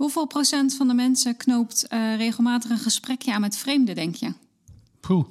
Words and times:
Hoeveel 0.00 0.26
procent 0.26 0.74
van 0.74 0.88
de 0.88 0.94
mensen 0.94 1.36
knoopt 1.36 1.86
uh, 1.88 2.16
regelmatig 2.16 2.70
een 2.70 2.78
gesprekje 2.78 3.32
aan 3.32 3.40
met 3.40 3.56
vreemden, 3.56 3.94
denk 3.94 4.14
je? 4.14 4.32
Poeh. 5.00 5.24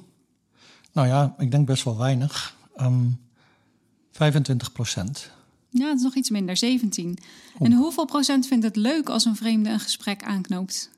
Nou 0.92 1.08
ja, 1.08 1.34
ik 1.38 1.50
denk 1.50 1.66
best 1.66 1.84
wel 1.84 1.98
weinig. 1.98 2.56
Um, 2.76 2.84
ehm, 2.84 3.06
25 4.12 4.72
procent. 4.72 5.30
Ja, 5.70 5.88
het 5.88 5.96
is 5.96 6.02
nog 6.02 6.14
iets 6.14 6.30
minder, 6.30 6.56
17. 6.56 7.18
En 7.58 7.72
hoeveel 7.72 8.04
procent 8.04 8.46
vindt 8.46 8.64
het 8.64 8.76
leuk 8.76 9.08
als 9.08 9.24
een 9.24 9.36
vreemde 9.36 9.70
een 9.70 9.80
gesprek 9.80 10.24
aanknoopt? 10.24 10.90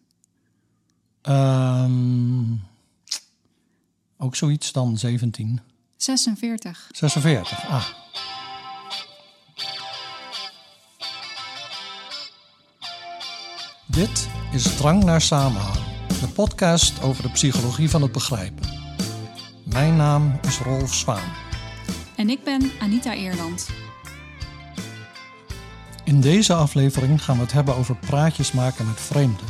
Um, 1.23 2.61
ook 4.16 4.36
zoiets 4.36 4.73
dan 4.73 4.98
17. 4.98 5.61
46. 5.96 6.89
46, 6.91 7.68
ah. 7.68 7.89
Dit 14.03 14.29
is 14.53 14.77
Drang 14.77 15.05
naar 15.05 15.21
Samenhang, 15.21 15.79
de 16.21 16.29
podcast 16.29 17.03
over 17.03 17.22
de 17.22 17.31
psychologie 17.31 17.90
van 17.90 18.03
het 18.03 18.13
begrijpen. 18.13 18.68
Mijn 19.64 19.96
naam 19.96 20.39
is 20.40 20.59
Rolf 20.59 20.95
Zwaan. 20.95 21.32
En 22.17 22.31
ik 22.31 22.45
ben 22.45 22.71
Anita 22.81 23.14
Eerland. 23.14 23.68
In 26.04 26.21
deze 26.21 26.54
aflevering 26.54 27.25
gaan 27.25 27.36
we 27.36 27.43
het 27.43 27.53
hebben 27.53 27.76
over 27.76 27.96
praatjes 27.96 28.53
maken 28.53 28.86
met 28.86 29.00
vreemden. 29.00 29.46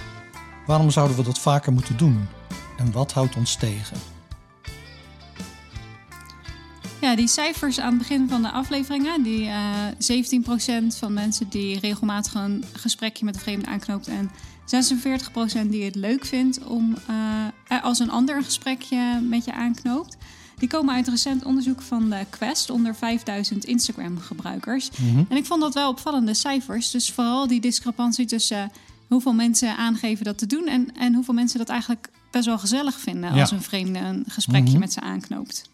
Waarom 0.67 0.91
zouden 0.91 1.17
we 1.17 1.23
dat 1.23 1.39
vaker 1.39 1.73
moeten 1.73 1.97
doen? 1.97 2.29
En 2.77 2.93
wat 2.93 3.13
houdt 3.13 3.37
ons 3.37 3.57
tegen? 3.57 3.97
Ja, 7.03 7.17
die 7.17 7.29
cijfers 7.29 7.81
aan 7.81 7.89
het 7.89 7.99
begin 7.99 8.29
van 8.29 8.43
de 8.43 8.51
afleveringen, 8.51 9.23
die 9.23 9.43
uh, 9.43 9.89
eh, 9.89 10.93
17% 10.93 10.99
van 10.99 11.13
mensen 11.13 11.49
die 11.49 11.79
regelmatig 11.79 12.35
een 12.35 12.65
gesprekje 12.73 13.25
met 13.25 13.35
een 13.35 13.41
vreemde 13.41 13.67
aanknoopt 13.67 14.09
en 14.09 14.31
46% 15.65 15.67
die 15.69 15.85
het 15.85 15.95
leuk 15.95 16.25
vindt 16.25 16.65
om 16.65 16.97
uh, 17.11 17.83
als 17.83 17.99
een 17.99 18.11
ander 18.11 18.37
een 18.37 18.45
gesprekje 18.45 19.21
met 19.21 19.45
je 19.45 19.53
aanknoopt. 19.53 20.17
Die 20.57 20.69
komen 20.69 20.95
uit 20.95 21.09
recent 21.09 21.45
onderzoek 21.45 21.83
van 21.83 22.11
de 22.11 22.27
Quest 22.31 22.71
onder 22.71 22.95
5000 22.95 23.65
Instagram-gebruikers. 23.65 24.91
Mhm. 24.91 25.25
En 25.29 25.37
ik 25.37 25.47
vond 25.47 25.61
dat 25.61 25.75
wel 25.75 25.91
opvallende 25.91 26.35
cijfers. 26.35 26.91
Dus 26.91 27.11
vooral 27.11 27.47
die 27.47 27.61
discrepantie 27.61 28.27
tussen 28.27 28.73
hoeveel 29.09 29.33
mensen 29.33 29.77
aangeven 29.77 30.25
dat 30.25 30.39
te 30.39 30.47
doen 30.47 30.67
en, 30.67 30.97
en 30.97 31.15
hoeveel 31.15 31.35
mensen 31.35 31.59
dat 31.59 31.69
eigenlijk 31.69 32.09
best 32.31 32.47
wel 32.47 32.59
gezellig 32.59 33.01
vinden 33.01 33.31
als 33.31 33.51
een 33.51 33.63
vreemde 33.63 33.99
een 33.99 34.25
gesprekje 34.29 34.71
mhm. 34.71 34.79
met 34.79 34.93
ze 34.93 35.01
aanknoopt. 35.01 35.71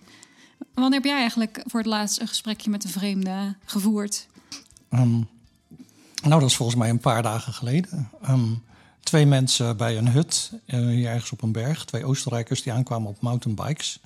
Wanneer 0.74 0.94
heb 0.94 1.04
jij 1.04 1.18
eigenlijk 1.18 1.62
voor 1.66 1.80
het 1.80 1.88
laatst 1.88 2.20
een 2.20 2.28
gesprekje 2.28 2.70
met 2.70 2.84
een 2.84 2.90
vreemde 2.90 3.56
gevoerd? 3.64 4.26
Ehm, 4.88 5.10
nou, 6.22 6.40
dat 6.40 6.42
is 6.42 6.56
volgens 6.56 6.78
mij 6.78 6.90
een 6.90 6.98
paar 6.98 7.22
dagen 7.22 7.52
geleden. 7.52 8.10
Ehm, 8.22 8.50
twee 9.00 9.26
mensen 9.26 9.76
bij 9.76 9.96
een 9.96 10.08
hut, 10.08 10.52
uh, 10.66 10.86
hier 10.86 11.08
ergens 11.08 11.32
op 11.32 11.42
een 11.42 11.52
berg. 11.52 11.84
Twee 11.84 12.04
Oostenrijkers 12.04 12.62
die 12.62 12.72
aankwamen 12.72 13.08
op 13.08 13.20
mountainbikes. 13.20 14.00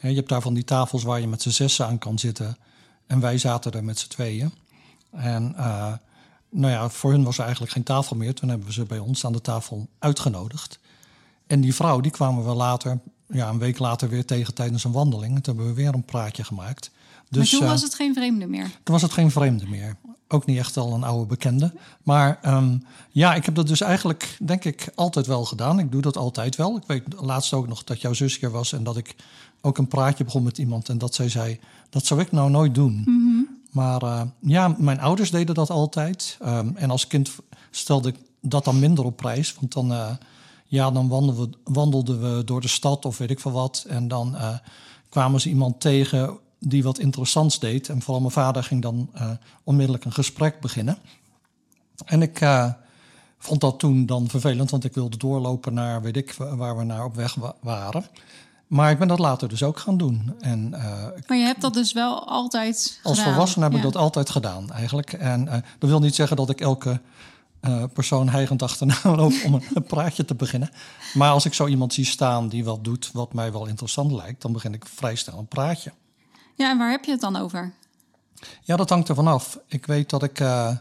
je 0.00 0.14
hebt 0.14 0.28
daar 0.28 0.40
van 0.40 0.54
die 0.54 0.64
tafels 0.64 1.02
waar 1.02 1.20
je 1.20 1.28
met 1.28 1.42
z'n 1.42 1.50
zessen 1.50 1.86
aan 1.86 1.98
kan 1.98 2.18
zitten. 2.18 2.56
En 3.06 3.20
wij 3.20 3.38
zaten 3.38 3.72
er 3.72 3.84
met 3.84 3.98
z'n 3.98 4.08
tweeën. 4.08 4.52
En 5.10 5.54
uh, 5.56 5.92
nou 6.50 6.72
ja, 6.72 6.88
voor 6.88 7.10
hun 7.10 7.24
was 7.24 7.36
er 7.36 7.42
eigenlijk 7.42 7.72
geen 7.72 7.82
tafel 7.82 8.16
meer. 8.16 8.34
Toen 8.34 8.48
hebben 8.48 8.66
we 8.66 8.72
ze 8.72 8.84
bij 8.84 8.98
ons 8.98 9.24
aan 9.24 9.32
de 9.32 9.40
tafel 9.40 9.88
uitgenodigd. 9.98 10.78
En 11.46 11.60
die 11.60 11.74
vrouw, 11.74 12.00
die 12.00 12.10
kwamen 12.10 12.44
we 12.44 12.54
later, 12.54 12.98
ja, 13.26 13.48
een 13.48 13.58
week 13.58 13.78
later 13.78 14.08
weer 14.08 14.24
tegen 14.24 14.54
tijdens 14.54 14.84
een 14.84 14.92
wandeling. 14.92 15.34
Toen 15.34 15.56
hebben 15.56 15.74
we 15.74 15.82
weer 15.82 15.94
een 15.94 16.04
praatje 16.04 16.44
gemaakt. 16.44 16.90
Dus, 17.28 17.38
maar 17.38 17.60
toen 17.60 17.62
uh, 17.62 17.72
was 17.72 17.82
het 17.82 17.94
geen 17.94 18.14
vreemde 18.14 18.46
meer? 18.46 18.70
Toen 18.82 18.94
was 18.94 19.02
het 19.02 19.12
geen 19.12 19.30
vreemde 19.30 19.66
meer. 19.66 19.96
Ook 20.32 20.46
niet 20.46 20.58
echt 20.58 20.76
al 20.76 20.92
een 20.92 21.04
oude 21.04 21.26
bekende. 21.26 21.72
Maar 22.02 22.38
um, 22.46 22.84
ja, 23.10 23.34
ik 23.34 23.44
heb 23.44 23.54
dat 23.54 23.66
dus 23.66 23.80
eigenlijk, 23.80 24.36
denk 24.42 24.64
ik, 24.64 24.92
altijd 24.94 25.26
wel 25.26 25.44
gedaan. 25.44 25.78
Ik 25.78 25.92
doe 25.92 26.02
dat 26.02 26.16
altijd 26.16 26.56
wel. 26.56 26.76
Ik 26.76 26.82
weet 26.86 27.02
laatst 27.20 27.52
ook 27.52 27.68
nog 27.68 27.84
dat 27.84 28.00
jouw 28.00 28.12
zusje 28.12 28.50
was 28.50 28.72
en 28.72 28.84
dat 28.84 28.96
ik 28.96 29.14
ook 29.60 29.78
een 29.78 29.88
praatje 29.88 30.24
begon 30.24 30.42
met 30.42 30.58
iemand. 30.58 30.88
En 30.88 30.98
dat 30.98 31.14
zij 31.14 31.28
zei, 31.28 31.60
dat 31.90 32.06
zou 32.06 32.20
ik 32.20 32.32
nou 32.32 32.50
nooit 32.50 32.74
doen. 32.74 33.02
Mm 33.06 33.48
Maar 33.70 34.02
uh, 34.02 34.22
ja, 34.40 34.74
mijn 34.78 35.00
ouders 35.00 35.30
deden 35.30 35.54
dat 35.54 35.70
altijd. 35.70 36.38
Um, 36.42 36.76
en 36.76 36.90
als 36.90 37.06
kind 37.06 37.30
stelde 37.70 38.08
ik 38.08 38.16
dat 38.40 38.64
dan 38.64 38.78
minder 38.78 39.04
op 39.04 39.16
prijs. 39.16 39.54
Want 39.54 39.72
dan... 39.72 39.92
Uh, 39.92 40.10
ja, 40.70 40.90
dan 40.90 41.08
wandelden 41.08 41.50
we, 41.50 41.72
wandelden 41.72 42.36
we 42.36 42.44
door 42.44 42.60
de 42.60 42.68
stad 42.68 43.04
of 43.04 43.18
weet 43.18 43.30
ik 43.30 43.40
veel 43.40 43.52
wat. 43.52 43.84
En 43.88 44.08
dan 44.08 44.34
uh, 44.34 44.58
kwamen 45.08 45.40
ze 45.40 45.48
iemand 45.48 45.80
tegen 45.80 46.38
die 46.60 46.82
wat 46.82 46.98
interessants 46.98 47.58
deed. 47.58 47.88
En 47.88 48.02
vooral 48.02 48.20
mijn 48.20 48.32
vader 48.32 48.64
ging 48.64 48.82
dan 48.82 49.10
uh, 49.14 49.30
onmiddellijk 49.64 50.04
een 50.04 50.12
gesprek 50.12 50.60
beginnen. 50.60 50.98
En 52.04 52.22
ik 52.22 52.40
uh, 52.40 52.72
vond 53.38 53.60
dat 53.60 53.78
toen 53.78 54.06
dan 54.06 54.28
vervelend, 54.28 54.70
want 54.70 54.84
ik 54.84 54.94
wilde 54.94 55.16
doorlopen 55.16 55.74
naar, 55.74 56.02
weet 56.02 56.16
ik, 56.16 56.32
waar 56.32 56.76
we 56.76 56.84
naar 56.84 57.04
op 57.04 57.14
weg 57.14 57.36
waren. 57.60 58.04
Maar 58.66 58.90
ik 58.90 58.98
ben 58.98 59.08
dat 59.08 59.18
later 59.18 59.48
dus 59.48 59.62
ook 59.62 59.78
gaan 59.78 59.96
doen. 59.96 60.34
En, 60.40 60.70
maar 61.26 61.36
je 61.36 61.44
hebt 61.44 61.60
dat 61.60 61.74
dus 61.74 61.92
wel 61.92 62.28
altijd 62.28 63.00
Als 63.02 63.22
volwassene 63.22 63.64
heb 63.64 63.74
ik 63.74 63.82
dat 63.82 63.96
altijd 63.96 64.30
gedaan 64.30 64.72
eigenlijk. 64.72 65.12
En 65.12 65.44
dat 65.78 65.90
wil 65.90 66.00
niet 66.00 66.14
zeggen 66.14 66.36
dat 66.36 66.50
ik 66.50 66.60
elke 66.60 67.00
uh, 67.60 67.84
persoon 67.92 68.28
heigend 68.28 68.62
achterna 68.62 68.96
loop 69.16 69.32
om 69.44 69.60
een 69.74 69.82
praatje 69.82 70.24
te 70.24 70.34
beginnen. 70.34 70.70
Maar 71.14 71.30
als 71.30 71.44
ik 71.44 71.54
zo 71.54 71.66
iemand 71.66 71.94
zie 71.94 72.04
staan 72.04 72.48
die 72.48 72.64
wat 72.64 72.84
doet 72.84 73.10
wat 73.12 73.32
mij 73.32 73.52
wel 73.52 73.66
interessant 73.66 74.12
lijkt, 74.12 74.42
dan 74.42 74.52
begin 74.52 74.74
ik 74.74 74.86
vrij 74.86 75.14
snel 75.14 75.38
een 75.38 75.46
praatje. 75.46 75.92
Ja, 76.60 76.70
en 76.70 76.78
waar 76.78 76.90
heb 76.90 77.04
je 77.04 77.10
het 77.10 77.20
dan 77.20 77.36
over? 77.36 77.72
Ja, 78.62 78.76
dat 78.76 78.88
hangt 78.88 79.08
ervan 79.08 79.26
af. 79.26 79.58
Ik 79.66 79.86
weet 79.86 80.10
dat 80.10 80.22
ik, 80.22 80.40
uh, 80.40 80.76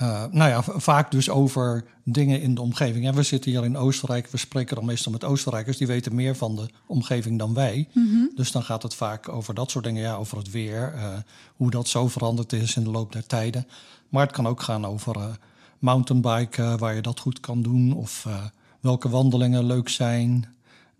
uh, 0.00 0.24
nou 0.30 0.50
ja, 0.50 0.62
vaak 0.62 1.10
dus 1.10 1.30
over 1.30 1.84
dingen 2.04 2.40
in 2.40 2.54
de 2.54 2.60
omgeving. 2.60 3.06
En 3.06 3.14
we 3.14 3.22
zitten 3.22 3.50
hier 3.50 3.64
in 3.64 3.76
Oostenrijk, 3.76 4.26
we 4.30 4.36
spreken 4.36 4.76
dan 4.76 4.84
meestal 4.84 5.12
met 5.12 5.24
Oostenrijkers, 5.24 5.76
die 5.76 5.86
weten 5.86 6.14
meer 6.14 6.36
van 6.36 6.56
de 6.56 6.68
omgeving 6.86 7.38
dan 7.38 7.54
wij. 7.54 7.88
Mm 7.92 8.30
Dus 8.34 8.52
dan 8.52 8.62
gaat 8.62 8.82
het 8.82 8.94
vaak 8.94 9.28
over 9.28 9.54
dat 9.54 9.70
soort 9.70 9.84
dingen, 9.84 10.02
ja, 10.02 10.14
over 10.14 10.38
het 10.38 10.50
weer, 10.50 10.94
hoe 11.56 11.70
dat 11.70 11.88
zo 11.88 12.08
veranderd 12.08 12.52
is 12.52 12.76
in 12.76 12.84
de 12.84 12.90
loop 12.90 13.12
der 13.12 13.26
tijden. 13.26 13.66
Maar 14.08 14.22
het 14.22 14.32
kan 14.32 14.46
ook 14.46 14.62
gaan 14.62 14.86
over 14.86 15.38
mountainbiken 15.78 16.78
waar 16.78 16.94
je 16.94 17.02
dat 17.02 17.20
goed 17.20 17.40
kan 17.40 17.62
doen. 17.62 17.92
Of 17.92 18.26
welke 18.80 19.08
wandelingen 19.08 19.64
leuk 19.64 19.88
zijn. 19.88 20.54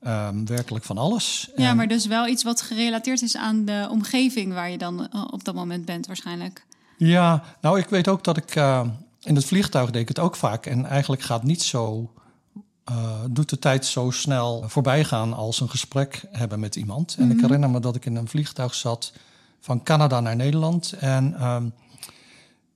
Um, 0.06 0.47
werkelijk 0.47 0.84
van 0.84 0.99
alles. 0.99 1.50
Ja, 1.56 1.75
maar 1.75 1.88
dus 1.88 2.06
wel 2.06 2.27
iets 2.27 2.43
wat 2.43 2.62
gerelateerd 2.62 3.22
is 3.22 3.37
aan 3.37 3.65
de 3.65 3.88
omgeving 3.91 4.53
waar 4.53 4.71
je 4.71 4.78
dan 4.78 5.09
uh, 5.15 5.25
op 5.31 5.44
dat 5.44 5.55
moment 5.55 5.84
bent 5.84 6.06
waarschijnlijk. 6.06 6.66
Ja, 6.97 7.43
nou 7.61 7.78
ik 7.78 7.88
weet 7.88 8.09
ook 8.09 8.25
dat 8.25 8.37
ik 8.37 8.56
uh, 8.56 8.87
in 9.22 9.34
het 9.34 9.44
vliegtuig 9.44 9.91
deed 9.91 10.03
ik 10.03 10.09
het 10.09 10.19
ook 10.19 10.37
vaak. 10.37 10.66
En 10.66 10.87
eigenlijk 10.87 11.22
gaat 11.22 11.43
niet 11.43 11.62
zo, 11.62 12.12
doet 13.31 13.49
de 13.49 13.59
tijd 13.59 13.87
zo 13.87 14.10
snel 14.10 14.65
voorbij 14.66 15.05
gaan 15.05 15.33
als 15.33 15.60
een 15.60 15.71
gesprek 15.71 16.25
hebben 16.31 16.60
met 16.60 16.77
iemand. 16.77 17.16
En 17.19 17.31
ik 17.31 17.37
mhm. 17.37 17.44
herinner 17.44 17.71
me 17.71 17.81
dat 17.81 17.97
ik 17.97 18.05
in 18.05 18.16
een 18.16 18.28
vliegtuig 18.28 18.75
zat 18.75 19.12
van 19.60 19.83
Canada 19.83 20.21
naar 20.21 20.37
Nederland. 20.37 20.93
En 20.93 21.47
um, 21.47 21.72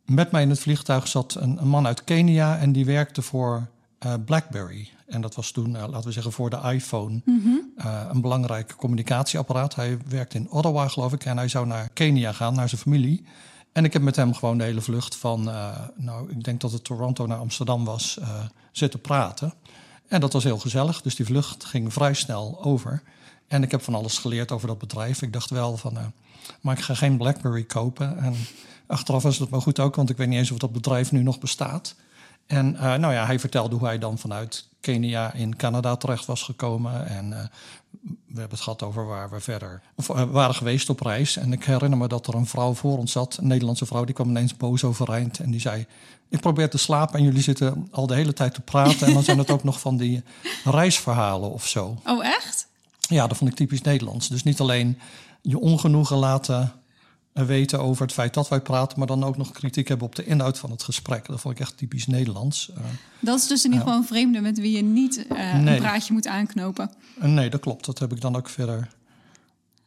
met 0.05 0.31
mij 0.31 0.43
in 0.43 0.51
het 0.51 0.61
vliegtuig 0.61 1.09
zat 1.09 1.34
een, 1.34 1.59
een 1.61 1.69
man 1.69 1.87
uit 1.87 2.05
Kenia 2.05 2.59
en 2.59 2.73
die 2.73 2.84
werkte 2.84 3.23
voor 3.23 3.67
uh, 4.07 4.15
BlackBerry. 4.25 4.89
En 5.06 5.20
dat 5.20 5.34
was 5.34 5.50
toen, 5.50 5.70
uh, 5.70 5.84
laten 5.88 6.04
we 6.04 6.12
zeggen, 6.12 6.32
voor 6.32 6.50
de 6.50 6.60
iPhone 6.72 7.20
mm 7.25 7.62
een 8.09 8.20
belangrijk 8.20 8.75
communicatieapparaat. 8.76 9.75
Hij 9.75 9.98
werkte 10.09 10.37
in 10.37 10.50
Ottawa, 10.50 10.88
geloof 10.88 11.12
ik, 11.12 11.25
en 11.25 11.37
hij 11.37 11.48
zou 11.48 11.66
naar 11.66 11.88
Kenia 11.88 12.32
gaan, 12.32 12.54
naar 12.54 12.69
zijn 12.69 12.81
familie. 12.81 13.25
En 13.72 13.84
ik 13.84 13.92
heb 13.92 14.03
met 14.03 14.16
hem 14.16 14.34
gewoon 14.34 14.59
de 14.59 14.65
hele 14.65 14.81
vlucht 14.81 15.16
van, 15.16 15.42
nou, 15.97 16.31
ik 16.31 16.44
denk 16.44 16.60
dat 16.60 16.72
het 16.72 16.84
Toronto 16.84 17.26
naar 17.26 17.38
Amsterdam 17.38 17.84
was, 17.84 18.19
zitten 18.72 19.00
praten. 19.00 19.54
En 20.09 20.20
dat 20.20 20.32
was 20.32 20.44
heel 20.44 20.59
gezellig, 20.59 21.03
dus 21.03 21.15
die 21.15 21.26
vlucht 21.26 21.65
ging 21.65 21.92
vrij 21.92 22.15
snel 22.15 22.65
over. 22.65 23.03
En 23.48 23.62
ik 23.62 23.71
heb 23.71 23.82
van 23.82 23.94
alles 23.94 24.19
geleerd 24.19 24.53
over 24.53 24.69
dat 24.69 24.78
bedrijf. 24.78 25.22
Ik 25.22 25.32
dacht 25.32 25.50
wel 25.50 25.76
van, 25.76 26.12
maar 26.60 26.78
ik 26.78 26.84
ga 26.84 26.94
geen 26.94 27.16
BlackBerry 27.16 27.65
kopen. 27.65 28.19
En 28.19 28.34
Achteraf 28.86 29.22
was 29.22 29.38
het 29.38 29.50
maar 29.50 29.62
goed 29.62 29.81
ook, 29.81 29.94
want 29.94 30.10
ik 30.10 30.16
weet 30.16 30.28
niet 30.28 30.38
eens 30.38 30.50
of 30.50 30.59
dat 30.59 30.72
bedrijf 30.72 31.12
nu 31.12 31.22
nog 31.22 31.38
bestaat. 31.38 31.94
En 32.47 32.75
uh, 32.75 32.81
nou 32.81 33.12
ja, 33.12 33.27
hij 33.27 33.38
vertelde 33.38 33.77
hoe 33.77 33.86
hij 33.86 33.98
dan 33.98 34.19
vanuit 34.19 34.69
Kenia 34.80 35.33
in 35.33 35.57
Canada 35.57 35.97
terecht 35.97 36.24
was 36.24 36.42
gekomen. 36.42 37.07
En 37.07 37.30
uh, 37.30 37.39
we 38.01 38.41
hebben 38.41 38.51
het 38.51 38.60
gehad 38.60 38.83
over 38.83 39.07
waar 39.07 39.30
we 39.30 39.41
verder 39.41 39.83
of, 39.95 40.09
uh, 40.09 40.22
waren 40.22 40.54
geweest 40.54 40.91
op 40.91 41.01
reis. 41.01 41.36
En 41.36 41.53
ik 41.53 41.65
herinner 41.65 41.98
me 41.98 42.09
dat 42.09 42.27
er 42.27 42.34
een 42.34 42.47
vrouw 42.47 42.74
voor 42.74 42.98
ons 42.98 43.13
zat, 43.13 43.36
een 43.36 43.47
Nederlandse 43.47 43.86
vrouw, 43.86 44.04
die 44.04 44.15
kwam 44.15 44.28
ineens 44.28 44.57
boos 44.57 44.84
overeind. 44.84 45.39
En 45.39 45.51
die 45.51 45.60
zei: 45.60 45.86
Ik 46.28 46.41
probeer 46.41 46.71
te 46.71 46.78
slapen 46.78 47.19
en 47.19 47.24
jullie 47.24 47.42
zitten 47.42 47.89
al 47.91 48.07
de 48.07 48.15
hele 48.15 48.33
tijd 48.33 48.54
te 48.54 48.60
praten. 48.60 49.07
En 49.07 49.15
dan 49.15 49.22
zijn 49.22 49.39
het 49.39 49.51
ook 49.51 49.65
nog 49.71 49.80
van 49.80 49.97
die 49.97 50.22
reisverhalen 50.65 51.51
of 51.51 51.66
zo. 51.66 51.97
Oh, 52.04 52.27
echt? 52.27 52.66
Ja, 52.98 53.27
dat 53.27 53.36
vond 53.36 53.51
ik 53.51 53.57
typisch 53.57 53.83
Nederlands. 53.83 54.28
Dus 54.28 54.42
niet 54.42 54.60
alleen 54.60 54.98
je 55.42 55.59
ongenoegen 55.60 56.16
laten 56.16 56.72
weten 57.34 57.81
over 57.81 58.03
het 58.03 58.13
feit 58.13 58.34
dat 58.34 58.48
wij 58.48 58.60
praten, 58.60 58.98
maar 58.98 59.07
dan 59.07 59.25
ook 59.25 59.36
nog 59.36 59.51
kritiek 59.51 59.89
hebben 59.89 60.07
op 60.07 60.15
de 60.15 60.25
inhoud 60.25 60.59
van 60.59 60.71
het 60.71 60.83
gesprek. 60.83 61.27
Dat 61.27 61.41
vond 61.41 61.54
ik 61.54 61.60
echt 61.60 61.77
typisch 61.77 62.07
Nederlands. 62.07 62.71
Uh, 62.71 62.77
dat 63.21 63.39
is 63.39 63.47
dus 63.47 63.65
in 63.65 63.71
ieder 63.71 63.86
geval 63.86 64.01
een 64.01 64.07
vreemde 64.07 64.41
met 64.41 64.59
wie 64.59 64.77
je 64.77 64.83
niet 64.83 65.27
uh, 65.33 65.54
nee. 65.54 65.75
een 65.75 65.83
praatje 65.83 66.13
moet 66.13 66.27
aanknopen. 66.27 66.91
Uh, 67.19 67.25
nee, 67.25 67.51
dat 67.51 67.60
klopt. 67.60 67.84
Dat 67.84 67.98
heb 67.98 68.13
ik 68.13 68.21
dan 68.21 68.36
ook 68.36 68.48
verder. 68.48 68.89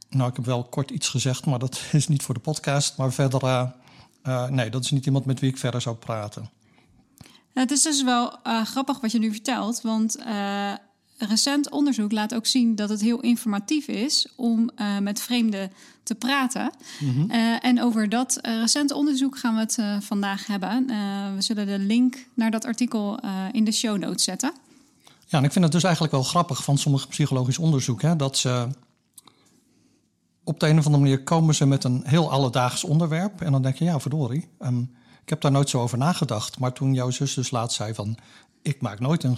Nou, 0.10 0.30
ik 0.30 0.36
heb 0.36 0.46
wel 0.46 0.64
kort 0.64 0.92
iets 0.92 1.10
gezegd, 1.10 1.46
maar 1.46 1.60
dat 1.60 1.82
is 1.92 2.08
niet 2.08 2.24
voor 2.24 2.34
de 2.34 2.42
podcast. 2.42 2.98
Maar 2.98 3.14
verder, 3.14 3.72
nee, 4.50 4.70
dat 4.70 4.84
is 4.84 4.92
niet 4.92 5.06
iemand 5.06 5.26
met 5.26 5.40
wie 5.40 5.50
ik 5.50 5.58
verder 5.58 5.82
zou 5.82 5.96
praten. 5.96 6.50
het 7.54 7.72
is 7.72 7.82
dus 7.82 8.04
wel 8.04 8.40
grappig 8.64 9.00
wat 9.00 9.12
je 9.12 9.20
nu 9.20 9.32
vertelt, 9.32 9.82
want 9.82 10.18
recent 11.18 11.70
onderzoek 11.70 12.12
laat 12.12 12.34
ook 12.34 12.46
zien 12.46 12.76
dat 12.76 12.90
het 12.90 13.02
heel 13.02 13.20
informatief 13.20 13.88
is 13.88 14.28
om 14.36 14.70
uh, 14.78 14.98
met 14.98 15.22
vreemden 15.22 15.72
te 16.04 16.16
praten. 16.16 16.72
Mm 17.00 17.14
-hmm. 17.14 17.30
en 17.60 17.82
over 17.82 18.10
dat 18.10 18.40
recente 18.42 18.96
onderzoek 18.96 19.38
gaan 19.38 19.54
we 19.54 19.60
het 19.60 20.04
vandaag 20.06 20.48
hebben. 20.48 20.86
we 21.36 21.42
zullen 21.42 21.66
de 21.66 21.80
link 21.80 22.26
naar 22.34 22.52
dat 22.52 22.66
artikel 22.66 23.20
in 23.52 23.64
de 23.64 23.72
show 23.72 23.98
notes 23.98 24.24
zetten. 24.24 24.54
Ja, 25.26 25.38
en 25.38 25.44
ik 25.44 25.52
vind 25.52 25.64
het 25.64 25.74
dus 25.74 25.84
eigenlijk 25.84 26.14
wel 26.14 26.24
grappig 26.24 26.64
van 26.64 26.78
sommige 26.78 27.08
psychologisch 27.08 27.58
onderzoek, 27.58 28.02
hè, 28.02 28.16
dat 28.16 28.38
ze 28.38 28.68
op 30.44 30.60
de 30.60 30.68
een 30.68 30.78
of 30.78 30.86
andere 30.86 31.04
manier 31.04 31.24
komen 31.24 31.56
ze 31.56 31.66
met 31.66 31.84
een 31.84 32.02
heel 32.06 32.32
alledaags 32.32 32.84
onderwerp. 32.84 33.42
En 33.42 33.52
dan 33.52 33.62
denk 33.62 33.76
je, 33.76 33.86
ja, 33.86 34.00
verdorie. 34.00 34.48
Um, 34.60 34.96
ik 35.24 35.30
heb 35.30 35.42
daar 35.42 35.52
nooit 35.52 35.70
zo 35.70 35.82
over 35.82 35.98
nagedacht. 35.98 36.60
Maar 36.60 36.74
toen 36.74 36.94
jouw 36.94 37.10
zus 37.10 37.34
dus 37.34 37.52
laatst 37.52 37.78
zei 37.78 37.94
van... 37.94 38.18
ik 38.62 38.82
maak 38.82 39.00
nooit 39.00 39.24
een 39.24 39.38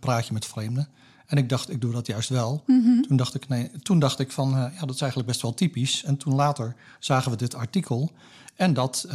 praatje 0.00 0.32
met 0.32 0.46
vreemden. 0.46 0.88
En 1.26 1.36
ik 1.36 1.48
dacht, 1.48 1.70
ik 1.70 1.80
doe 1.80 1.92
dat 1.92 2.06
juist 2.06 2.28
wel. 2.28 2.62
Mm 2.66 2.82
-hmm. 2.82 3.06
Toen 3.06 3.16
dacht 3.16 3.34
ik, 3.34 3.48
nee, 3.48 3.70
toen 3.82 3.98
dacht 3.98 4.18
ik 4.18 4.32
van, 4.32 4.48
uh, 4.48 4.66
ja, 4.74 4.80
dat 4.80 4.94
is 4.94 5.00
eigenlijk 5.00 5.30
best 5.30 5.42
wel 5.42 5.54
typisch. 5.54 6.04
En 6.04 6.16
toen 6.16 6.34
later 6.34 6.74
zagen 6.98 7.30
we 7.30 7.36
dit 7.36 7.54
artikel. 7.54 8.10
En 8.54 8.74
dat, 8.74 9.04
uh, 9.08 9.14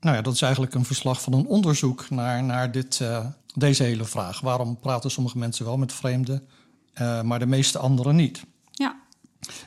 nou 0.00 0.16
ja, 0.16 0.22
dat 0.22 0.34
is 0.34 0.42
eigenlijk 0.42 0.74
een 0.74 0.84
verslag 0.84 1.22
van 1.22 1.32
een 1.32 1.46
onderzoek 1.46 2.10
naar, 2.10 2.44
naar 2.44 2.72
dit, 2.72 3.00
deze 3.54 3.82
hele 3.82 4.04
vraag. 4.04 4.40
Waarom 4.40 4.78
praten 4.78 5.10
sommige 5.10 5.38
mensen 5.38 5.64
wel 5.64 5.76
met 5.76 5.92
vreemden, 5.92 6.42
maar 7.22 7.38
de 7.38 7.46
meeste 7.46 7.78
anderen 7.78 8.16
niet? 8.16 8.44
Ja. 8.70 8.96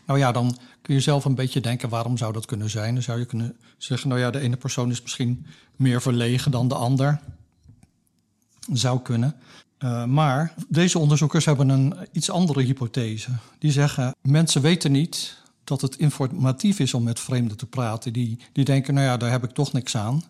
Nou 0.05 0.19
ja, 0.19 0.31
dan 0.31 0.57
kun 0.81 0.95
je 0.95 1.01
zelf 1.01 1.25
een 1.25 1.35
beetje 1.35 1.61
denken, 1.61 1.89
waarom 1.89 2.17
zou 2.17 2.33
dat 2.33 2.45
kunnen 2.45 2.69
zijn? 2.69 2.93
Dan 2.93 3.03
zou 3.03 3.19
je 3.19 3.25
kunnen 3.25 3.57
zeggen, 3.77 4.09
nou 4.09 4.21
ja, 4.21 4.31
de 4.31 4.39
ene 4.39 4.57
persoon 4.57 4.89
is 4.89 5.01
misschien 5.01 5.45
meer 5.75 6.01
verlegen 6.01 6.51
dan 6.51 6.67
de 6.67 6.75
ander. 6.75 7.19
Zou 8.71 9.01
kunnen. 9.01 9.35
Uh, 9.79 10.05
maar 10.05 10.53
deze 10.67 10.99
onderzoekers 10.99 11.45
hebben 11.45 11.69
een 11.69 11.95
iets 12.11 12.29
andere 12.29 12.61
hypothese. 12.61 13.31
Die 13.59 13.71
zeggen, 13.71 14.15
mensen 14.21 14.61
weten 14.61 14.91
niet 14.91 15.37
dat 15.63 15.81
het 15.81 15.95
informatief 15.97 16.79
is 16.79 16.93
om 16.93 17.03
met 17.03 17.19
vreemden 17.19 17.57
te 17.57 17.65
praten. 17.65 18.13
Die, 18.13 18.39
die 18.51 18.65
denken, 18.65 18.93
nou 18.93 19.05
ja, 19.05 19.17
daar 19.17 19.31
heb 19.31 19.43
ik 19.43 19.51
toch 19.51 19.73
niks 19.73 19.97
aan. 19.97 20.23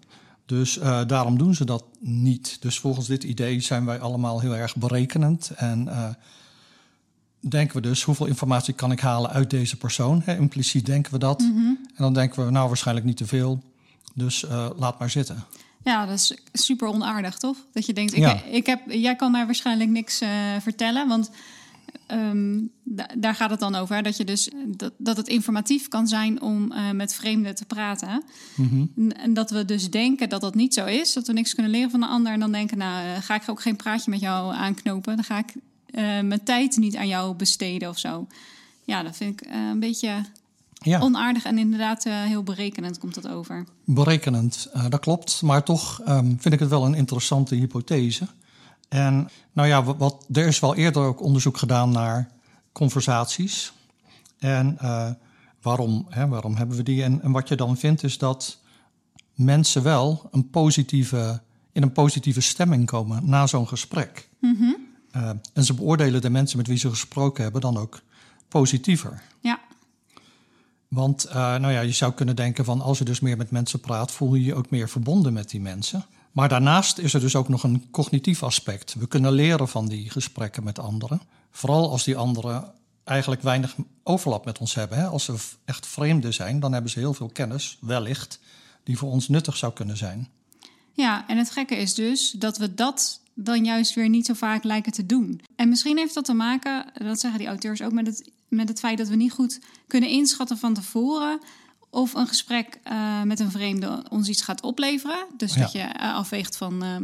Dus 0.45 0.77
uh, 0.77 1.01
daarom 1.07 1.37
doen 1.37 1.55
ze 1.55 1.65
dat 1.65 1.83
niet. 1.99 2.57
Dus 2.61 2.79
volgens 2.79 3.07
dit 3.07 3.23
idee 3.23 3.59
zijn 3.59 3.85
wij 3.85 3.99
allemaal 3.99 4.39
heel 4.39 4.55
erg 4.55 4.75
berekenend 4.75 5.51
en... 5.55 5.85
Uh, 5.87 6.09
denken 7.39 7.75
we 7.75 7.81
dus 7.81 8.03
hoeveel 8.03 8.25
informatie 8.25 8.73
kan 8.73 8.91
ik 8.91 8.99
halen 8.99 9.29
uit 9.29 9.49
deze 9.49 9.77
persoon. 9.77 10.21
Hè, 10.25 10.37
impliciet 10.37 10.85
denken 10.85 11.11
we 11.11 11.17
dat. 11.17 11.39
Mm 11.39 11.55
-hmm. 11.55 11.79
En 11.87 12.03
dan 12.03 12.13
denken 12.13 12.45
we, 12.45 12.51
nou 12.51 12.67
waarschijnlijk 12.67 13.05
niet 13.05 13.17
te 13.17 13.27
veel. 13.27 13.63
Dus 14.13 14.45
laat 14.77 14.99
maar 14.99 15.09
zitten. 15.09 15.43
Ja, 15.87 16.05
dat 16.05 16.15
is 16.15 16.33
super 16.53 16.87
onaardig, 16.87 17.37
toch? 17.37 17.57
Dat 17.71 17.85
je 17.85 17.93
denkt, 17.93 18.13
ik, 18.13 18.19
ja. 18.19 18.43
ik 18.43 18.65
heb, 18.65 18.81
jij 18.87 19.15
kan 19.15 19.31
mij 19.31 19.45
waarschijnlijk 19.45 19.89
niks 19.89 20.21
uh, 20.21 20.29
vertellen. 20.59 21.07
Want 21.07 21.29
um, 22.11 22.71
daar 23.15 23.35
gaat 23.35 23.49
het 23.49 23.59
dan 23.59 23.75
over. 23.75 23.95
Hè? 23.95 24.01
Dat, 24.01 24.17
je 24.17 24.23
dus, 24.23 24.49
dat, 24.65 24.93
dat 24.97 25.17
het 25.17 25.27
informatief 25.27 25.87
kan 25.87 26.07
zijn 26.07 26.41
om 26.41 26.71
uh, 26.71 26.91
met 26.91 27.13
vreemden 27.13 27.55
te 27.55 27.65
praten. 27.65 28.23
Mm 28.55 28.89
-hmm. 28.95 29.11
En 29.11 29.33
dat 29.33 29.51
we 29.51 29.65
dus 29.65 29.89
denken 29.89 30.29
dat 30.29 30.41
dat 30.41 30.55
niet 30.55 30.73
zo 30.73 30.85
is. 30.85 31.13
Dat 31.13 31.27
we 31.27 31.33
niks 31.33 31.53
kunnen 31.53 31.71
leren 31.71 31.91
van 31.91 31.99
de 31.99 32.07
ander. 32.07 32.33
En 32.33 32.39
dan 32.39 32.51
denken, 32.51 32.77
nou, 32.77 33.21
ga 33.21 33.35
ik 33.35 33.49
ook 33.49 33.61
geen 33.61 33.75
praatje 33.75 34.11
met 34.11 34.19
jou 34.19 34.55
aanknopen. 34.55 35.15
Dan 35.15 35.25
ga 35.25 35.37
ik 35.37 35.53
mijn 36.23 36.43
tijd 36.43 36.77
niet 36.77 36.95
aan 36.95 37.07
jou 37.07 37.35
besteden 37.35 37.89
of 37.89 37.99
zo. 37.99 38.27
Ja, 38.83 39.03
dat 39.03 39.17
vind 39.17 39.41
ik 39.41 39.47
een 39.51 39.79
beetje 39.79 40.21
ja. 40.87 40.99
onaardig 40.99 41.43
en 41.43 41.57
inderdaad 41.57 42.05
uh, 42.05 42.23
heel 42.23 42.43
berekenend 42.43 42.97
komt 42.97 43.13
dat 43.13 43.27
over. 43.27 43.65
Berekenend, 43.85 44.69
dat 44.89 44.99
klopt. 44.99 45.41
Maar 45.41 45.63
toch 45.63 46.01
um, 46.07 46.37
vind 46.39 46.53
ik 46.53 46.59
het 46.59 46.69
wel 46.69 46.85
een 46.85 46.93
interessante 46.93 47.55
hypothese. 47.55 48.27
En 48.89 49.29
nou 49.51 49.67
ja, 49.67 49.83
wat, 49.83 50.25
er 50.33 50.47
is 50.47 50.59
wel 50.59 50.75
eerder 50.75 51.03
ook 51.03 51.21
onderzoek 51.21 51.57
gedaan 51.57 51.91
naar 51.91 52.29
conversaties. 52.71 53.73
En 54.39 54.77
waarom, 55.61 56.05
hè, 56.09 56.27
waarom 56.27 56.55
hebben 56.55 56.77
we 56.77 56.83
die? 56.83 57.03
En, 57.03 57.21
en 57.21 57.31
wat 57.31 57.47
je 57.47 57.55
dan 57.55 57.77
vindt 57.77 58.03
is 58.03 58.17
dat 58.17 58.59
mensen 59.33 59.83
wel 59.83 60.27
een 60.31 60.49
positieve, 60.49 61.41
in 61.71 61.81
een 61.81 61.91
positieve 61.91 62.41
stemming 62.41 62.85
komen 62.85 63.29
na 63.29 63.47
zo'n 63.47 63.67
gesprek. 63.67 64.29
Mm 64.39 64.55
-hmm. 64.59 64.75
Uh, 65.15 65.29
en 65.53 65.63
ze 65.63 65.73
beoordelen 65.73 66.21
de 66.21 66.29
mensen 66.29 66.57
met 66.57 66.67
wie 66.67 66.77
ze 66.77 66.89
gesproken 66.89 67.43
hebben 67.43 67.61
dan 67.61 67.77
ook 67.77 68.01
positiever. 68.47 69.21
Ja. 69.39 69.59
Want 70.87 71.25
uh, 71.27 71.33
nou 71.33 71.71
ja, 71.71 71.79
je 71.79 71.91
zou 71.91 72.13
kunnen 72.13 72.35
denken 72.35 72.65
van 72.65 72.81
als 72.81 72.97
je 72.97 73.03
dus 73.03 73.19
meer 73.19 73.37
met 73.37 73.51
mensen 73.51 73.79
praat, 73.79 74.11
voel 74.11 74.35
je 74.35 74.43
je 74.43 74.55
ook 74.55 74.69
meer 74.69 74.89
verbonden 74.89 75.33
met 75.33 75.49
die 75.49 75.61
mensen. 75.61 76.05
Maar 76.31 76.49
daarnaast 76.49 76.97
is 76.97 77.13
er 77.13 77.19
dus 77.19 77.35
ook 77.35 77.49
nog 77.49 77.63
een 77.63 77.87
cognitief 77.91 78.43
aspect. 78.43 78.93
We 78.93 79.07
kunnen 79.07 79.31
leren 79.31 79.67
van 79.67 79.87
die 79.87 80.09
gesprekken 80.09 80.63
met 80.63 80.79
anderen. 80.79 81.21
Vooral 81.51 81.91
als 81.91 82.03
die 82.03 82.17
anderen 82.17 82.73
eigenlijk 83.03 83.41
weinig 83.41 83.75
overlap 84.03 84.45
met 84.45 84.57
ons 84.57 84.73
hebben. 84.73 84.97
Hè? 84.97 85.05
Als 85.07 85.23
ze 85.23 85.35
echt 85.65 85.87
vreemden 85.87 86.33
zijn, 86.33 86.59
dan 86.59 86.73
hebben 86.73 86.91
ze 86.91 86.99
heel 86.99 87.13
veel 87.13 87.29
kennis, 87.29 87.77
wellicht, 87.81 88.39
die 88.83 88.97
voor 88.97 89.11
ons 89.11 89.27
nuttig 89.27 89.57
zou 89.57 89.73
kunnen 89.73 89.97
zijn. 89.97 90.29
Ja, 90.93 91.27
en 91.27 91.37
het 91.37 91.51
gekke 91.51 91.75
is 91.75 91.93
dus 91.93 92.31
dat 92.31 92.57
we 92.57 92.73
dat 92.73 93.21
dan 93.39 93.65
juist 93.65 93.93
weer 93.93 94.09
niet 94.09 94.25
zo 94.25 94.33
vaak 94.33 94.63
lijken 94.63 94.91
te 94.91 95.05
doen. 95.05 95.41
En 95.55 95.69
misschien 95.69 95.97
heeft 95.97 96.13
dat 96.13 96.25
te 96.25 96.33
maken, 96.33 96.85
dat 96.93 97.19
zeggen 97.19 97.39
die 97.39 97.47
auteurs 97.47 97.81
ook, 97.81 97.91
met 97.91 98.07
het, 98.07 98.31
met 98.47 98.69
het 98.69 98.79
feit 98.79 98.97
dat 98.97 99.07
we 99.07 99.15
niet 99.15 99.31
goed 99.31 99.59
kunnen 99.87 100.09
inschatten 100.09 100.57
van 100.57 100.73
tevoren 100.73 101.39
of 101.89 102.13
een 102.13 102.27
gesprek 102.27 102.79
uh, 102.83 103.21
met 103.21 103.39
een 103.39 103.51
vreemde 103.51 104.05
ons 104.09 104.27
iets 104.27 104.41
gaat 104.41 104.61
opleveren. 104.61 105.25
Dus 105.37 105.53
ja. 105.53 105.61
dat 105.61 105.71
je 105.71 105.79
uh, 105.79 106.15
afweegt 106.15 106.57
van, 106.57 106.83
uh, 106.83 106.95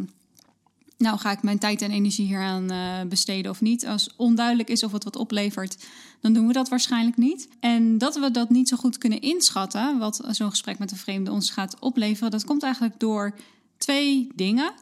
nou 0.97 1.17
ga 1.17 1.31
ik 1.31 1.41
mijn 1.41 1.59
tijd 1.59 1.81
en 1.81 1.91
energie 1.91 2.25
hieraan 2.25 2.69
besteden 3.09 3.51
of 3.51 3.61
niet. 3.61 3.85
Als 3.85 4.09
onduidelijk 4.15 4.69
is 4.69 4.83
of 4.83 4.91
het 4.91 5.03
wat 5.03 5.15
oplevert, 5.15 5.85
dan 6.21 6.33
doen 6.33 6.47
we 6.47 6.53
dat 6.53 6.69
waarschijnlijk 6.69 7.17
niet. 7.17 7.47
En 7.59 7.97
dat 7.97 8.15
we 8.15 8.31
dat 8.31 8.49
niet 8.49 8.67
zo 8.67 8.77
goed 8.77 8.97
kunnen 8.97 9.21
inschatten, 9.21 9.97
wat 9.97 10.21
zo'n 10.29 10.49
gesprek 10.49 10.79
met 10.79 10.91
een 10.91 10.97
vreemde 10.97 11.31
ons 11.31 11.49
gaat 11.49 11.79
opleveren, 11.79 12.31
dat 12.31 12.45
komt 12.45 12.63
eigenlijk 12.63 12.99
door 12.99 13.35
twee 13.77 14.27
dingen. 14.35 14.73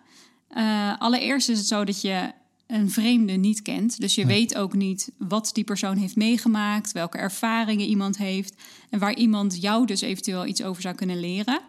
Uh, 0.57 0.93
allereerst 0.97 1.49
is 1.49 1.57
het 1.57 1.67
zo 1.67 1.85
dat 1.85 2.01
je 2.01 2.31
een 2.67 2.91
vreemde 2.91 3.33
niet 3.33 3.61
kent. 3.61 3.99
Dus 3.99 4.15
je 4.15 4.25
weet 4.25 4.55
ook 4.55 4.73
niet 4.73 5.11
wat 5.17 5.49
die 5.53 5.63
persoon 5.63 5.97
heeft 5.97 6.15
meegemaakt, 6.15 6.91
welke 6.91 7.17
ervaringen 7.17 7.85
iemand 7.85 8.17
heeft 8.17 8.55
en 8.89 8.99
waar 8.99 9.15
iemand 9.15 9.61
jou 9.61 9.85
dus 9.85 10.01
eventueel 10.01 10.45
iets 10.45 10.63
over 10.63 10.81
zou 10.81 10.95
kunnen 10.95 11.19
leren. 11.19 11.59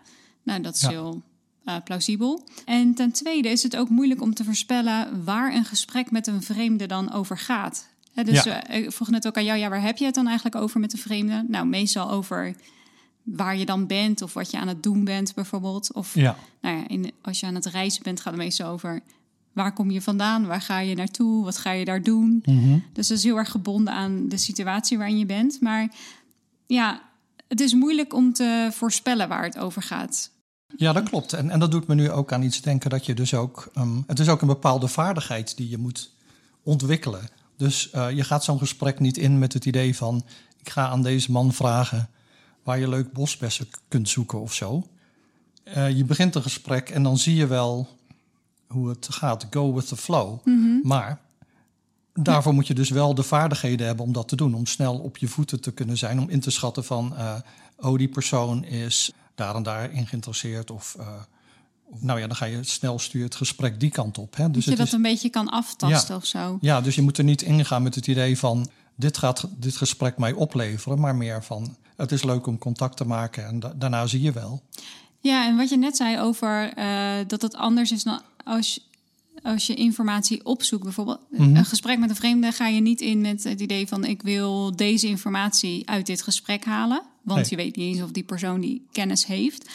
Nou, 0.42 0.60
dat 0.60 0.74
is 0.74 0.80
ja. 0.80 0.88
heel 0.88 1.22
uh, 1.64 1.76
plausibel. 1.84 2.44
En 2.64 2.94
ten 2.94 3.12
tweede 3.12 3.48
is 3.48 3.62
het 3.62 3.76
ook 3.76 3.88
moeilijk 3.88 4.20
om 4.20 4.34
te 4.34 4.44
voorspellen 4.44 5.24
waar 5.24 5.54
een 5.54 5.64
gesprek 5.64 6.10
met 6.10 6.26
een 6.26 6.42
vreemde 6.42 6.86
dan 6.86 7.12
over 7.12 7.38
gaat. 7.38 7.88
He, 8.12 8.24
dus 8.24 8.42
ja. 8.42 8.70
uh, 8.70 8.76
ik 8.76 8.92
vroeg 8.92 9.10
net 9.10 9.26
ook 9.26 9.36
aan 9.36 9.44
jou, 9.44 9.58
ja, 9.58 9.68
waar 9.68 9.82
heb 9.82 9.98
je 9.98 10.04
het 10.04 10.14
dan 10.14 10.26
eigenlijk 10.26 10.56
over 10.56 10.80
met 10.80 10.92
een 10.92 10.98
vreemde? 10.98 11.44
Nou, 11.48 11.66
meestal 11.66 12.10
over 12.10 12.54
waar 13.22 13.56
je 13.56 13.66
dan 13.66 13.86
bent 13.86 14.22
of 14.22 14.34
wat 14.34 14.50
je 14.50 14.58
aan 14.58 14.68
het 14.68 14.82
doen 14.82 15.04
bent 15.04 15.34
bijvoorbeeld. 15.34 15.92
Of 15.92 16.14
ja. 16.14 16.36
Nou 16.60 16.76
ja, 16.76 16.88
in, 16.88 17.12
als 17.22 17.40
je 17.40 17.46
aan 17.46 17.54
het 17.54 17.66
reizen 17.66 18.02
bent, 18.02 18.20
gaat 18.20 18.32
het 18.32 18.42
meestal 18.42 18.70
over 18.70 19.02
waar 19.52 19.72
kom 19.72 19.90
je 19.90 20.02
vandaan, 20.02 20.46
waar 20.46 20.60
ga 20.60 20.78
je 20.78 20.94
naartoe, 20.94 21.44
wat 21.44 21.58
ga 21.58 21.70
je 21.70 21.84
daar 21.84 22.02
doen. 22.02 22.42
Mm 22.44 22.62
-hmm. 22.62 22.84
Dus 22.92 23.08
dat 23.08 23.18
is 23.18 23.24
heel 23.24 23.36
erg 23.36 23.50
gebonden 23.50 23.94
aan 23.94 24.28
de 24.28 24.36
situatie 24.36 24.98
waarin 24.98 25.18
je 25.18 25.26
bent. 25.26 25.60
Maar 25.60 25.90
ja, 26.66 27.02
het 27.48 27.60
is 27.60 27.74
moeilijk 27.74 28.14
om 28.14 28.32
te 28.32 28.68
voorspellen 28.72 29.28
waar 29.28 29.44
het 29.44 29.58
over 29.58 29.82
gaat. 29.82 30.30
Ja, 30.76 30.92
dat 30.92 31.08
klopt. 31.08 31.32
En, 31.32 31.50
en 31.50 31.58
dat 31.58 31.70
doet 31.70 31.86
me 31.86 31.94
nu 31.94 32.10
ook 32.10 32.32
aan 32.32 32.42
iets 32.42 32.60
denken 32.60 32.90
dat 32.90 33.06
je 33.06 33.14
dus 33.14 33.34
ook. 33.34 33.70
Um, 33.78 34.04
het 34.06 34.18
is 34.18 34.28
ook 34.28 34.40
een 34.40 34.46
bepaalde 34.46 34.88
vaardigheid 34.88 35.56
die 35.56 35.68
je 35.68 35.78
moet 35.78 36.10
ontwikkelen. 36.62 37.28
Dus 37.56 37.90
uh, 37.94 38.10
je 38.10 38.24
gaat 38.24 38.44
zo'n 38.44 38.58
gesprek 38.58 39.00
niet 39.00 39.16
in 39.16 39.38
met 39.38 39.52
het 39.52 39.64
idee 39.64 39.96
van: 39.96 40.24
ik 40.58 40.68
ga 40.68 40.88
aan 40.88 41.02
deze 41.02 41.30
man 41.30 41.52
vragen 41.52 42.08
waar 42.62 42.78
je 42.78 42.88
leuk 42.88 43.12
bosbessen 43.12 43.68
kunt 43.88 44.08
zoeken 44.08 44.40
of 44.40 44.54
zo. 44.54 44.86
Uh, 45.64 45.90
je 45.90 46.04
begint 46.04 46.34
een 46.34 46.42
gesprek 46.42 46.90
en 46.90 47.02
dan 47.02 47.18
zie 47.18 47.34
je 47.34 47.46
wel 47.46 47.88
hoe 48.66 48.88
het 48.88 49.06
gaat. 49.10 49.46
Go 49.50 49.74
with 49.74 49.88
the 49.88 49.96
flow. 49.96 50.38
Mm 50.44 50.62
-hmm. 50.62 50.80
Maar 50.82 51.20
daarvoor 52.14 52.50
ja. 52.50 52.56
moet 52.56 52.66
je 52.66 52.74
dus 52.74 52.90
wel 52.90 53.14
de 53.14 53.22
vaardigheden 53.22 53.86
hebben 53.86 54.04
om 54.04 54.12
dat 54.12 54.28
te 54.28 54.36
doen. 54.36 54.54
Om 54.54 54.66
snel 54.66 54.98
op 54.98 55.16
je 55.16 55.28
voeten 55.28 55.60
te 55.60 55.72
kunnen 55.72 55.98
zijn. 55.98 56.20
Om 56.20 56.28
in 56.28 56.40
te 56.40 56.50
schatten 56.50 56.84
van, 56.84 57.12
uh, 57.18 57.34
oh 57.76 57.98
die 57.98 58.08
persoon 58.08 58.64
is 58.64 59.12
daar 59.34 59.54
en 59.54 59.62
daarin 59.62 60.06
geïnteresseerd. 60.06 60.70
Of, 60.70 60.96
uh, 61.00 61.06
of, 61.84 62.02
nou 62.02 62.20
ja, 62.20 62.26
dan 62.26 62.36
ga 62.36 62.44
je 62.44 62.62
snel 62.62 62.98
sturen 62.98 63.26
het 63.26 63.36
gesprek 63.36 63.80
die 63.80 63.90
kant 63.90 64.18
op. 64.18 64.36
Hè. 64.36 64.50
Dus 64.50 64.64
dat 64.64 64.72
je 64.72 64.78
dat 64.78 64.86
is, 64.86 64.92
een 64.92 65.02
beetje 65.02 65.30
kan 65.30 65.48
aftasten 65.48 66.14
ja, 66.14 66.20
of 66.20 66.26
zo. 66.26 66.58
Ja, 66.60 66.80
dus 66.80 66.94
je 66.94 67.02
moet 67.02 67.18
er 67.18 67.24
niet 67.24 67.42
ingaan 67.42 67.82
met 67.82 67.94
het 67.94 68.06
idee 68.06 68.38
van... 68.38 68.70
dit 69.02 69.18
gaat 69.18 69.48
dit 69.56 69.76
gesprek 69.76 70.18
mij 70.18 70.32
opleveren. 70.32 71.00
Maar 71.00 71.16
meer 71.16 71.44
van, 71.44 71.76
het 71.96 72.12
is 72.12 72.22
leuk 72.22 72.46
om 72.46 72.58
contact 72.58 72.96
te 72.96 73.06
maken 73.06 73.46
en 73.46 73.60
da 73.60 73.72
daarna 73.76 74.06
zie 74.06 74.20
je 74.20 74.32
wel. 74.32 74.62
Ja, 75.20 75.46
en 75.46 75.56
wat 75.56 75.68
je 75.68 75.76
net 75.76 75.96
zei 75.96 76.20
over 76.20 76.78
uh, 76.78 77.14
dat 77.26 77.42
het 77.42 77.54
anders 77.54 77.92
is 77.92 78.02
dan 78.02 78.20
als, 78.44 78.88
als 79.42 79.66
je 79.66 79.74
informatie 79.74 80.44
opzoekt. 80.44 80.82
Bijvoorbeeld 80.82 81.20
mm 81.30 81.38
-hmm. 81.38 81.56
een 81.56 81.64
gesprek 81.64 81.98
met 81.98 82.10
een 82.10 82.16
vreemde 82.16 82.52
ga 82.52 82.66
je 82.66 82.80
niet 82.80 83.00
in 83.00 83.20
met 83.20 83.44
het 83.44 83.60
idee 83.60 83.88
van 83.88 84.04
ik 84.04 84.22
wil 84.22 84.76
deze 84.76 85.06
informatie 85.06 85.88
uit 85.88 86.06
dit 86.06 86.22
gesprek 86.22 86.64
halen. 86.64 87.02
Want 87.22 87.40
nee. 87.40 87.50
je 87.50 87.56
weet 87.56 87.76
niet 87.76 87.94
eens 87.94 88.02
of 88.02 88.10
die 88.10 88.22
persoon 88.22 88.60
die 88.60 88.86
kennis 88.92 89.26
heeft. 89.26 89.70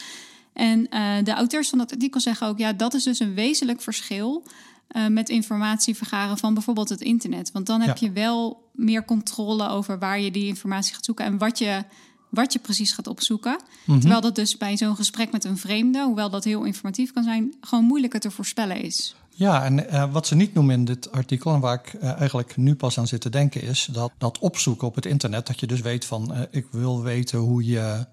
En 0.52 0.86
uh, 0.90 1.14
de 1.24 1.32
auteurs 1.32 1.68
van 1.68 1.78
dat 1.78 1.92
artikel 1.92 2.20
zeggen 2.20 2.46
ook, 2.46 2.58
ja, 2.58 2.72
dat 2.72 2.94
is 2.94 3.02
dus 3.02 3.18
een 3.18 3.34
wezenlijk 3.34 3.82
verschil 3.82 4.44
uh, 4.92 5.06
met 5.06 5.28
informatie 5.28 5.94
vergaren 5.94 6.38
van 6.38 6.54
bijvoorbeeld 6.54 6.88
het 6.88 7.00
internet. 7.00 7.52
Want 7.52 7.66
dan 7.66 7.80
heb 7.80 7.96
ja. 7.96 8.06
je 8.06 8.12
wel 8.12 8.67
meer 8.78 9.04
controle 9.04 9.68
over 9.68 9.98
waar 9.98 10.20
je 10.20 10.30
die 10.30 10.46
informatie 10.46 10.94
gaat 10.94 11.04
zoeken 11.04 11.24
en 11.24 11.38
wat 11.38 11.58
je, 11.58 11.84
wat 12.28 12.52
je 12.52 12.58
precies 12.58 12.92
gaat 12.92 13.06
opzoeken. 13.06 13.52
Mm 13.52 13.60
-hmm. 13.84 14.00
Terwijl 14.00 14.20
dat 14.20 14.34
dus 14.34 14.56
bij 14.56 14.76
zo'n 14.76 14.96
gesprek 14.96 15.32
met 15.32 15.44
een 15.44 15.58
vreemde, 15.58 16.04
hoewel 16.04 16.30
dat 16.30 16.44
heel 16.44 16.64
informatief 16.64 17.12
kan 17.12 17.22
zijn, 17.22 17.54
gewoon 17.60 17.84
moeilijker 17.84 18.20
te 18.20 18.30
voorspellen 18.30 18.82
is. 18.82 19.16
Ja, 19.28 19.64
en 19.64 19.78
uh, 19.78 20.12
wat 20.12 20.26
ze 20.26 20.34
niet 20.34 20.54
noemen 20.54 20.74
in 20.74 20.84
dit 20.84 21.12
artikel, 21.12 21.54
en 21.54 21.60
waar 21.60 21.74
ik 21.84 21.92
uh, 21.92 22.18
eigenlijk 22.18 22.56
nu 22.56 22.74
pas 22.74 22.98
aan 22.98 23.06
zit 23.06 23.20
te 23.20 23.30
denken, 23.30 23.62
is 23.62 23.88
dat, 23.92 24.12
dat 24.18 24.38
opzoeken 24.38 24.86
op 24.86 24.94
het 24.94 25.06
internet, 25.06 25.46
dat 25.46 25.60
je 25.60 25.66
dus 25.66 25.80
weet 25.80 26.04
van, 26.04 26.32
uh, 26.32 26.40
ik 26.50 26.66
wil 26.70 27.02
weten 27.02 27.38
hoe 27.38 27.64
je 27.64 28.06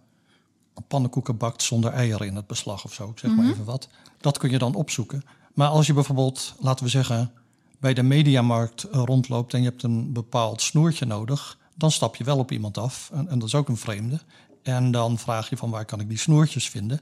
pannenkoeken 0.87 1.37
bakt 1.37 1.63
zonder 1.63 1.91
eieren 1.91 2.27
in 2.27 2.35
het 2.35 2.47
beslag 2.47 2.85
of 2.85 2.93
zo, 2.93 3.09
ik 3.09 3.19
zeg 3.19 3.31
mm 3.31 3.37
-hmm. 3.37 3.45
maar 3.45 3.53
even 3.53 3.65
wat. 3.65 3.89
Dat 4.21 4.37
kun 4.37 4.51
je 4.51 4.57
dan 4.57 4.75
opzoeken. 4.75 5.23
Maar 5.53 5.67
als 5.67 5.87
je 5.87 5.93
bijvoorbeeld, 5.93 6.55
laten 6.59 6.85
we 6.85 6.91
zeggen, 6.91 7.31
bij 7.85 7.93
de 7.93 8.03
mediamarkt 8.03 8.87
rondloopt 8.91 9.53
en 9.53 9.59
je 9.61 9.69
hebt 9.69 9.83
een 9.83 10.13
bepaald 10.13 10.61
snoertje 10.61 11.05
nodig, 11.05 11.57
dan 11.75 11.91
stap 11.91 12.15
je 12.15 12.23
wel 12.23 12.37
op 12.37 12.51
iemand 12.51 12.77
af, 12.77 13.09
en, 13.13 13.27
en 13.27 13.39
dat 13.39 13.47
is 13.47 13.55
ook 13.55 13.69
een 13.69 13.77
vreemde. 13.77 14.19
En 14.63 14.91
dan 14.91 15.17
vraag 15.17 15.49
je 15.49 15.57
van 15.57 15.69
waar 15.69 15.85
kan 15.85 15.99
ik 15.99 16.09
die 16.09 16.17
snoertjes 16.17 16.69
vinden. 16.69 16.99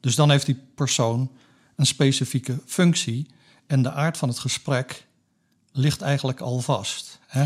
Dus 0.00 0.14
dan 0.14 0.30
heeft 0.30 0.46
die 0.46 0.60
persoon 0.74 1.30
een 1.76 1.86
specifieke 1.86 2.60
functie. 2.66 3.26
En 3.66 3.82
de 3.82 3.90
aard 3.90 4.16
van 4.16 4.28
het 4.28 4.38
gesprek 4.38 5.06
ligt 5.72 6.00
eigenlijk 6.00 6.40
al 6.40 6.60
vast. 6.60 7.18
Hè? 7.26 7.44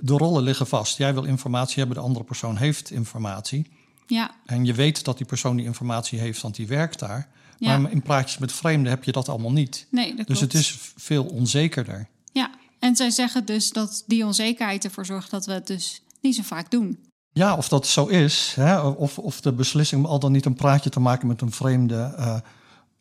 De 0.00 0.16
rollen 0.16 0.42
liggen 0.42 0.66
vast. 0.66 0.96
Jij 0.96 1.14
wil 1.14 1.24
informatie 1.24 1.78
hebben, 1.78 1.96
de 1.96 2.02
andere 2.02 2.24
persoon 2.24 2.56
heeft 2.56 2.90
informatie. 2.90 3.70
Ja. 4.06 4.34
En 4.46 4.64
je 4.64 4.74
weet 4.74 5.04
dat 5.04 5.16
die 5.16 5.26
persoon 5.26 5.56
die 5.56 5.66
informatie 5.66 6.18
heeft, 6.18 6.40
want 6.42 6.54
die 6.54 6.66
werkt 6.66 6.98
daar. 6.98 7.28
Ja. 7.58 7.78
Maar 7.78 7.90
in 7.90 8.02
praatjes 8.02 8.38
met 8.38 8.52
vreemden 8.52 8.90
heb 8.90 9.04
je 9.04 9.12
dat 9.12 9.28
allemaal 9.28 9.52
niet. 9.52 9.86
Nee, 9.90 10.14
dat 10.14 10.26
dus 10.26 10.38
klopt. 10.38 10.52
het 10.52 10.62
is 10.62 10.78
veel 10.96 11.24
onzekerder. 11.24 12.08
Ja, 12.32 12.50
en 12.78 12.96
zij 12.96 13.10
zeggen 13.10 13.44
dus 13.44 13.70
dat 13.70 14.04
die 14.06 14.26
onzekerheid 14.26 14.84
ervoor 14.84 15.06
zorgt 15.06 15.30
dat 15.30 15.46
we 15.46 15.52
het 15.52 15.66
dus 15.66 16.02
niet 16.20 16.34
zo 16.34 16.42
vaak 16.42 16.70
doen. 16.70 16.98
Ja, 17.32 17.56
of 17.56 17.68
dat 17.68 17.86
zo 17.86 18.06
is. 18.06 18.52
Hè? 18.56 18.80
Of, 18.80 19.18
of 19.18 19.40
de 19.40 19.52
beslissing 19.52 20.04
om 20.04 20.10
al 20.10 20.18
dan 20.18 20.32
niet 20.32 20.44
een 20.44 20.54
praatje 20.54 20.90
te 20.90 21.00
maken 21.00 21.28
met 21.28 21.40
een 21.40 21.52
vreemde. 21.52 22.14
Uh, 22.18 22.36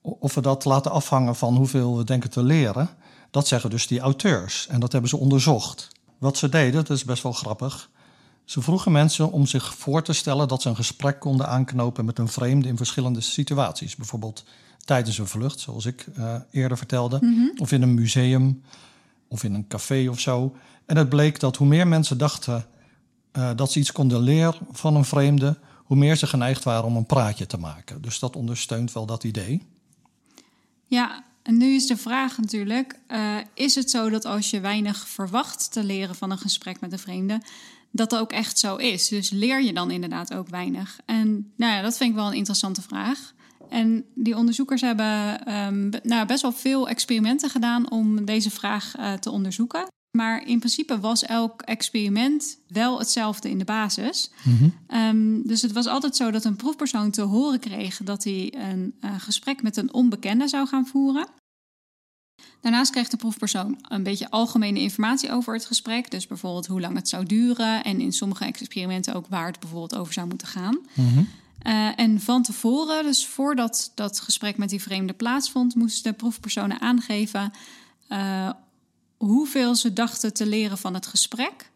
of 0.02 0.34
we 0.34 0.42
dat 0.42 0.66
laten 0.66 0.92
afhangen 0.92 1.36
van 1.36 1.56
hoeveel 1.56 1.98
we 1.98 2.04
denken 2.04 2.30
te 2.30 2.44
leren. 2.44 2.90
Dat 3.32 3.48
zeggen 3.48 3.70
dus 3.70 3.88
die 3.88 4.00
auteurs. 4.00 4.68
En 4.68 4.80
dat 4.80 4.92
hebben 4.92 5.10
ze 5.10 5.18
onderzocht. 5.18 5.88
Wat 6.20 6.38
ze 6.38 6.50
deden, 6.50 6.86
dat 6.86 6.98
is 6.98 7.06
best 7.06 7.24
wel 7.24 7.32
grappig. 7.32 7.90
Ze 8.46 8.62
vroegen 8.62 8.92
mensen 8.92 9.32
om 9.32 9.46
zich 9.46 9.76
voor 9.76 10.04
te 10.04 10.14
stellen 10.14 10.48
dat 10.48 10.62
ze 10.62 10.70
een 10.70 10.76
gesprek 10.76 11.20
konden 11.20 11.48
aanknopen 11.48 12.06
met 12.06 12.20
een 12.20 12.28
vreemde 12.28 12.68
in 12.68 12.78
verschillende 12.78 13.22
situaties. 13.22 13.96
Bijvoorbeeld 13.96 14.44
tijdens 14.86 15.18
een 15.18 15.28
vlucht, 15.28 15.60
zoals 15.60 15.86
ik 15.86 16.06
uh, 16.18 16.36
eerder 16.52 16.78
vertelde, 16.78 17.18
mm 17.22 17.36
-hmm. 17.36 17.52
of 17.58 17.72
in 17.72 17.82
een 17.82 17.94
museum 17.94 18.62
of 19.28 19.44
in 19.44 19.54
een 19.54 19.68
café 19.68 20.08
of 20.10 20.20
zo. 20.20 20.56
En 20.86 20.98
het 20.98 21.10
bleek 21.10 21.40
dat 21.40 21.56
hoe 21.56 21.68
meer 21.68 21.88
mensen 21.88 22.18
dachten 22.18 22.66
uh, 23.34 23.52
dat 23.56 23.72
ze 23.72 23.80
iets 23.80 23.92
konden 23.92 24.20
leren 24.20 24.68
van 24.72 24.96
een 24.96 25.06
vreemde, 25.06 25.58
hoe 25.84 25.98
meer 25.98 26.16
ze 26.16 26.28
geneigd 26.28 26.64
waren 26.64 26.84
om 26.84 26.96
een 26.96 27.06
praatje 27.06 27.46
te 27.46 27.58
maken. 27.58 28.02
Dus 28.02 28.20
dat 28.20 28.36
ondersteunt 28.36 28.94
wel 28.94 29.06
dat 29.06 29.24
idee. 29.24 29.68
Ja, 30.86 31.24
en 31.46 31.58
nu 31.58 31.74
is 31.74 31.88
de 31.88 31.98
vraag 31.98 32.38
natuurlijk: 32.38 33.00
uh, 33.08 33.38
is 33.54 33.76
het 33.76 33.90
zo 33.90 34.10
dat 34.10 34.26
als 34.26 34.50
je 34.50 34.60
weinig 34.60 35.08
verwacht 35.08 35.72
te 35.72 35.84
leren 35.84 36.16
van 36.16 36.32
een 36.32 36.38
gesprek 36.38 36.80
met 36.80 36.92
een 36.92 37.00
vreemde, 37.00 37.42
dat 37.92 38.10
dat 38.10 38.20
ook 38.20 38.32
echt 38.32 38.60
zo 38.60 38.76
is? 38.76 39.08
Dus 39.08 39.30
leer 39.30 39.62
je 39.62 39.74
dan 39.74 39.92
inderdaad 39.92 40.34
ook 40.34 40.50
weinig? 40.50 41.00
En 41.06 41.52
nou 41.56 41.74
ja, 41.74 41.82
dat 41.82 41.98
vind 41.98 42.10
ik 42.10 42.16
wel 42.16 42.28
een 42.28 42.34
interessante 42.34 42.82
vraag. 42.82 43.34
En 43.70 44.06
die 44.16 44.38
onderzoekers 44.38 44.82
hebben 44.82 45.54
um, 45.56 45.90
nou, 46.04 46.26
best 46.26 46.42
wel 46.42 46.52
veel 46.52 46.90
experimenten 46.90 47.50
gedaan 47.50 47.92
om 47.92 48.26
deze 48.26 48.52
vraag 48.52 48.98
uh, 48.98 49.14
te 49.14 49.32
onderzoeken. 49.32 49.88
Maar 50.16 50.48
in 50.48 50.60
principe 50.60 51.00
was 51.00 51.24
elk 51.24 51.62
experiment 51.62 52.58
wel 52.68 53.00
hetzelfde 53.00 53.50
in 53.50 53.58
de 53.58 53.66
basis. 53.66 54.32
Mm 54.44 54.58
-hmm. 54.58 55.00
um, 55.00 55.48
dus 55.48 55.62
het 55.62 55.72
was 55.72 55.88
altijd 55.88 56.16
zo 56.16 56.32
dat 56.32 56.46
een 56.46 56.56
proefpersoon 56.56 57.12
te 57.12 57.22
horen 57.22 57.60
kreeg 57.60 57.98
dat 58.04 58.24
hij 58.24 58.54
een 58.58 58.94
uh, 59.02 59.12
gesprek 59.18 59.62
met 59.62 59.78
een 59.78 59.94
onbekende 59.94 60.48
zou 60.48 60.68
gaan 60.68 60.88
voeren. 60.88 61.28
Daarnaast 62.62 62.92
kreeg 62.92 63.10
de 63.10 63.18
proefpersoon 63.18 63.78
een 63.82 64.04
beetje 64.04 64.30
algemene 64.30 64.80
informatie 64.80 65.32
over 65.32 65.54
het 65.54 65.66
gesprek. 65.66 66.12
Dus 66.12 66.28
bijvoorbeeld 66.28 66.68
hoe 66.68 66.82
lang 66.82 66.96
het 66.96 67.10
zou 67.10 67.26
duren 67.26 67.84
en 67.84 68.00
in 68.02 68.12
sommige 68.12 68.46
experimenten 68.46 69.14
ook 69.14 69.28
waar 69.28 69.48
het 69.48 69.60
bijvoorbeeld 69.60 69.96
over 69.96 70.14
zou 70.14 70.28
moeten 70.28 70.48
gaan. 70.48 70.78
Mm 70.94 71.08
-hmm. 71.08 71.28
Uh, 71.68 72.00
en 72.00 72.22
van 72.22 72.44
tevoren, 72.44 73.04
dus 73.04 73.28
voordat 73.28 73.92
dat 73.96 74.20
gesprek 74.20 74.58
met 74.58 74.70
die 74.70 74.82
vreemde 74.82 75.14
plaatsvond, 75.14 75.76
moesten 75.76 76.12
de 76.12 76.18
proefpersonen 76.18 76.82
aangeven 76.82 77.52
uh, 78.10 78.50
hoeveel 79.18 79.76
ze 79.76 79.94
dachten 79.94 80.34
te 80.34 80.46
leren 80.46 80.78
van 80.78 80.94
het 80.94 81.08
gesprek. 81.08 81.72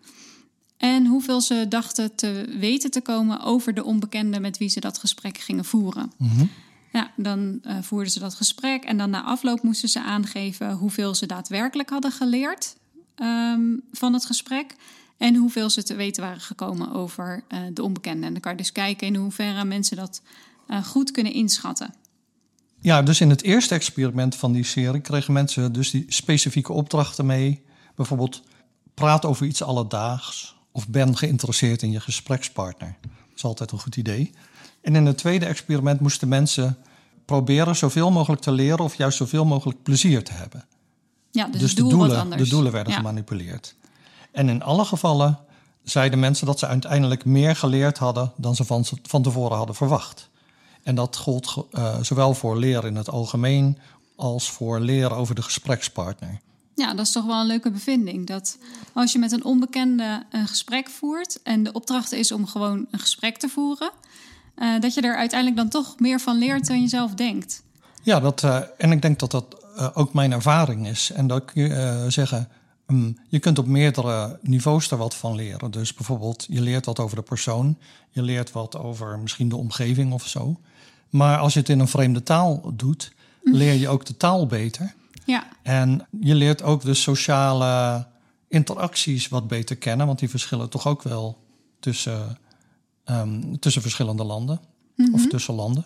En 0.77 1.05
hoeveel 1.05 1.41
ze 1.41 1.65
dachten 1.69 2.15
te 2.15 2.55
weten 2.59 2.91
te 2.91 3.01
komen 3.01 3.41
over 3.41 3.73
de 3.73 3.83
onbekende 3.83 4.39
met 4.39 4.57
wie 4.57 4.69
ze 4.69 4.79
dat 4.79 4.97
gesprek 4.97 5.37
gingen 5.37 5.65
voeren. 5.65 6.11
Mm 6.17 6.29
-hmm. 6.29 6.49
Ja, 6.91 7.11
dan 7.15 7.59
uh, 7.63 7.77
voerden 7.81 8.11
ze 8.11 8.19
dat 8.19 8.35
gesprek 8.35 8.83
en 8.83 8.97
dan 8.97 9.09
na 9.09 9.23
afloop 9.23 9.63
moesten 9.63 9.89
ze 9.89 10.01
aangeven 10.01 10.71
hoeveel 10.71 11.15
ze 11.15 11.25
daadwerkelijk 11.25 11.89
hadden 11.89 12.11
geleerd 12.11 12.75
um, 13.15 13.81
van 13.91 14.13
het 14.13 14.25
gesprek. 14.25 14.75
En 15.17 15.35
hoeveel 15.35 15.69
ze 15.69 15.83
te 15.83 15.95
weten 15.95 16.23
waren 16.23 16.41
gekomen 16.41 16.91
over 16.91 17.43
uh, 17.53 17.59
de 17.73 17.83
onbekende. 17.83 18.25
En 18.25 18.31
dan 18.31 18.41
kan 18.41 18.51
je 18.51 18.57
dus 18.57 18.71
kijken 18.71 19.07
in 19.07 19.15
hoeverre 19.15 19.65
mensen 19.65 19.97
dat 19.97 20.21
uh, 20.67 20.83
goed 20.83 21.11
kunnen 21.11 21.33
inschatten. 21.33 21.93
Ja, 22.81 23.01
dus 23.01 23.21
in 23.21 23.29
het 23.29 23.43
eerste 23.43 23.75
experiment 23.75 24.35
van 24.35 24.51
die 24.51 24.63
serie 24.63 25.01
kregen 25.01 25.33
mensen 25.33 25.73
dus 25.73 25.91
die 25.91 26.05
specifieke 26.07 26.73
opdrachten 26.73 27.25
mee. 27.25 27.63
Bijvoorbeeld 27.95 28.41
praat 28.93 29.25
over 29.25 29.45
iets 29.45 29.63
alledaags 29.63 30.55
of 30.71 30.87
ben 30.87 31.17
geïnteresseerd 31.17 31.81
in 31.81 31.91
je 31.91 31.99
gesprekspartner. 31.99 32.97
Dat 33.01 33.11
is 33.35 33.43
altijd 33.43 33.71
een 33.71 33.79
goed 33.79 33.95
idee. 33.95 34.31
En 34.81 34.95
in 34.95 35.05
het 35.05 35.17
tweede 35.17 35.45
experiment 35.45 35.99
moesten 35.99 36.27
mensen 36.27 36.77
proberen 37.25 37.75
zoveel 37.75 38.11
mogelijk 38.11 38.41
te 38.41 38.51
leren 38.51 38.79
of 38.79 38.95
juist 38.95 39.17
zoveel 39.17 39.45
mogelijk 39.45 39.83
plezier 39.83 40.23
te 40.23 40.33
hebben. 40.33 40.65
Ja, 41.31 41.47
dus, 41.47 41.61
dus 41.61 41.75
doel 41.75 41.89
de, 41.89 41.95
doelen, 41.95 42.29
de 42.29 42.47
doelen 42.47 42.71
werden 42.71 42.91
ja. 42.93 42.99
gemanipuleerd. 42.99 43.75
En 44.31 44.49
in 44.49 44.63
alle 44.63 44.85
gevallen 44.85 45.39
zeiden 45.83 46.19
mensen 46.19 46.45
dat 46.45 46.59
ze 46.59 46.67
uiteindelijk 46.67 47.25
meer 47.25 47.55
geleerd 47.55 47.97
hadden 47.97 48.31
dan 48.35 48.55
ze 48.55 48.65
van, 48.65 48.85
van 49.03 49.23
tevoren 49.23 49.57
hadden 49.57 49.75
verwacht. 49.75 50.28
En 50.83 50.95
dat 50.95 51.17
gold 51.17 51.67
uh, 51.71 51.95
zowel 52.01 52.33
voor 52.33 52.57
leren 52.57 52.89
in 52.89 52.95
het 52.95 53.09
algemeen 53.09 53.77
als 54.15 54.51
voor 54.51 54.79
leren 54.79 55.17
over 55.17 55.35
de 55.35 55.41
gesprekspartner. 55.41 56.39
Ja, 56.75 56.93
dat 56.93 57.05
is 57.05 57.11
toch 57.11 57.25
wel 57.25 57.39
een 57.39 57.45
leuke 57.45 57.71
bevinding. 57.71 58.27
Dat 58.27 58.57
als 58.93 59.11
je 59.11 59.19
met 59.19 59.31
een 59.31 59.43
onbekende 59.43 60.23
een 60.31 60.47
gesprek 60.47 60.89
voert 60.89 61.41
en 61.43 61.63
de 61.63 61.71
opdracht 61.71 62.11
is 62.11 62.31
om 62.31 62.45
gewoon 62.45 62.87
een 62.91 62.99
gesprek 62.99 63.37
te 63.37 63.49
voeren, 63.49 63.91
uh, 64.57 64.79
dat 64.79 64.93
je 64.93 65.01
er 65.01 65.15
uiteindelijk 65.15 65.59
dan 65.59 65.69
toch 65.69 65.99
meer 65.99 66.19
van 66.19 66.37
leert 66.37 66.67
dan 66.67 66.81
je 66.81 66.87
zelf 66.87 67.13
denkt. 67.13 67.63
Ja, 68.03 68.19
dat, 68.19 68.43
uh, 68.43 68.61
en 68.77 68.91
ik 68.91 69.01
denk 69.01 69.19
dat 69.19 69.31
dat 69.31 69.45
uh, 69.77 69.87
ook 69.93 70.13
mijn 70.13 70.31
ervaring 70.31 70.87
is. 70.87 71.11
En 71.11 71.27
dat 71.27 71.45
kun 71.45 71.63
je 71.63 72.05
zeggen, 72.07 72.49
um, 72.87 73.17
je 73.27 73.39
kunt 73.39 73.59
op 73.59 73.65
meerdere 73.65 74.39
niveaus 74.41 74.91
er 74.91 74.97
wat 74.97 75.15
van 75.15 75.35
leren. 75.35 75.71
Dus 75.71 75.93
bijvoorbeeld, 75.93 76.45
je 76.49 76.61
leert 76.61 76.85
wat 76.85 76.99
over 76.99 77.15
de 77.15 77.21
persoon, 77.21 77.77
je 78.09 78.21
leert 78.21 78.51
wat 78.51 78.77
over 78.77 79.19
misschien 79.19 79.49
de 79.49 79.55
omgeving 79.55 80.13
of 80.13 80.27
zo. 80.27 80.59
Maar 81.09 81.37
als 81.37 81.53
je 81.53 81.59
het 81.59 81.69
in 81.69 81.79
een 81.79 81.87
vreemde 81.87 82.23
taal 82.23 82.73
doet, 82.75 83.11
leer 83.43 83.73
je 83.73 83.87
ook 83.87 84.05
de 84.05 84.17
taal 84.17 84.45
beter. 84.47 84.93
Ja. 85.25 85.47
En 85.63 86.07
je 86.19 86.35
leert 86.35 86.61
ook 86.63 86.81
de 86.81 86.93
sociale 86.93 88.05
interacties 88.47 89.27
wat 89.27 89.47
beter 89.47 89.75
kennen, 89.75 90.05
want 90.07 90.19
die 90.19 90.29
verschillen 90.29 90.69
toch 90.69 90.87
ook 90.87 91.03
wel 91.03 91.43
tussen, 91.79 92.37
um, 93.05 93.59
tussen 93.59 93.81
verschillende 93.81 94.23
landen 94.23 94.59
mm 94.95 95.05
-hmm. 95.05 95.13
of 95.13 95.27
tussen 95.27 95.53
landen. 95.53 95.85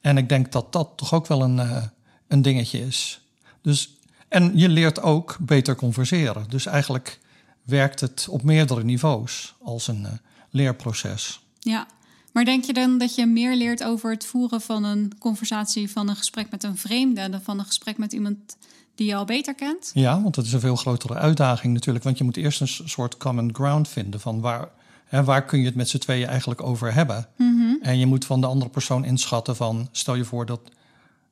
En 0.00 0.16
ik 0.16 0.28
denk 0.28 0.52
dat 0.52 0.72
dat 0.72 0.92
toch 0.96 1.14
ook 1.14 1.26
wel 1.26 1.42
een, 1.42 1.56
uh, 1.56 1.82
een 2.28 2.42
dingetje 2.42 2.86
is. 2.86 3.20
Dus, 3.60 3.96
en 4.28 4.58
je 4.58 4.68
leert 4.68 5.02
ook 5.02 5.36
beter 5.40 5.76
converseren. 5.76 6.44
Dus 6.48 6.66
eigenlijk 6.66 7.20
werkt 7.62 8.00
het 8.00 8.26
op 8.30 8.42
meerdere 8.42 8.84
niveaus 8.84 9.54
als 9.62 9.88
een 9.88 10.02
uh, 10.02 10.10
leerproces. 10.50 11.40
Ja, 11.58 11.86
maar 12.32 12.44
denk 12.44 12.64
je 12.64 12.72
dan 12.72 12.98
dat 12.98 13.14
je 13.14 13.26
meer 13.26 13.56
leert 13.56 13.84
over 13.84 14.10
het 14.10 14.24
voeren 14.24 14.60
van 14.60 14.84
een 14.84 15.12
conversatie, 15.18 15.90
van 15.90 16.08
een 16.08 16.16
gesprek 16.16 16.50
met 16.50 16.64
een 16.64 16.76
vreemde, 16.76 17.28
dan 17.28 17.40
van 17.40 17.58
een 17.58 17.64
gesprek 17.64 17.98
met 17.98 18.12
iemand 18.12 18.56
die 18.94 19.06
je 19.06 19.14
al 19.14 19.24
beter 19.24 19.54
kent? 19.54 19.90
Ja, 19.94 20.22
want 20.22 20.34
dat 20.34 20.44
is 20.44 20.52
een 20.52 20.60
veel 20.60 20.76
grotere 20.76 21.14
uitdaging 21.14 21.72
natuurlijk. 21.74 22.04
Want 22.04 22.18
je 22.18 22.24
moet 22.24 22.36
eerst 22.36 22.60
een 22.60 22.88
soort 22.88 23.16
common 23.16 23.54
ground 23.54 23.88
vinden 23.88 24.20
van 24.20 24.40
waar, 24.40 24.68
hè, 25.04 25.24
waar 25.24 25.44
kun 25.44 25.58
je 25.58 25.64
het 25.64 25.74
met 25.74 25.88
z'n 25.88 25.98
tweeën 25.98 26.26
eigenlijk 26.26 26.62
over 26.62 26.94
hebben. 26.94 27.28
Mm 27.36 27.58
-hmm. 27.58 27.78
En 27.82 27.98
je 27.98 28.06
moet 28.06 28.24
van 28.24 28.40
de 28.40 28.46
andere 28.46 28.70
persoon 28.70 29.04
inschatten 29.04 29.56
van, 29.56 29.88
stel 29.92 30.14
je 30.14 30.24
voor 30.24 30.46
dat, 30.46 30.60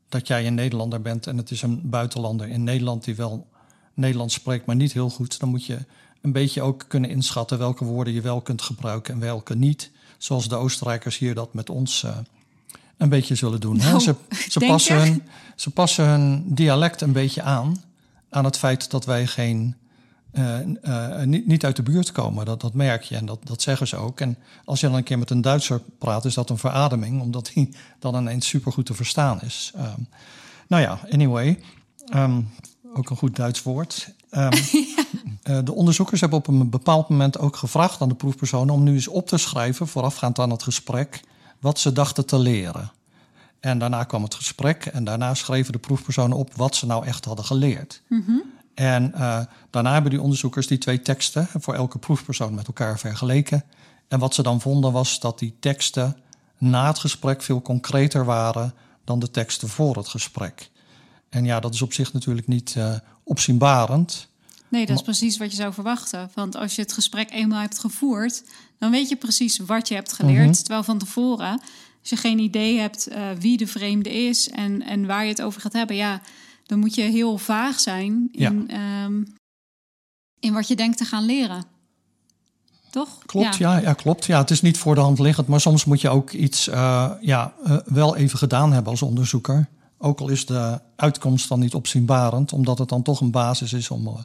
dat 0.08 0.26
jij 0.26 0.46
een 0.46 0.54
Nederlander 0.54 1.02
bent 1.02 1.26
en 1.26 1.36
het 1.36 1.50
is 1.50 1.62
een 1.62 1.80
buitenlander 1.84 2.48
in 2.48 2.64
Nederland 2.64 3.04
die 3.04 3.16
wel 3.16 3.46
Nederlands 3.94 4.34
spreekt, 4.34 4.66
maar 4.66 4.76
niet 4.76 4.92
heel 4.92 5.10
goed. 5.10 5.40
Dan 5.40 5.48
moet 5.48 5.64
je 5.64 5.78
een 6.20 6.32
beetje 6.32 6.62
ook 6.62 6.84
kunnen 6.88 7.10
inschatten 7.10 7.58
welke 7.58 7.84
woorden 7.84 8.12
je 8.12 8.20
wel 8.20 8.40
kunt 8.40 8.62
gebruiken 8.62 9.14
en 9.14 9.20
welke 9.20 9.54
niet 9.54 9.90
zoals 10.22 10.48
de 10.48 10.56
Oostenrijkers 10.56 11.18
hier 11.18 11.34
dat 11.34 11.54
met 11.54 11.70
ons 11.70 12.02
uh, 12.02 12.16
een 12.96 13.08
beetje 13.08 13.34
zullen 13.34 13.60
doen. 13.60 13.80
hè? 13.80 13.88
Nou, 13.88 14.00
Ze, 14.00 14.14
ze, 14.50 14.60
passen 14.66 14.96
hun, 14.96 15.22
ze 15.56 15.70
passen 15.70 16.08
hun 16.08 16.44
dialect 16.54 17.00
een 17.00 17.12
beetje 17.12 17.42
aan 17.42 17.76
aan 18.30 18.44
het 18.44 18.58
feit 18.58 18.90
dat 18.90 19.04
wij 19.04 19.26
geen, 19.26 19.74
eh, 20.32 20.60
eh, 20.82 21.26
niet, 21.26 21.46
niet 21.46 21.64
uit 21.64 21.76
de 21.76 21.82
buurt 21.82 22.12
komen. 22.12 22.44
Dat, 22.44 22.60
dat 22.60 22.74
merk 22.74 23.02
je 23.02 23.16
en 23.16 23.26
dat, 23.26 23.38
dat 23.44 23.62
zeggen 23.62 23.86
ze 23.86 23.96
ook. 23.96 24.20
En 24.20 24.36
als 24.64 24.80
je 24.80 24.86
dan 24.86 24.96
een 24.96 25.02
keer 25.02 25.18
met 25.18 25.30
een 25.30 25.40
Duitser 25.40 25.80
praat, 25.98 26.24
is 26.24 26.34
dat 26.34 26.50
een 26.50 26.58
verademing, 26.58 27.20
omdat 27.20 27.50
hij 27.54 27.72
dan 27.98 28.16
ineens 28.16 28.48
supergoed 28.48 28.86
te 28.86 28.94
verstaan 28.94 29.40
is. 29.42 29.72
Ehm, 29.74 30.00
nou 30.68 30.82
ja, 30.82 31.00
anyway, 31.10 31.60
ehm, 32.06 32.42
ook 32.94 33.10
een 33.10 33.16
goed 33.16 33.36
Duits 33.36 33.62
woord. 33.62 34.08
Eh, 34.30 34.48
de 35.64 35.74
onderzoekers 35.74 36.20
hebben 36.20 36.38
op 36.38 36.46
een 36.46 36.70
bepaald 36.70 37.08
moment 37.08 37.38
ook 37.38 37.56
gevraagd 37.56 38.00
aan 38.00 38.08
de 38.08 38.14
proefpersonen 38.14 38.74
om 38.74 38.82
nu 38.82 38.92
eens 38.92 39.08
op 39.08 39.26
te 39.26 39.38
schrijven, 39.38 39.88
voorafgaand 39.88 40.38
aan 40.38 40.50
het 40.50 40.62
gesprek, 40.62 41.20
wat 41.60 41.78
ze 41.78 41.92
dachten 41.92 42.26
te 42.26 42.38
leren. 42.38 42.92
En 43.60 43.78
daarna 43.78 44.04
kwam 44.04 44.22
het 44.22 44.34
gesprek 44.34 44.86
en 44.86 45.04
daarna 45.04 45.34
schreven 45.34 45.72
de 45.72 45.78
proefpersonen 45.78 46.36
op 46.36 46.54
wat 46.54 46.76
ze 46.76 46.86
nou 46.86 47.06
echt 47.06 47.24
hadden 47.24 47.44
geleerd. 47.44 48.02
En 48.74 49.14
eh, 49.14 49.40
daarna 49.70 49.92
hebben 49.92 50.10
die 50.10 50.20
onderzoekers 50.20 50.66
die 50.66 50.78
twee 50.78 51.02
teksten 51.02 51.48
voor 51.52 51.74
elke 51.74 51.98
proefpersoon 51.98 52.54
met 52.54 52.66
elkaar 52.66 52.98
vergeleken. 52.98 53.64
En 54.08 54.18
wat 54.18 54.34
ze 54.34 54.42
dan 54.42 54.60
vonden 54.60 54.92
was 54.92 55.20
dat 55.20 55.38
die 55.38 55.56
teksten 55.60 56.16
na 56.58 56.86
het 56.86 56.98
gesprek 56.98 57.42
veel 57.42 57.62
concreter 57.62 58.24
waren 58.24 58.74
dan 59.04 59.18
de 59.18 59.30
teksten 59.30 59.68
voor 59.68 59.96
het 59.96 60.08
gesprek. 60.08 60.70
En 61.28 61.44
ja, 61.44 61.60
dat 61.60 61.74
is 61.74 61.82
op 61.82 61.92
zich 61.92 62.12
natuurlijk 62.12 62.46
niet 62.46 62.74
eh, 62.76 62.94
opzienbarend. 63.22 64.28
Nee, 64.70 64.86
dat 64.86 64.96
is 64.96 65.02
precies 65.02 65.36
wat 65.36 65.50
je 65.50 65.56
zou 65.56 65.72
verwachten. 65.72 66.30
Want 66.34 66.56
als 66.56 66.74
je 66.74 66.82
het 66.82 66.92
gesprek 66.92 67.30
eenmaal 67.30 67.60
hebt 67.60 67.78
gevoerd, 67.78 68.42
dan 68.78 68.90
weet 68.90 69.08
je 69.08 69.16
precies 69.16 69.58
wat 69.58 69.88
je 69.88 69.94
hebt 69.94 70.12
geleerd. 70.12 70.46
Mhm. 70.46 70.52
Terwijl 70.52 70.82
van 70.82 70.98
tevoren, 70.98 71.60
als 72.00 72.10
je 72.10 72.16
geen 72.16 72.38
idee 72.38 72.78
hebt 72.78 73.06
eh, 73.06 73.22
wie 73.38 73.56
de 73.56 73.66
vreemde 73.66 74.12
is 74.26 74.48
en, 74.48 74.82
en 74.82 75.06
waar 75.06 75.22
je 75.22 75.30
het 75.30 75.42
over 75.42 75.60
gaat 75.60 75.72
hebben, 75.72 75.96
ja, 75.96 76.20
dan 76.66 76.78
moet 76.78 76.94
je 76.94 77.02
heel 77.02 77.38
vaag 77.38 77.80
zijn 77.80 78.28
in, 78.32 78.68
ehm, 78.68 79.22
in 80.40 80.52
wat 80.52 80.68
je 80.68 80.76
denkt 80.76 80.96
te 80.96 81.04
gaan 81.04 81.24
leren. 81.24 81.64
Toch? 82.90 83.18
Klopt, 83.26 83.56
ja. 83.56 83.78
Ja, 83.78 83.92
klopt. 83.92 84.24
Ja, 84.24 84.38
het 84.38 84.50
is 84.50 84.62
niet 84.62 84.78
voor 84.78 84.94
de 84.94 85.00
hand 85.00 85.18
liggend, 85.18 85.46
maar 85.46 85.60
soms 85.60 85.84
moet 85.84 86.00
je 86.00 86.08
ook 86.08 86.30
iets 86.30 86.68
eh, 86.68 87.10
ja, 87.20 87.54
eh, 87.64 87.76
wel 87.84 88.16
even 88.16 88.38
gedaan 88.38 88.72
hebben 88.72 88.90
als 88.90 89.02
onderzoeker. 89.02 89.68
Ook 89.98 90.20
al 90.20 90.28
is 90.28 90.46
de 90.46 90.80
uitkomst 90.96 91.48
dan 91.48 91.60
niet 91.60 91.74
opzienbarend, 91.74 92.52
omdat 92.52 92.78
het 92.78 92.88
dan 92.88 93.02
toch 93.02 93.20
een 93.20 93.30
basis 93.30 93.72
is 93.72 93.90
om 93.90 94.16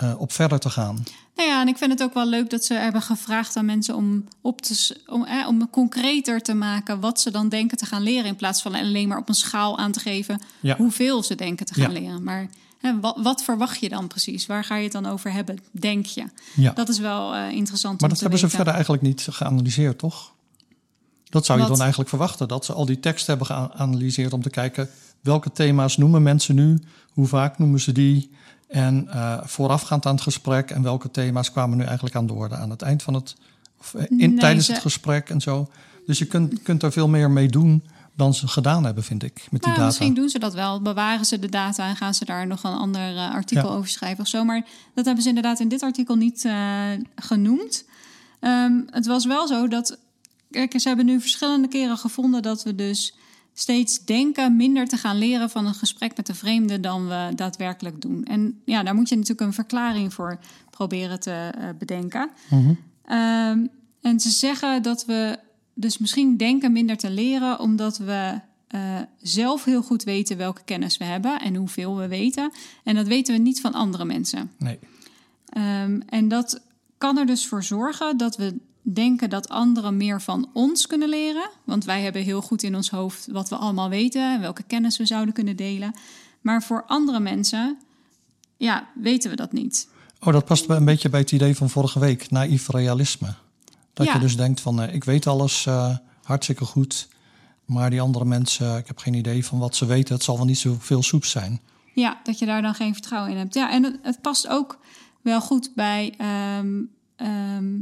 eh, 0.00 0.20
op 0.20 0.32
verder 0.32 0.58
te 0.58 0.70
gaan. 0.70 1.04
Nou 1.34 1.48
ja, 1.48 1.60
en 1.60 1.68
ik 1.68 1.76
vind 1.78 1.90
het 1.90 2.02
ook 2.02 2.14
wel 2.14 2.26
leuk 2.26 2.50
dat 2.50 2.64
ze 2.64 2.74
hebben 2.74 3.02
gevraagd 3.02 3.56
aan 3.56 3.64
mensen 3.64 3.94
om, 3.96 4.24
op 4.40 4.60
te, 4.62 4.96
om, 5.06 5.24
eh, 5.24 5.46
om 5.48 5.70
concreter 5.70 6.40
te 6.42 6.54
maken 6.54 7.00
wat 7.00 7.20
ze 7.20 7.30
dan 7.30 7.48
denken 7.48 7.76
te 7.76 7.86
gaan 7.86 8.02
leren. 8.02 8.24
In 8.24 8.36
plaats 8.36 8.62
van 8.62 8.74
alleen 8.74 9.08
maar 9.08 9.18
op 9.18 9.28
een 9.28 9.34
schaal 9.34 9.78
aan 9.78 9.92
te 9.92 10.00
geven 10.00 10.40
Ja. 10.60 10.76
hoeveel 10.76 11.22
ze 11.22 11.34
denken 11.34 11.66
te 11.66 11.74
gaan 11.74 11.92
Ja. 11.92 12.00
leren. 12.00 12.22
Maar 12.22 12.48
hè, 12.78 13.00
wat, 13.00 13.16
wat 13.22 13.42
verwacht 13.44 13.80
je 13.80 13.88
dan 13.88 14.06
precies? 14.06 14.46
Waar 14.46 14.64
ga 14.64 14.76
je 14.76 14.82
het 14.82 14.92
dan 14.92 15.06
over 15.06 15.32
hebben, 15.32 15.58
denk 15.70 16.06
je? 16.06 16.24
Ja. 16.56 16.72
Dat 16.72 16.88
is 16.88 16.98
wel 16.98 17.34
eh, 17.34 17.50
interessant 17.50 18.00
Maar 18.00 18.08
dat 18.10 18.20
hebben 18.20 18.38
ze 18.38 18.48
verder 18.48 18.72
eigenlijk 18.72 19.02
niet 19.02 19.26
geanalyseerd, 19.30 19.98
toch? 19.98 20.32
Dat 21.24 21.44
zou 21.44 21.58
je 21.58 21.64
Wat? 21.64 21.72
dan 21.72 21.82
eigenlijk 21.82 22.10
verwachten, 22.10 22.48
dat 22.48 22.64
ze 22.64 22.72
al 22.72 22.86
die 22.86 23.00
teksten 23.00 23.36
hebben 23.36 23.56
geanalyseerd 23.56 24.32
om 24.32 24.42
te 24.42 24.50
kijken 24.50 24.88
welke 25.20 25.52
thema's 25.52 25.96
noemen 25.96 26.22
mensen 26.22 26.54
nu, 26.54 26.78
hoe 27.12 27.26
vaak 27.26 27.58
noemen 27.58 27.80
ze 27.80 27.92
die 27.92 28.30
en 28.70 29.08
eh, 29.08 29.38
voorafgaand 29.44 30.06
aan 30.06 30.14
het 30.14 30.22
gesprek 30.22 30.70
en 30.70 30.82
welke 30.82 31.10
thema's 31.10 31.52
kwamen 31.52 31.78
nu 31.78 31.84
eigenlijk 31.84 32.16
aan 32.16 32.26
de 32.26 32.32
orde 32.32 32.56
aan 32.56 32.70
het 32.70 32.82
eind 32.82 33.02
van 33.02 33.14
het, 33.14 33.34
of 33.80 33.94
eh, 33.94 34.04
in, 34.08 34.16
Nee, 34.16 34.34
tijdens 34.34 34.66
het 34.66 34.78
gesprek 34.78 35.28
en 35.28 35.40
zo. 35.40 35.68
Dus 36.06 36.18
je 36.18 36.24
kunt, 36.26 36.62
kunt 36.62 36.82
er 36.82 36.92
veel 36.92 37.08
meer 37.08 37.30
mee 37.30 37.48
doen 37.48 37.82
dan 38.14 38.34
ze 38.34 38.48
gedaan 38.48 38.84
hebben, 38.84 39.04
vind 39.04 39.22
ik, 39.22 39.34
met 39.34 39.44
die 39.50 39.60
Nou, 39.60 39.72
data. 39.74 39.84
misschien 39.84 40.14
doen 40.14 40.28
ze 40.28 40.38
dat 40.38 40.54
wel. 40.54 40.82
Bewaren 40.82 41.24
ze 41.24 41.38
de 41.38 41.48
data 41.48 41.88
en 41.88 41.96
gaan 41.96 42.14
ze 42.14 42.24
daar 42.24 42.46
nog 42.46 42.62
een 42.64 42.72
ander 42.76 43.16
eh, 43.16 43.30
artikel 43.30 43.68
Ja. 43.68 43.74
over 43.74 43.88
schrijven 43.88 44.20
of 44.20 44.28
zo. 44.28 44.44
Maar 44.44 44.64
dat 44.94 45.04
hebben 45.04 45.22
ze 45.22 45.28
inderdaad 45.28 45.60
in 45.60 45.68
dit 45.68 45.82
artikel 45.82 46.14
niet 46.14 46.48
genoemd. 47.16 47.84
Ehm, 48.40 48.72
het 48.90 49.06
was 49.06 49.26
wel 49.26 49.46
zo 49.46 49.68
dat. 49.68 49.98
Kijk, 50.50 50.80
ze 50.80 50.88
hebben 50.88 51.06
nu 51.06 51.20
verschillende 51.20 51.68
keren 51.68 51.96
gevonden 51.98 52.42
dat 52.42 52.62
we 52.62 52.74
dus 52.74 53.14
steeds 53.60 54.04
denken 54.04 54.56
minder 54.56 54.86
te 54.86 54.96
gaan 54.96 55.18
leren 55.18 55.50
van 55.50 55.66
een 55.66 55.74
gesprek 55.74 56.16
met 56.16 56.28
een 56.28 56.34
vreemde 56.34 56.80
dan 56.80 57.08
we 57.08 57.32
daadwerkelijk 57.34 58.00
doen. 58.00 58.24
En 58.24 58.60
ja, 58.64 58.82
daar 58.82 58.94
moet 58.94 59.08
je 59.08 59.14
natuurlijk 59.14 59.46
een 59.46 59.52
verklaring 59.52 60.14
voor 60.14 60.38
proberen 60.70 61.20
te 61.20 61.30
eh, 61.30 61.68
bedenken. 61.78 62.30
Mhm. 62.50 62.74
Ehm, 63.04 63.66
en 64.00 64.20
ze 64.20 64.30
zeggen 64.30 64.82
dat 64.82 65.04
we 65.04 65.38
dus 65.74 65.98
misschien 65.98 66.36
denken 66.36 66.72
minder 66.72 66.96
te 66.96 67.10
leren, 67.10 67.60
omdat 67.60 67.98
we 67.98 68.40
eh, 68.66 68.80
zelf 69.22 69.64
heel 69.64 69.82
goed 69.82 70.02
weten 70.02 70.36
welke 70.36 70.62
kennis 70.64 70.96
we 70.96 71.04
hebben 71.04 71.40
en 71.40 71.54
hoeveel 71.54 71.96
we 71.96 72.08
weten. 72.08 72.52
En 72.84 72.94
dat 72.94 73.06
weten 73.06 73.34
we 73.34 73.40
niet 73.40 73.60
van 73.60 73.72
andere 73.72 74.04
mensen. 74.04 74.50
Nee. 74.58 74.78
Ehm, 75.46 76.00
en 76.06 76.28
dat 76.28 76.62
kan 76.98 77.18
er 77.18 77.26
dus 77.26 77.46
voor 77.46 77.64
zorgen 77.64 78.16
dat 78.16 78.36
we 78.36 78.56
denken 78.82 79.30
dat 79.30 79.48
anderen 79.48 79.96
meer 79.96 80.20
van 80.20 80.48
ons 80.52 80.86
kunnen 80.86 81.08
leren. 81.08 81.50
Want 81.64 81.84
wij 81.84 82.02
hebben 82.02 82.22
heel 82.22 82.42
goed 82.42 82.62
in 82.62 82.74
ons 82.76 82.90
hoofd 82.90 83.26
wat 83.30 83.48
we 83.48 83.56
allemaal 83.56 83.88
weten 83.88 84.34
en 84.34 84.40
welke 84.40 84.62
kennis 84.62 84.96
we 84.96 85.06
zouden 85.06 85.34
kunnen 85.34 85.56
delen. 85.56 85.94
Maar 86.40 86.62
voor 86.62 86.84
andere 86.86 87.20
mensen, 87.20 87.78
ja, 88.56 88.88
weten 88.94 89.30
we 89.30 89.36
dat 89.36 89.52
niet. 89.52 89.88
Oh, 90.20 90.32
dat 90.32 90.44
past 90.44 90.68
een 90.68 90.84
beetje 90.84 91.08
bij 91.08 91.20
het 91.20 91.32
idee 91.32 91.56
van 91.56 91.70
vorige 91.70 91.98
week, 91.98 92.30
naïef 92.30 92.68
realisme. 92.68 93.34
Dat 93.92 94.06
Ja. 94.06 94.12
je 94.12 94.18
dus 94.18 94.36
denkt 94.36 94.60
van, 94.60 94.82
eh, 94.82 94.94
ik 94.94 95.04
weet 95.04 95.26
alles 95.26 95.66
eh, 95.66 95.96
hartstikke 96.22 96.64
goed, 96.64 97.08
maar 97.64 97.90
die 97.90 98.00
andere 98.00 98.24
mensen, 98.24 98.76
ik 98.76 98.86
heb 98.86 98.98
geen 98.98 99.14
idee 99.14 99.44
van 99.44 99.58
wat 99.58 99.76
ze 99.76 99.86
weten. 99.86 100.14
Het 100.14 100.22
zal 100.24 100.36
wel 100.36 100.46
niet 100.46 100.58
zoveel 100.58 101.02
soep 101.02 101.24
zijn. 101.24 101.60
Ja, 101.94 102.20
dat 102.24 102.38
je 102.38 102.46
daar 102.46 102.62
dan 102.62 102.74
geen 102.74 102.92
vertrouwen 102.92 103.30
in 103.32 103.36
hebt. 103.38 103.54
Ja, 103.54 103.70
en 103.70 103.82
het, 103.84 103.98
het 104.02 104.20
past 104.20 104.48
ook 104.48 104.78
wel 105.22 105.40
goed 105.40 105.70
bij 105.74 106.14
ehm, 106.18 106.80
ehm, 107.16 107.74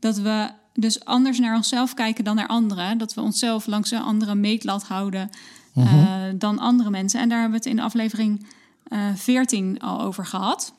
dat 0.00 0.18
we 0.18 0.50
dus 0.74 1.04
anders 1.04 1.38
naar 1.38 1.56
onszelf 1.56 1.94
kijken 1.94 2.24
dan 2.24 2.36
naar 2.36 2.46
anderen. 2.46 2.98
Dat 2.98 3.14
we 3.14 3.20
onszelf 3.20 3.66
langs 3.66 3.90
een 3.90 4.02
andere 4.02 4.34
meetlat 4.34 4.82
houden 4.82 5.30
eh, 5.74 6.14
dan 6.34 6.58
andere 6.58 6.90
mensen. 6.90 7.20
En 7.20 7.28
daar 7.28 7.40
hebben 7.40 7.60
we 7.60 7.64
het 7.68 7.78
in 7.78 7.84
aflevering 7.84 8.46
eh 8.88 9.14
14 9.14 9.80
al 9.80 10.00
over 10.00 10.26
gehad. 10.26 10.72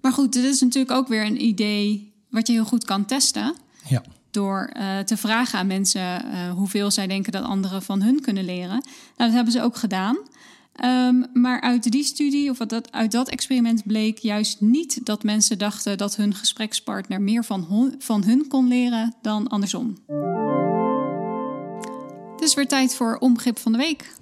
Maar 0.00 0.12
goed, 0.12 0.32
dit 0.32 0.44
is 0.44 0.60
natuurlijk 0.60 0.92
ook 0.92 1.08
weer 1.08 1.24
een 1.24 1.44
idee 1.44 2.12
wat 2.28 2.46
je 2.46 2.52
heel 2.52 2.64
goed 2.64 2.84
kan 2.84 3.04
testen 3.04 3.54
Ja, 3.88 4.02
door 4.30 4.70
eh, 4.72 4.98
te 4.98 5.16
vragen 5.16 5.58
aan 5.58 5.66
mensen 5.66 6.32
eh, 6.32 6.50
hoeveel 6.50 6.90
zij 6.90 7.06
denken 7.06 7.32
dat 7.32 7.44
anderen 7.44 7.82
van 7.82 8.02
hun 8.02 8.20
kunnen 8.20 8.44
leren. 8.44 8.68
Nou, 8.68 8.82
dat 9.16 9.32
hebben 9.32 9.52
ze 9.52 9.62
ook 9.62 9.76
gedaan. 9.76 10.16
Ehm, 10.80 11.22
maar 11.32 11.60
uit 11.60 11.90
die 11.90 12.04
studie 12.04 12.50
of 12.50 12.58
wat 12.58 12.68
dat, 12.68 12.92
uit 12.92 13.12
dat 13.12 13.28
experiment 13.28 13.86
bleek 13.86 14.18
juist 14.18 14.60
niet 14.60 15.00
dat 15.06 15.22
mensen 15.22 15.58
dachten 15.58 15.98
dat 15.98 16.16
hun 16.16 16.34
gesprekspartner 16.34 17.20
meer 17.22 17.44
van, 17.44 17.60
hon- 17.62 17.94
van 17.98 18.24
hun 18.24 18.48
kon 18.48 18.68
leren 18.68 19.14
dan 19.22 19.48
andersom. 19.48 19.98
Het 22.32 22.48
is 22.48 22.54
weer 22.54 22.68
tijd 22.68 22.94
voor 22.94 23.16
onbegrip 23.16 23.58
van 23.58 23.72
de 23.72 23.78
week. 23.78 24.14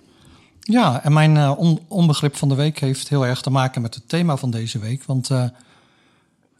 ja 0.61 1.03
en 1.03 1.12
mijn 1.12 1.37
eh, 1.37 1.53
on- 1.57 1.81
onbegrip 1.88 2.37
van 2.37 2.49
de 2.49 2.55
week 2.55 2.79
heeft 2.79 3.09
heel 3.09 3.27
erg 3.27 3.40
te 3.40 3.51
maken 3.51 3.83
met 3.83 3.94
het 3.94 4.09
thema 4.09 4.37
van 4.37 4.51
deze 4.51 4.79
week. 4.79 5.05
Want 5.05 5.31
eh, 5.31 5.44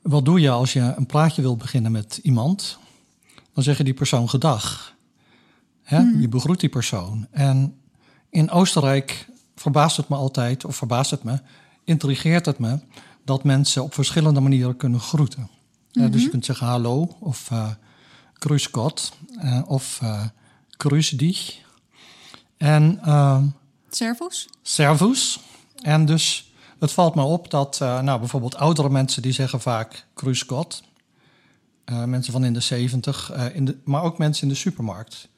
wat 0.03 0.25
doe 0.25 0.41
je 0.41 0.51
als 0.51 0.73
je 0.73 0.93
een 0.97 1.07
praatje 1.07 1.43
wil 1.43 1.57
beginnen 1.57 1.93
met 1.93 2.21
iemand? 2.23 2.79
Dan 3.55 3.63
zeg 3.65 3.77
je 3.79 3.85
die 3.85 3.95
persoon 3.95 4.29
gedag. 4.29 4.95
Hè? 5.83 5.99
Je 5.99 6.29
begroet 6.29 6.61
die 6.61 6.69
persoon. 6.69 7.27
En 7.31 7.75
in 8.31 8.51
Oostenrijk 8.51 9.27
verbaast 9.59 9.97
het 9.97 10.09
me 10.09 10.17
altijd, 10.17 10.65
of 10.65 10.77
verbaast 10.77 11.11
het 11.11 11.23
me, 11.23 11.41
intrigeert 11.85 12.47
het 12.47 12.59
me 12.59 12.79
dat 13.25 13.45
mensen 13.45 13.83
op 13.83 13.95
verschillende 13.95 14.41
manieren 14.41 14.77
kunnen 14.77 15.01
groeten. 15.01 15.51
Eh, 15.93 16.11
dus 16.11 16.23
je 16.23 16.29
kunt 16.29 16.45
zeggen 16.45 16.67
hallo 16.67 17.17
of 17.21 17.51
eh 17.51 17.71
grüß 18.47 18.71
Gott 18.71 19.13
eh, 19.39 19.63
of 19.67 19.99
eh 20.03 20.25
grüß 20.77 21.17
dich. 21.17 21.67
En 22.57 23.01
ehm, 23.03 23.45
Servus? 23.91 24.49
servus. 24.63 25.41
En 25.83 26.07
dus 26.07 26.53
het 26.79 26.93
valt 26.93 27.15
me 27.15 27.23
op 27.23 27.51
dat 27.51 27.79
eh, 27.83 28.01
nou, 28.01 28.19
bijvoorbeeld 28.19 28.57
oudere 28.57 28.91
mensen 28.91 29.23
die 29.23 29.33
zeggen 29.33 29.61
vaak. 29.61 30.07
Eh, 31.85 32.05
mensen 32.05 32.33
van 32.33 32.45
in 32.45 32.53
de 32.53 32.61
zeventig, 32.61 33.31
eh, 33.31 33.55
in 33.55 33.65
de, 33.65 33.77
maar 33.85 34.03
ook 34.03 34.19
mensen 34.19 34.43
in 34.43 34.49
de 34.49 34.55
supermarkt. 34.55 35.29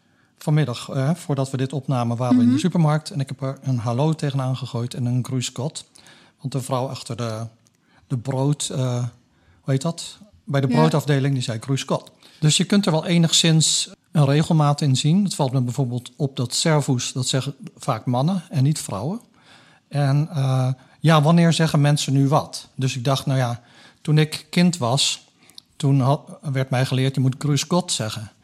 Vanmiddag, 0.42 0.88
eh, 0.88 1.14
voordat 1.14 1.50
we 1.50 1.56
dit 1.56 1.72
opnamen, 1.72 2.16
waren 2.16 2.36
we 2.36 2.42
in 2.42 2.52
de 2.52 2.58
supermarkt. 2.58 3.10
En 3.10 3.20
ik 3.20 3.28
heb 3.28 3.42
er 3.42 3.58
een 3.62 3.78
hallo 3.78 4.12
tegenaan 4.12 4.56
gegooid 4.56 4.94
en 4.94 5.04
een 5.04 5.26
Gott. 5.52 5.84
Want 6.40 6.52
de 6.52 6.60
vrouw 6.62 6.86
achter 6.88 7.16
de, 7.16 7.46
de 8.06 8.16
brood, 8.18 8.68
eh, 8.68 8.94
hoe 9.60 9.72
heet 9.72 9.82
dat? 9.82 10.18
Bij 10.44 10.60
de 10.60 10.66
broodafdeling, 10.66 11.34
die 11.34 11.42
zei 11.42 11.58
Gott. 11.86 12.10
Dus 12.40 12.56
je 12.56 12.64
kunt 12.64 12.86
er 12.86 12.92
wel 12.92 13.06
enigszins 13.06 13.90
een 14.12 14.24
regelmaat 14.24 14.80
in 14.80 14.96
zien. 14.96 15.24
Het 15.24 15.34
valt 15.34 15.52
me 15.52 15.60
bijvoorbeeld 15.60 16.10
op 16.16 16.36
dat 16.36 16.54
servus, 16.54 17.12
dat 17.12 17.26
zeggen 17.26 17.54
vaak 17.76 18.06
mannen 18.06 18.42
en 18.50 18.62
niet 18.62 18.78
vrouwen. 18.80 19.20
En 19.88 20.28
eh, 20.32 20.72
ja, 21.00 21.22
wanneer 21.22 21.52
zeggen 21.52 21.80
mensen 21.80 22.12
nu 22.12 22.28
wat? 22.28 22.68
Dus 22.74 22.96
ik 22.96 23.04
dacht, 23.04 23.26
nou 23.26 23.38
ja, 23.38 23.62
toen 24.00 24.18
ik 24.18 24.46
kind 24.50 24.76
was, 24.78 25.24
toen 25.76 26.00
had- 26.00 26.38
werd 26.52 26.70
mij 26.70 26.86
geleerd, 26.86 27.14
je 27.14 27.20
moet 27.20 27.36
grüß 27.46 27.66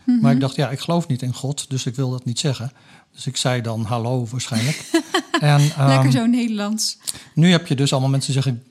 Zeggen. 0.06 0.24
Maar 0.24 0.32
ik 0.32 0.40
dacht, 0.40 0.56
ja, 0.56 0.70
ik 0.70 0.80
geloof 0.80 1.08
niet 1.08 1.22
in 1.22 1.34
God, 1.34 1.70
dus 1.70 1.86
ik 1.86 1.94
wil 1.94 2.10
dat 2.10 2.24
niet 2.24 2.38
zeggen. 2.38 2.72
Dus 3.12 3.26
ik 3.26 3.36
zei 3.36 3.60
dan 3.60 3.84
hallo 3.84 4.26
waarschijnlijk. 4.30 4.90
en, 5.40 5.60
Lekker 5.60 5.86
ehm, 5.86 6.10
zo 6.10 6.26
Nederlands. 6.26 6.98
nu 7.34 7.50
heb 7.50 7.66
je 7.66 7.74
dus 7.74 7.92
allemaal 7.92 8.10
mensen 8.10 8.32
die 8.32 8.42
zeggen 8.42 8.62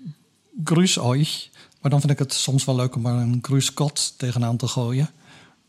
grüß 0.63 1.03
euch. 1.03 1.49
Maar 1.81 1.91
dan 1.91 1.99
vind 1.99 2.11
ik 2.11 2.19
het 2.19 2.33
soms 2.33 2.65
wel 2.65 2.75
leuk 2.75 2.95
om 2.95 3.05
er 3.05 3.13
een 3.13 3.43
Gott 3.75 4.13
tegenaan 4.17 4.57
te 4.57 4.67
gooien. 4.67 5.09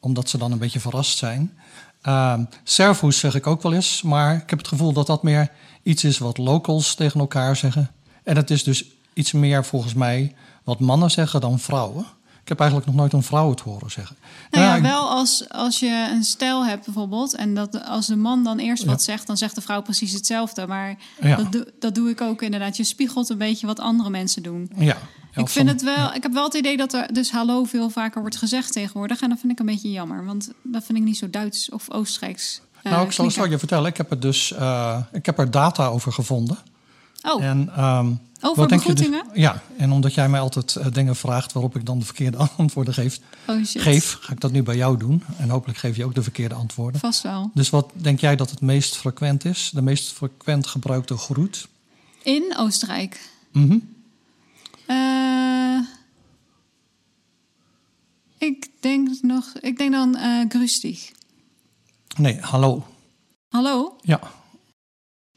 Omdat 0.01 0.29
ze 0.29 0.39
dan 0.39 0.53
een 0.53 0.59
beetje 0.59 0.81
verrast 0.81 1.19
zijn. 1.19 1.53
Ehm 2.03 2.45
servus 2.65 3.19
zeg 3.19 3.35
ik 3.35 3.47
ook 3.47 3.63
wel 3.63 3.73
eens. 3.73 4.03
Maar 4.03 4.35
ik 4.35 4.51
heb 4.51 4.59
het 4.59 4.69
gevoel 4.69 4.93
dat 4.93 5.07
dat 5.07 5.23
meer 5.23 5.51
iets 5.83 6.05
is 6.05 6.19
wat 6.19 6.39
locals 6.39 6.95
tegen 6.95 7.21
elkaar 7.21 7.57
zeggen. 7.57 7.91
En 8.23 8.37
het 8.37 8.51
is 8.51 8.65
dus 8.65 8.85
iets 9.13 9.33
meer 9.33 9.65
volgens 9.65 9.95
mij 9.95 10.35
wat 10.65 10.81
mannen 10.81 11.11
zeggen 11.11 11.41
dan 11.41 11.59
vrouwen. 11.59 12.07
Ik 12.47 12.53
heb 12.53 12.61
eigenlijk 12.61 12.91
nog 12.91 13.01
nooit 13.01 13.13
een 13.13 13.23
vrouw 13.23 13.51
het 13.51 13.61
horen 13.61 13.91
zeggen. 13.91 14.17
Nou 14.51 14.65
ja, 14.65 14.75
ik- 14.77 14.83
wel 14.83 15.11
als, 15.11 15.49
als 15.49 15.79
je 15.79 16.09
een 16.13 16.25
stijl 16.25 16.67
hebt 16.67 16.85
bijvoorbeeld... 16.85 17.35
en 17.35 17.55
dat 17.55 17.85
als 17.85 18.07
de 18.07 18.17
man 18.17 18.45
dan 18.45 18.59
eerst 18.59 18.85
wat 18.85 19.03
zegt... 19.03 19.27
dan 19.27 19.37
zegt 19.37 19.55
de 19.55 19.61
vrouw 19.61 19.83
precies 19.83 20.13
hetzelfde. 20.13 20.67
Maar 20.67 20.97
Ja. 21.21 21.37
dat, 21.37 21.53
doe- 21.53 21.73
dat 21.81 21.95
doe 21.95 22.11
ik 22.11 22.21
ook 22.21 22.43
inderdaad. 22.43 22.77
Je 22.77 22.85
spiegelt 22.85 23.29
een 23.29 23.39
beetje 23.39 23.67
wat 23.67 23.81
andere 23.81 24.11
mensen 24.11 24.43
doen. 24.43 24.71
Ja. 24.77 24.97
Ik 25.35 25.49
vind 25.49 25.69
het 25.69 25.83
wel... 25.83 26.15
Ik 26.15 26.23
heb 26.23 26.33
wel 26.33 26.45
het 26.45 26.55
idee 26.55 26.77
dat 26.77 26.93
er 26.93 27.13
dus 27.13 27.31
hallo 27.31 27.65
veel 27.65 27.91
vaker 27.91 28.21
wordt 28.21 28.37
gezegd 28.37 28.73
tegenwoordig. 28.73 29.21
En 29.21 29.29
dat 29.29 29.39
vind 29.39 29.53
ik 29.53 29.59
een 29.59 29.67
beetje 29.67 29.91
jammer. 29.91 30.25
Want 30.25 30.51
dat 30.63 30.85
vind 30.85 30.99
ik 30.99 31.05
niet 31.05 31.17
zo 31.19 31.31
Duits 31.31 31.71
of 31.71 31.91
Oostenrijks. 31.91 32.61
eh, 32.83 32.93
Nou, 32.93 33.05
ik 33.07 33.13
zal, 33.13 33.31
zal 33.31 33.47
je 33.51 33.59
vertellen. 33.59 33.87
Ik 33.91 33.97
heb, 33.97 34.11
er 34.11 34.21
dus, 34.21 34.53
eh, 34.53 34.99
ik 35.13 35.27
heb 35.27 35.39
er 35.39 35.51
data 35.51 35.87
over 35.87 36.13
gevonden. 36.13 36.59
Oh, 37.27 37.45
En, 37.45 37.71
ehm, 37.77 38.13
over 38.41 38.69
dus- 38.69 38.77
begroetingen? 38.77 39.25
ja, 39.35 39.63
en 39.77 39.93
omdat 39.93 40.15
jij 40.15 40.29
mij 40.29 40.41
altijd 40.41 40.77
eh, 40.77 40.87
dingen 40.93 41.17
vraagt 41.17 41.53
waarop 41.53 41.77
ik 41.77 41.87
dan 41.87 41.99
de 41.99 42.05
verkeerde 42.05 42.37
antwoorden 42.57 42.95
geef, 42.95 43.21
Oh 43.47 43.61
geef, 43.63 44.17
ga 44.21 44.33
ik 44.33 44.41
dat 44.41 44.53
nu 44.53 44.63
bij 44.63 44.77
jou 44.77 44.97
doen. 44.99 45.23
En 45.39 45.49
hopelijk 45.49 45.79
geef 45.79 45.97
je 45.97 46.05
ook 46.05 46.15
de 46.15 46.23
verkeerde 46.23 46.55
antwoorden. 46.55 47.01
Vast 47.01 47.23
wel. 47.23 47.51
Dus 47.55 47.71
wat 47.71 47.91
denk 47.93 48.21
jij 48.21 48.37
dat 48.37 48.51
het 48.51 48.61
meest 48.61 48.97
frequent 48.97 49.45
is? 49.45 49.71
De 49.75 49.83
meest 49.83 50.13
frequent 50.13 50.67
gebruikte 50.67 51.17
groet? 51.17 51.69
In 52.23 52.55
Oostenrijk. 52.57 53.31
Mhm. 53.53 53.79
Eh, 54.87 55.79
ik 58.39 58.69
denk 58.81 59.09
nog... 59.23 59.53
Ik 59.61 59.79
denk 59.79 59.93
dan 59.93 60.17
grüß 60.49 60.81
dich. 60.81 61.11
Nee, 62.17 62.41
hallo. 62.41 62.87
Hallo? 63.49 63.97
Ja. 64.01 64.21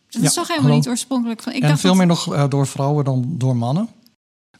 Dat 0.09 0.21
Ja, 0.21 0.29
toch 0.29 0.47
helemaal 0.47 0.75
niet 0.75 0.87
oorspronkelijk 0.87 1.41
van. 1.41 1.53
Ik 1.53 1.61
en 1.61 1.67
dacht 1.67 1.79
veel 1.79 1.89
dat- 1.89 1.97
meer 1.99 2.07
nog 2.07 2.33
eh, 2.33 2.49
door 2.49 2.67
vrouwen 2.67 3.05
dan 3.05 3.25
door 3.37 3.55
mannen. 3.55 3.89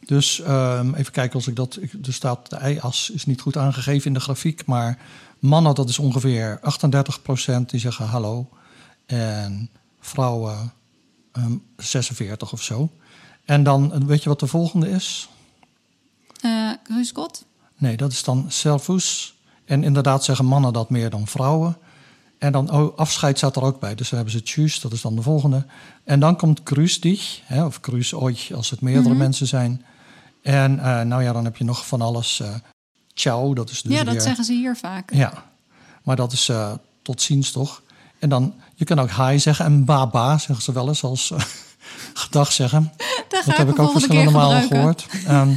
Dus 0.00 0.40
ehm, 0.40 0.94
even 0.94 1.12
kijken 1.12 1.34
als 1.34 1.46
ik 1.46 1.56
dat. 1.56 1.78
ik- 1.80 1.92
Er 2.06 2.12
staat 2.12 2.50
de 2.50 2.70
y-as 2.70 3.10
is 3.10 3.26
niet 3.26 3.40
goed 3.40 3.56
aangegeven 3.56 4.06
in 4.06 4.14
de 4.14 4.20
grafiek. 4.20 4.66
Maar 4.66 4.98
mannen, 5.38 5.74
dat 5.74 5.88
is 5.88 5.98
ongeveer 5.98 6.58
38% 6.62 7.70
die 7.70 7.80
zeggen 7.80 8.06
hallo. 8.06 8.48
En 9.06 9.70
vrouwen 10.00 10.72
ehm 11.32 11.52
46 11.76 12.52
of 12.52 12.62
zo. 12.62 12.90
En 13.44 13.62
dan, 13.62 13.92
eh, 13.92 14.00
weet 14.00 14.22
je 14.22 14.28
wat 14.28 14.40
de 14.40 14.46
volgende 14.46 14.90
is? 14.90 15.28
eh 16.40 16.70
grüß 16.84 17.12
Gott. 17.14 17.44
Nee, 17.76 17.96
dat 17.96 18.12
is 18.12 18.22
dan 18.24 18.44
servus. 18.48 19.34
En 19.64 19.84
inderdaad 19.84 20.24
zeggen 20.24 20.44
mannen 20.44 20.72
dat 20.72 20.90
meer 20.90 21.10
dan 21.10 21.26
vrouwen. 21.26 21.76
En 22.40 22.52
dan 22.52 22.70
oh, 22.70 22.98
afscheid 22.98 23.36
staat 23.36 23.56
er 23.56 23.62
ook 23.62 23.80
bij. 23.80 23.94
Dus 23.94 24.08
dan 24.08 24.18
hebben 24.18 24.38
ze 24.38 24.42
tjus, 24.42 24.80
dat 24.80 24.92
is 24.92 25.00
dan 25.00 25.14
de 25.16 25.22
volgende. 25.22 25.64
En 26.04 26.20
dan 26.20 26.36
komt 26.36 26.60
grüß 26.64 27.00
dich, 27.00 27.40
hè, 27.44 27.64
of 27.64 27.80
grüß 27.80 28.14
euch 28.22 28.52
als 28.52 28.70
het 28.70 28.80
meerdere 28.80 29.14
mensen 29.14 29.46
zijn. 29.46 29.84
En 30.42 30.78
eh, 30.78 31.00
nou 31.00 31.22
ja, 31.22 31.32
dan 31.32 31.44
heb 31.44 31.56
je 31.56 31.64
nog 31.64 31.86
van 31.86 32.00
alles. 32.00 32.40
eh 32.40 32.54
ciao, 33.14 33.54
dat 33.54 33.70
is 33.70 33.82
dus 33.82 33.92
ja, 33.92 34.04
dat 34.04 34.12
weer... 34.12 34.22
zeggen 34.22 34.44
ze 34.44 34.52
hier 34.52 34.76
vaak. 34.76 35.12
Ja, 35.12 35.44
maar 36.02 36.16
dat 36.16 36.32
is 36.32 36.48
eh, 36.48 36.72
tot 37.02 37.22
ziens 37.22 37.52
toch? 37.52 37.82
En 38.18 38.28
dan, 38.28 38.54
je 38.74 38.84
kan 38.84 38.98
ook 38.98 39.10
hi 39.10 39.38
zeggen 39.38 39.64
en 39.64 39.84
baba 39.84 40.38
zeggen 40.38 40.62
ze 40.64 40.72
wel 40.72 40.88
eens 40.88 41.02
als 41.02 41.32
gedag 42.22 42.52
zeggen. 42.52 42.92
Dat 43.28 43.56
heb 43.56 43.68
ik 43.68 43.78
ook 43.78 43.90
verschillende 43.90 44.30
malen 44.30 44.62
gehoord. 44.62 45.06
Ehm, 45.26 45.54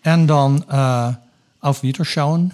en 0.00 0.26
dan 0.26 0.64
eh 0.68 1.08
auf 1.60 1.80
Wiederschauen. 1.80 2.52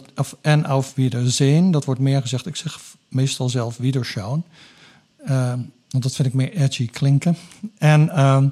Dat, 0.00 0.04
of, 0.16 0.36
en 0.40 0.64
auf 0.66 0.92
Wiedersehen. 0.94 1.70
Dat 1.70 1.84
wordt 1.84 2.00
meer 2.00 2.20
gezegd. 2.20 2.46
Ik 2.46 2.56
zeg 2.56 2.80
meestal 3.08 3.48
zelf 3.48 3.76
Wiederschauen. 3.76 4.44
Ehm, 5.24 5.58
want 5.90 6.02
dat 6.02 6.14
vind 6.14 6.28
ik 6.28 6.34
meer 6.34 6.52
edgy 6.52 6.86
klinken. 6.90 7.36
En, 7.78 8.10
ehm, 8.10 8.42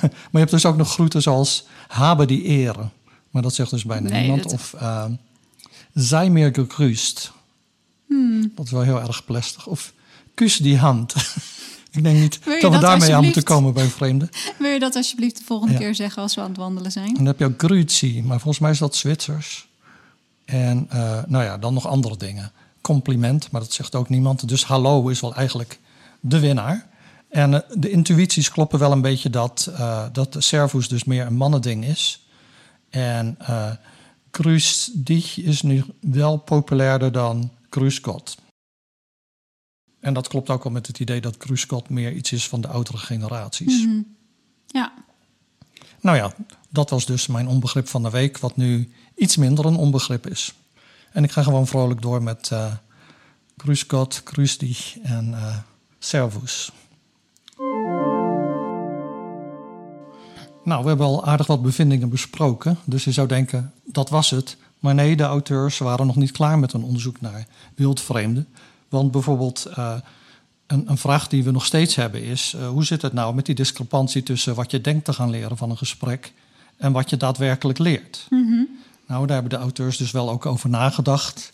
maar 0.00 0.30
je 0.30 0.38
hebt 0.38 0.50
dus 0.50 0.66
ook 0.66 0.76
nog 0.76 0.92
groeten 0.92 1.22
zoals 1.22 1.66
habe 1.88 2.26
die 2.26 2.42
Ehre. 2.42 2.88
Maar 3.30 3.42
dat 3.42 3.54
zegt 3.54 3.70
dus 3.70 3.84
bijna 3.84 4.08
Nee, 4.08 4.20
niemand. 4.20 4.42
dat- 4.42 4.52
Of 4.52 4.74
ehm 4.78 5.12
sei 5.94 6.28
mir 6.30 6.50
gegrüßt. 6.54 7.32
Hmm. 8.08 8.52
Dat 8.54 8.64
is 8.66 8.70
wel 8.72 8.82
heel 8.82 9.00
erg 9.00 9.24
plastig. 9.24 9.66
Of 9.66 9.92
kus 10.34 10.56
die 10.56 10.78
hand. 10.78 11.14
ik 11.92 12.02
denk 12.02 12.18
niet 12.18 12.38
dat 12.60 12.72
we 12.72 12.78
daarmee 12.78 13.14
aan 13.14 13.24
moeten 13.24 13.42
komen 13.42 13.72
bij 13.74 13.86
vreemden. 13.86 14.28
Wil 14.58 14.70
je 14.70 14.78
dat 14.78 14.94
alsjeblieft 14.96 15.36
de 15.38 15.44
volgende 15.44 15.72
Ja. 15.72 15.78
keer 15.78 15.94
zeggen 15.94 16.22
als 16.22 16.34
we 16.34 16.40
aan 16.40 16.48
het 16.48 16.56
wandelen 16.56 16.92
zijn? 16.92 17.08
En 17.08 17.14
dan 17.14 17.26
heb 17.26 17.38
je 17.38 17.44
ook 17.44 17.62
Grüezi, 17.64 18.22
maar 18.24 18.40
volgens 18.40 18.58
mij 18.58 18.70
is 18.70 18.78
dat 18.78 18.96
Zwitsers. 18.96 19.66
En 20.54 20.86
eh, 20.90 21.22
nou 21.26 21.44
ja, 21.44 21.58
dan 21.58 21.74
nog 21.74 21.86
andere 21.86 22.16
dingen. 22.16 22.52
Compliment, 22.80 23.50
maar 23.50 23.60
dat 23.60 23.72
zegt 23.72 23.94
ook 23.94 24.08
niemand. 24.08 24.48
Dus 24.48 24.64
hallo 24.64 25.08
is 25.08 25.20
wel 25.20 25.34
eigenlijk 25.34 25.80
de 26.20 26.40
winnaar. 26.40 26.86
En 27.28 27.54
eh, 27.54 27.70
de 27.78 27.90
intuïties 27.90 28.50
kloppen 28.50 28.78
wel 28.78 28.92
een 28.92 29.00
beetje 29.00 29.30
dat, 29.30 29.72
eh, 29.76 30.04
dat 30.12 30.32
de 30.32 30.40
servus 30.40 30.88
dus 30.88 31.04
meer 31.04 31.26
een 31.26 31.36
mannending 31.36 31.84
is. 31.84 32.26
En 32.90 33.38
Grüß 34.30 34.90
dich 34.94 35.38
is 35.38 35.62
nu 35.62 35.84
wel 36.00 36.36
populairder 36.36 37.12
dan 37.12 37.50
Gott. 38.02 38.36
En 40.00 40.14
dat 40.14 40.28
klopt 40.28 40.50
ook 40.50 40.62
wel 40.64 40.72
met 40.72 40.86
het 40.86 40.98
idee 40.98 41.20
dat 41.20 41.36
Gott 41.66 41.88
meer 41.88 42.12
iets 42.12 42.32
is 42.32 42.48
van 42.48 42.60
de 42.60 42.68
oudere 42.68 42.98
generaties. 42.98 43.84
Mhm. 43.84 44.00
Ja, 44.66 44.92
Nou 46.00 46.16
ja, 46.16 46.32
dat 46.70 46.90
was 46.90 47.06
dus 47.06 47.26
mijn 47.26 47.48
onbegrip 47.48 47.88
van 47.88 48.02
de 48.02 48.10
week, 48.10 48.38
wat 48.38 48.56
nu 48.56 48.92
iets 49.14 49.36
minder 49.36 49.64
een 49.64 49.76
onbegrip 49.76 50.26
is. 50.26 50.54
En 51.12 51.24
ik 51.24 51.32
ga 51.32 51.42
gewoon 51.42 51.66
vrolijk 51.66 52.02
door 52.02 52.22
met 52.22 52.48
eh 52.52 52.72
Grüß 53.56 53.86
Gott, 53.86 54.22
Grüß 54.24 54.58
dich 54.58 54.98
en 55.02 55.34
eh 55.34 55.56
Servus. 55.98 56.72
Nou, 60.64 60.82
we 60.82 60.88
hebben 60.88 61.06
al 61.06 61.24
aardig 61.24 61.46
wat 61.46 61.62
bevindingen 61.62 62.08
besproken, 62.08 62.78
dus 62.84 63.04
je 63.04 63.12
zou 63.12 63.28
denken, 63.28 63.72
dat 63.84 64.10
was 64.10 64.30
het. 64.30 64.56
Maar 64.78 64.94
nee, 64.94 65.16
de 65.16 65.22
auteurs 65.22 65.78
waren 65.78 66.06
nog 66.06 66.16
niet 66.16 66.32
klaar 66.32 66.58
met 66.58 66.72
een 66.72 66.82
onderzoek 66.82 67.20
naar 67.20 67.46
wildvreemden. 67.74 68.48
Want 68.88 69.10
bijvoorbeeld 69.10 69.64
eh, 69.64 69.94
een, 70.66 70.90
een 70.90 70.98
vraag 70.98 71.28
die 71.28 71.44
we 71.44 71.50
nog 71.50 71.64
steeds 71.64 71.94
hebben 71.94 72.22
is: 72.22 72.56
hoe 72.70 72.84
zit 72.84 73.02
het 73.02 73.12
nou 73.12 73.34
met 73.34 73.46
die 73.46 73.54
discrepantie 73.54 74.22
tussen 74.22 74.54
wat 74.54 74.70
je 74.70 74.80
denkt 74.80 75.04
te 75.04 75.12
gaan 75.12 75.30
leren 75.30 75.56
van 75.56 75.70
een 75.70 75.76
gesprek 75.76 76.32
en 76.76 76.92
wat 76.92 77.10
je 77.10 77.16
daadwerkelijk 77.16 77.78
leert? 77.78 78.26
Nou, 79.06 79.26
daar 79.26 79.40
hebben 79.40 79.58
de 79.58 79.64
auteurs 79.64 79.96
dus 79.96 80.10
wel 80.10 80.30
ook 80.30 80.46
over 80.46 80.68
nagedacht. 80.68 81.52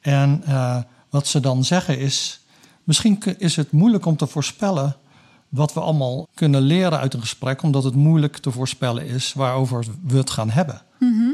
En 0.00 0.42
eh, 0.44 0.78
wat 1.10 1.26
ze 1.26 1.40
dan 1.40 1.64
zeggen 1.64 1.98
is: 1.98 2.40
misschien 2.84 3.22
is 3.38 3.56
het 3.56 3.72
moeilijk 3.72 4.06
om 4.06 4.16
te 4.16 4.26
voorspellen 4.26 4.96
wat 5.48 5.72
we 5.72 5.80
allemaal 5.80 6.28
kunnen 6.34 6.60
leren 6.60 6.98
uit 6.98 7.14
een 7.14 7.20
gesprek, 7.20 7.62
omdat 7.62 7.84
het 7.84 7.94
moeilijk 7.94 8.36
te 8.36 8.50
voorspellen 8.50 9.06
is 9.06 9.32
waarover 9.32 9.84
we 10.02 10.16
het 10.16 10.30
gaan 10.30 10.50
hebben. 10.50 10.82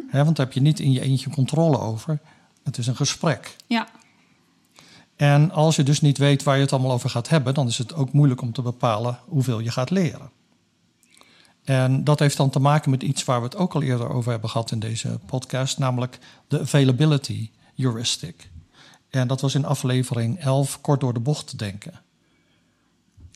Hè, 0.09 0.25
want 0.25 0.37
daar 0.37 0.47
heb 0.47 0.55
je 0.55 0.61
niet 0.61 0.81
in 0.81 0.93
je 0.93 1.01
eentje 1.01 1.31
controle 1.31 1.79
over. 1.79 2.19
Het 2.65 2.79
is 2.79 2.87
een 2.87 2.97
gesprek. 2.97 3.57
ja. 3.67 3.87
En 5.17 5.51
als 5.51 5.77
je 5.77 5.83
dus 5.83 6.01
niet 6.01 6.19
weet 6.19 6.43
waar 6.43 6.57
je 6.57 6.63
het 6.63 6.73
allemaal 6.73 6.93
over 6.93 7.11
gaat 7.11 7.29
hebben, 7.29 7.55
dan 7.55 7.67
is 7.67 7.79
het 7.79 7.95
ook 7.95 8.13
moeilijk 8.13 8.41
om 8.41 8.53
te 8.53 8.63
bepalen 8.63 9.19
hoeveel 9.25 9.61
je 9.61 9.71
gaat 9.71 9.91
leren. 9.91 10.31
En 11.65 12.05
dat 12.05 12.19
heeft 12.19 12.37
dan 12.37 12.51
te 12.51 12.59
maken 12.59 12.91
met 12.91 13.03
iets 13.03 13.25
waar 13.25 13.39
we 13.39 13.45
het 13.45 13.57
ook 13.57 13.75
al 13.75 13.83
eerder 13.83 14.11
over 14.11 14.31
hebben 14.31 14.51
gehad 14.51 14.71
in 14.71 14.79
deze 14.79 15.19
podcast, 15.27 15.79
namelijk 15.79 16.19
de 16.49 16.61
availability 16.61 17.51
heuristic. 17.77 18.51
En 19.11 19.29
dat 19.29 19.41
was 19.41 19.55
in 19.55 19.65
aflevering 19.65 20.39
11 20.39 20.81
kort 20.81 21.01
door 21.01 21.15
de 21.15 21.21
bocht 21.21 21.47
te 21.47 21.57
denken. 21.57 21.93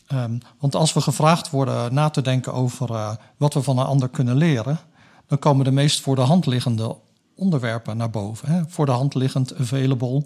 Ehm, 0.07 0.37
want 0.59 0.75
als 0.75 0.93
we 0.93 1.01
gevraagd 1.01 1.49
worden 1.49 1.93
na 1.93 2.09
te 2.09 2.21
denken 2.21 2.53
over 2.53 2.91
eh, 2.91 3.15
wat 3.37 3.53
we 3.53 3.61
van 3.61 3.77
een 3.77 3.85
ander 3.85 4.09
kunnen 4.09 4.35
leren, 4.35 4.79
dan 5.27 5.39
komen 5.39 5.65
de 5.65 5.71
meest 5.71 6.01
voor 6.01 6.15
de 6.15 6.21
hand 6.21 6.45
liggende 6.45 6.95
onderwerpen 7.35 7.97
naar 7.97 8.09
boven. 8.09 8.49
Hè? 8.49 8.61
Voor 8.67 8.85
de 8.85 8.91
hand 8.91 9.15
liggend 9.15 9.55
available, 9.55 10.25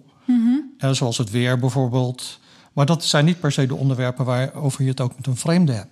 eh, 0.78 0.92
zoals 0.92 1.18
het 1.18 1.30
weer 1.30 1.60
bijvoorbeeld. 1.60 2.40
Maar 2.74 2.86
dat 2.86 3.04
zijn 3.04 3.26
niet 3.26 3.40
per 3.40 3.52
se 3.52 3.66
de 3.66 3.76
onderwerpen 3.76 4.26
waarover 4.26 4.84
je 4.84 4.90
het 4.90 5.02
ook 5.02 5.16
met 5.16 5.28
een 5.28 5.38
vreemde 5.38 5.72
hebt. 5.72 5.92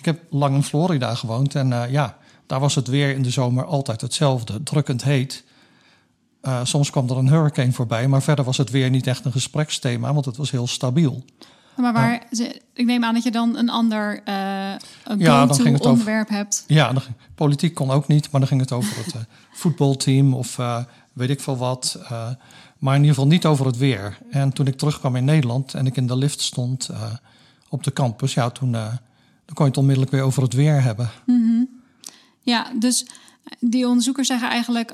Ik 0.00 0.06
heb 0.06 0.20
lang 0.30 0.54
in 0.54 0.62
Florida 0.62 1.14
gewoond 1.14 1.54
en 1.54 1.72
eh, 1.72 1.90
ja, 1.90 2.16
daar 2.46 2.60
was 2.60 2.74
het 2.74 2.88
weer 2.88 3.14
in 3.14 3.22
de 3.22 3.30
zomer 3.30 3.64
altijd 3.64 4.00
hetzelfde, 4.00 4.62
drukkend 4.62 5.04
heet. 5.04 5.44
Eh, 6.40 6.60
soms 6.64 6.90
kwam 6.90 7.08
er 7.10 7.16
een 7.16 7.28
hurricane 7.28 7.72
voorbij, 7.72 8.08
maar 8.08 8.22
verder 8.22 8.44
was 8.44 8.56
het 8.56 8.70
weer 8.70 8.90
niet 8.90 9.06
echt 9.06 9.24
een 9.24 9.32
gespreksthema, 9.32 10.12
want 10.12 10.24
het 10.24 10.36
was 10.36 10.50
heel 10.50 10.66
stabiel. 10.66 11.24
Maar 11.76 11.92
waar, 11.92 12.22
ik 12.74 12.86
neem 12.86 13.04
aan 13.04 13.14
dat 13.14 13.22
je 13.22 13.30
dan 13.30 13.56
een 13.56 13.70
ander 13.70 14.20
eh 14.24 14.34
een 15.04 15.18
Ja, 15.18 15.46
dan 15.46 15.54
ging 15.56 15.68
het 15.68 15.78
over- 15.80 15.90
onderwerp 15.90 16.28
hebt. 16.28 16.64
Ja, 16.66 16.92
dan- 16.92 17.02
politiek 17.34 17.74
kon 17.74 17.90
ook 17.90 18.08
niet, 18.08 18.30
maar 18.30 18.40
dan 18.40 18.48
ging 18.48 18.60
het 18.60 18.72
over 18.72 18.96
het 18.96 19.14
voetbalteam 19.52 20.34
of 20.34 20.58
weet 21.12 21.30
ik 21.30 21.40
veel 21.40 21.56
wat. 21.56 21.98
Uh, 22.02 22.28
maar 22.78 22.94
in 22.94 23.00
ieder 23.00 23.14
geval 23.14 23.30
niet 23.30 23.46
over 23.46 23.66
het 23.66 23.76
weer. 23.76 24.18
En 24.30 24.52
toen 24.52 24.66
ik 24.66 24.76
terugkwam 24.76 25.16
in 25.16 25.24
Nederland 25.24 25.74
en 25.74 25.86
ik 25.86 25.96
in 25.96 26.06
de 26.06 26.16
lift 26.16 26.40
stond 26.40 26.88
uh, 26.90 27.02
op 27.68 27.84
de 27.84 27.92
campus, 27.92 28.34
ja, 28.34 28.50
toen, 28.50 28.72
uh, 28.72 28.86
dan 29.50 29.58
kon 29.58 29.64
je 29.64 29.70
het 29.70 29.80
onmiddellijk 29.80 30.16
weer 30.16 30.22
over 30.22 30.42
het 30.42 30.52
weer 30.52 30.82
hebben. 30.82 31.10
-hmm. 31.24 31.68
Ja, 32.40 32.72
dus 32.78 33.06
die 33.58 33.88
onderzoekers 33.88 34.28
zeggen 34.28 34.48
eigenlijk 34.48 34.90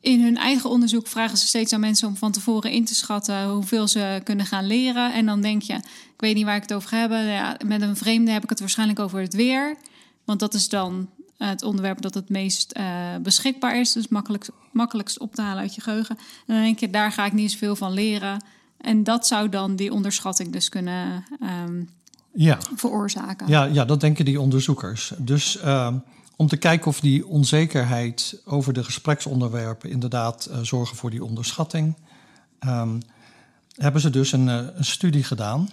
in 0.00 0.22
hun 0.22 0.36
eigen 0.36 0.70
onderzoek 0.70 1.06
vragen 1.06 1.38
ze 1.38 1.46
steeds 1.46 1.72
aan 1.72 1.80
mensen 1.80 2.08
om 2.08 2.16
van 2.16 2.32
tevoren 2.32 2.70
in 2.70 2.84
te 2.84 2.94
schatten 2.94 3.48
hoeveel 3.48 3.88
ze 3.88 4.20
kunnen 4.24 4.46
gaan 4.46 4.66
leren. 4.66 5.12
En 5.12 5.26
dan 5.26 5.40
denk 5.40 5.62
je, 5.62 5.74
ik 5.74 6.20
weet 6.20 6.34
niet 6.34 6.44
waar 6.44 6.56
ik 6.56 6.62
het 6.62 6.72
over 6.72 6.98
heb. 6.98 7.10
Ja, 7.10 7.56
met 7.66 7.82
een 7.82 7.96
vreemde 7.96 8.30
heb 8.30 8.42
ik 8.42 8.48
het 8.48 8.60
waarschijnlijk 8.60 8.98
over 8.98 9.20
het 9.20 9.34
weer. 9.34 9.76
Want 10.24 10.40
dat 10.40 10.54
is 10.54 10.68
dan 10.68 11.08
het 11.38 11.62
onderwerp 11.62 12.00
dat 12.00 12.14
het 12.14 12.28
meest 12.28 12.72
beschikbaar 13.22 13.80
is. 13.80 13.92
Dus 13.92 14.08
makkelijk, 14.08 14.48
makkelijkst 14.72 15.18
op 15.18 15.34
te 15.34 15.42
halen 15.42 15.62
uit 15.62 15.74
je 15.74 15.80
geheugen. 15.80 16.18
En 16.18 16.54
dan 16.54 16.64
denk 16.64 16.78
je, 16.78 16.90
daar 16.90 17.12
ga 17.12 17.26
ik 17.26 17.32
niet 17.32 17.52
zoveel 17.52 17.76
van 17.76 17.92
leren. 17.92 18.44
En 18.76 19.04
dat 19.04 19.26
zou 19.26 19.48
dan 19.48 19.76
die 19.76 19.92
onderschatting 19.92 20.52
dus 20.52 20.68
kunnen 20.68 21.24
um, 21.42 21.88
ja. 22.34 22.58
veroorzaken. 22.74 23.48
Ja, 23.48 23.64
ja, 23.64 23.84
dat 23.84 24.00
denken 24.00 24.24
die 24.24 24.40
onderzoekers. 24.40 25.12
Dus 25.18 25.58
uh, 25.64 25.94
om 26.36 26.48
te 26.48 26.56
kijken 26.56 26.86
of 26.86 27.00
die 27.00 27.26
onzekerheid 27.26 28.40
over 28.44 28.72
de 28.72 28.84
gespreksonderwerpen 28.84 29.90
inderdaad 29.90 30.48
uh, 30.50 30.58
zorgen 30.58 30.96
voor 30.96 31.10
die 31.10 31.24
onderschatting, 31.24 31.96
um, 32.66 32.98
hebben 33.76 34.00
ze 34.00 34.10
dus 34.10 34.32
een, 34.32 34.46
een 34.46 34.84
studie 34.84 35.24
gedaan. 35.24 35.68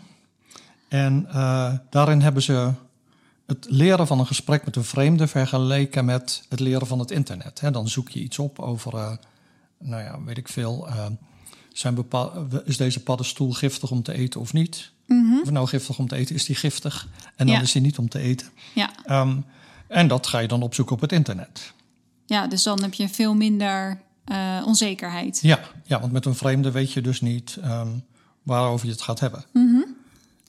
En 0.87 1.27
daarin 1.89 2.21
hebben 2.21 2.41
ze 2.41 2.71
het 3.51 3.65
leren 3.69 4.07
van 4.07 4.19
een 4.19 4.27
gesprek 4.27 4.65
met 4.65 4.75
een 4.75 4.83
vreemde 4.83 5.27
vergeleken 5.27 6.05
met 6.05 6.43
het 6.49 6.59
leren 6.59 6.87
van 6.87 6.99
het 6.99 7.11
internet. 7.11 7.61
dan 7.71 7.87
zoek 7.87 8.09
je 8.09 8.19
iets 8.19 8.39
op 8.39 8.59
over, 8.59 8.93
uh, 8.93 9.11
nou 9.79 10.03
ja, 10.03 10.23
weet 10.23 10.37
ik 10.37 10.47
veel. 10.47 10.87
Uh, 10.87 11.05
zijn 11.73 12.05
is 12.65 12.77
deze 12.77 13.03
paddenstoel 13.03 13.51
giftig 13.51 13.91
om 13.91 14.03
te 14.03 14.13
eten 14.13 14.39
of 14.39 14.53
niet? 14.53 14.91
Mm 15.11 15.25
-hmm. 15.25 15.41
Of 15.41 15.51
nou 15.51 15.67
giftig 15.67 15.99
om 15.99 16.07
te 16.07 16.15
eten, 16.15 16.35
is 16.35 16.45
die 16.45 16.55
giftig? 16.55 17.07
En 17.35 17.47
dan 17.47 17.61
is 17.61 17.71
die 17.71 17.81
niet 17.81 17.97
om 17.97 18.09
te 18.09 18.19
eten. 18.19 18.47
Ja. 18.73 18.89
Um, 19.21 19.45
en 19.87 20.07
dat 20.07 20.27
ga 20.27 20.39
je 20.39 20.47
dan 20.47 20.61
opzoeken 20.61 20.95
op 20.95 21.01
het 21.01 21.11
internet. 21.11 21.73
Ja, 22.25 22.47
dus 22.47 22.63
dan 22.63 22.81
heb 22.81 22.93
je 22.93 23.09
veel 23.09 23.33
minder 23.33 24.01
uh, 24.31 24.63
onzekerheid. 24.65 25.39
Ja, 25.41 25.59
ja, 25.85 25.99
want 25.99 26.11
met 26.11 26.25
een 26.25 26.35
vreemde 26.35 26.71
weet 26.71 26.91
je 26.91 27.01
dus 27.01 27.21
niet 27.21 27.57
um, 27.63 28.03
waarover 28.43 28.85
je 28.85 28.91
het 28.91 29.01
gaat 29.01 29.19
hebben. 29.19 29.45
Mm 29.53 29.67
-hmm. 29.73 29.95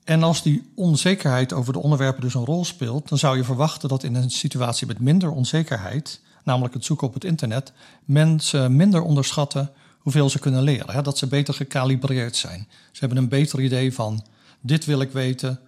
En 0.05 0.23
als 0.23 0.43
die 0.43 0.71
onzekerheid 0.75 1.53
over 1.53 1.73
de 1.73 1.79
onderwerpen 1.79 2.23
dus 2.23 2.35
een 2.35 2.45
rol 2.45 2.65
speelt, 2.65 3.09
dan 3.09 3.19
zou 3.19 3.37
je 3.37 3.45
verwachten 3.45 3.89
dat 3.89 4.03
in 4.03 4.15
een 4.15 4.31
situatie 4.31 4.87
met 4.87 4.99
minder 4.99 5.31
onzekerheid, 5.31 6.21
namelijk 6.45 6.75
het 6.75 6.85
zoeken 6.85 7.07
op 7.07 7.15
het 7.15 7.25
internet, 7.25 7.73
mensen 8.05 8.77
minder 8.77 9.03
onderschatten 9.03 9.71
hoeveel 9.99 10.31
ze 10.31 10.39
kunnen 10.39 10.63
leren. 10.63 10.95
Hè? 10.95 11.03
Dat 11.03 11.19
ze 11.19 11.27
beter 11.27 11.55
gekalibreerd 11.55 12.37
zijn. 12.37 12.69
Ze 12.93 13.01
hebben 13.01 13.19
een 13.19 13.29
beter 13.29 13.61
idee 13.61 13.95
van 13.95 14.25
dit 14.63 14.85
wil 14.85 15.01
ik 15.01 15.11
weten 15.11 15.61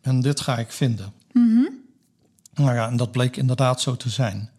en 0.00 0.20
dit 0.20 0.40
ga 0.40 0.58
ik 0.58 0.72
vinden. 0.72 1.12
Mm 1.32 1.54
-hmm. 1.54 1.68
Nou 2.54 2.74
ja, 2.74 2.88
en 2.88 2.96
dat 2.96 3.12
bleek 3.12 3.36
inderdaad 3.36 3.80
zo 3.80 3.96
te 3.96 4.08
zijn. 4.08 4.50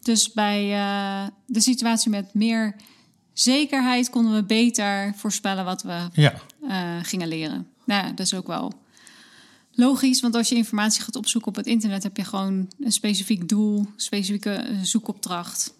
Dus 0.00 0.32
bij 0.32 0.70
uh, 0.70 1.26
de 1.46 1.60
situatie 1.60 2.10
met 2.10 2.34
meer 2.34 2.76
zekerheid 3.32 4.10
konden 4.10 4.34
we 4.34 4.44
beter 4.44 5.14
voorspellen 5.16 5.64
wat 5.64 5.82
we 5.82 6.08
ja. 6.12 6.34
uh, 6.62 6.96
gingen 7.02 7.28
leren. 7.28 7.66
Nou, 7.84 8.14
dat 8.14 8.26
is 8.26 8.34
ook 8.34 8.46
wel 8.46 8.72
logisch, 9.72 10.20
want 10.20 10.34
als 10.34 10.48
je 10.48 10.54
informatie 10.54 11.02
gaat 11.02 11.16
opzoeken 11.16 11.50
op 11.50 11.56
het 11.56 11.66
internet, 11.66 12.02
heb 12.02 12.16
je 12.16 12.24
gewoon 12.24 12.68
een 12.80 12.92
specifiek 12.92 13.48
doel, 13.48 13.86
specifieke 13.96 14.50
eh, 14.50 14.76
zoekopdracht. 14.82 15.74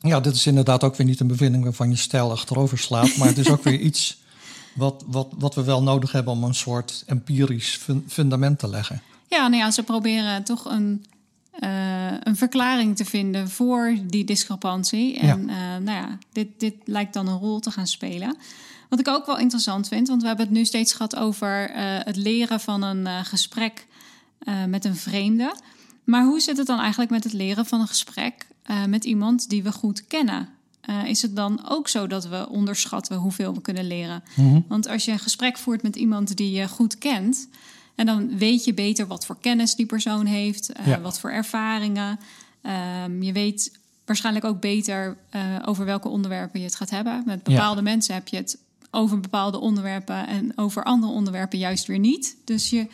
Ja, 0.00 0.20
dit 0.20 0.34
is 0.34 0.46
inderdaad 0.46 0.84
ook 0.84 0.96
weer 0.96 1.06
niet 1.06 1.20
een 1.20 1.26
bevinding 1.26 1.64
waarvan 1.64 1.90
je 1.90 1.96
stijl 1.96 2.30
achterover 2.30 2.78
slaat, 2.78 3.16
maar 3.16 3.28
het 3.28 3.38
is 3.38 3.48
ook 3.48 3.62
weer 3.62 3.80
iets 3.90 4.19
wat, 4.74 5.04
wat, 5.06 5.28
wat 5.38 5.54
we 5.54 5.64
wel 5.64 5.82
nodig 5.82 6.12
hebben 6.12 6.32
om 6.32 6.44
een 6.44 6.54
soort 6.54 7.04
empirisch 7.06 7.80
fundament 8.06 8.58
te 8.58 8.68
leggen. 8.68 9.02
Ja, 9.28 9.48
nou 9.48 9.62
ja, 9.62 9.70
ze 9.70 9.82
proberen 9.82 10.44
toch 10.44 10.64
een 10.64 11.04
uh, 11.60 12.12
een 12.20 12.36
verklaring 12.36 12.96
te 12.96 13.04
vinden 13.04 13.50
voor 13.50 13.96
die 14.06 14.24
discrepantie. 14.24 15.18
En 15.18 15.46
ja. 15.46 15.76
Uh, 15.76 15.84
nou 15.84 15.98
ja, 15.98 16.18
dit, 16.32 16.48
dit 16.58 16.74
lijkt 16.84 17.12
dan 17.12 17.28
een 17.28 17.38
rol 17.38 17.60
te 17.60 17.70
gaan 17.70 17.86
spelen. 17.86 18.36
Wat 18.88 19.00
ik 19.00 19.08
ook 19.08 19.26
wel 19.26 19.38
interessant 19.38 19.88
vind, 19.88 20.08
want 20.08 20.22
we 20.22 20.28
hebben 20.28 20.46
het 20.46 20.54
nu 20.54 20.64
steeds 20.64 20.92
gehad 20.92 21.16
over 21.16 21.70
uh, 21.70 21.76
het 21.78 22.16
leren 22.16 22.60
van 22.60 22.82
een 22.82 23.24
gesprek 23.24 23.86
met 24.66 24.84
een 24.84 24.96
vreemde. 24.96 25.54
Maar 26.04 26.24
hoe 26.24 26.40
zit 26.40 26.56
het 26.56 26.66
dan 26.66 26.78
eigenlijk 26.80 27.10
met 27.10 27.24
het 27.24 27.32
leren 27.32 27.66
van 27.66 27.80
een 27.80 27.86
gesprek 27.86 28.46
met 28.86 29.04
iemand 29.04 29.48
die 29.48 29.62
we 29.62 29.72
goed 29.72 30.06
kennen? 30.06 30.48
Is 31.04 31.22
het 31.22 31.36
dan 31.36 31.68
ook 31.68 31.88
zo 31.88 32.06
dat 32.06 32.28
we 32.28 32.48
onderschatten 32.48 33.16
hoeveel 33.16 33.54
we 33.54 33.60
kunnen 33.60 33.86
leren? 33.86 34.22
Mm 34.34 34.50
-hmm. 34.50 34.64
Want 34.68 34.88
als 34.88 35.04
je 35.04 35.12
een 35.12 35.18
gesprek 35.18 35.58
voert 35.58 35.82
met 35.82 35.96
iemand 35.96 36.36
die 36.36 36.50
je 36.50 36.68
goed 36.68 36.98
kent, 36.98 37.48
en 38.00 38.06
dan 38.06 38.38
weet 38.38 38.64
je 38.64 38.74
beter 38.74 39.06
wat 39.06 39.26
voor 39.26 39.36
kennis 39.40 39.74
die 39.74 39.86
persoon 39.86 40.26
heeft, 40.26 40.70
uh, 40.80 40.86
ja. 40.86 41.00
wat 41.00 41.20
voor 41.20 41.30
ervaringen. 41.30 42.18
Um, 43.04 43.22
je 43.22 43.32
weet 43.32 43.78
waarschijnlijk 44.04 44.44
ook 44.44 44.60
beter 44.60 45.16
uh, 45.34 45.42
over 45.64 45.84
welke 45.84 46.08
onderwerpen 46.08 46.60
je 46.60 46.66
het 46.66 46.74
gaat 46.74 46.90
hebben. 46.90 47.22
Met 47.26 47.42
bepaalde 47.42 47.76
ja. 47.76 47.82
mensen 47.82 48.14
heb 48.14 48.28
je 48.28 48.36
het 48.36 48.58
over 48.90 49.20
bepaalde 49.20 49.58
onderwerpen 49.58 50.26
en 50.26 50.52
over 50.56 50.84
andere 50.84 51.12
onderwerpen 51.12 51.58
juist 51.58 51.86
weer 51.86 51.98
niet. 51.98 52.36
Dus 52.44 52.70
je, 52.70 52.86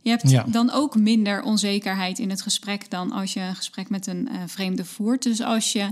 je 0.00 0.10
hebt 0.10 0.30
ja. 0.30 0.44
dan 0.48 0.70
ook 0.70 0.96
minder 0.96 1.42
onzekerheid 1.42 2.18
in 2.18 2.30
het 2.30 2.42
gesprek 2.42 2.90
dan 2.90 3.12
als 3.12 3.32
je 3.32 3.40
een 3.40 3.56
gesprek 3.56 3.88
met 3.88 4.06
een 4.06 4.28
vreemde 4.46 4.84
voert. 4.84 5.22
Dus 5.22 5.42
als 5.42 5.72
je 5.72 5.90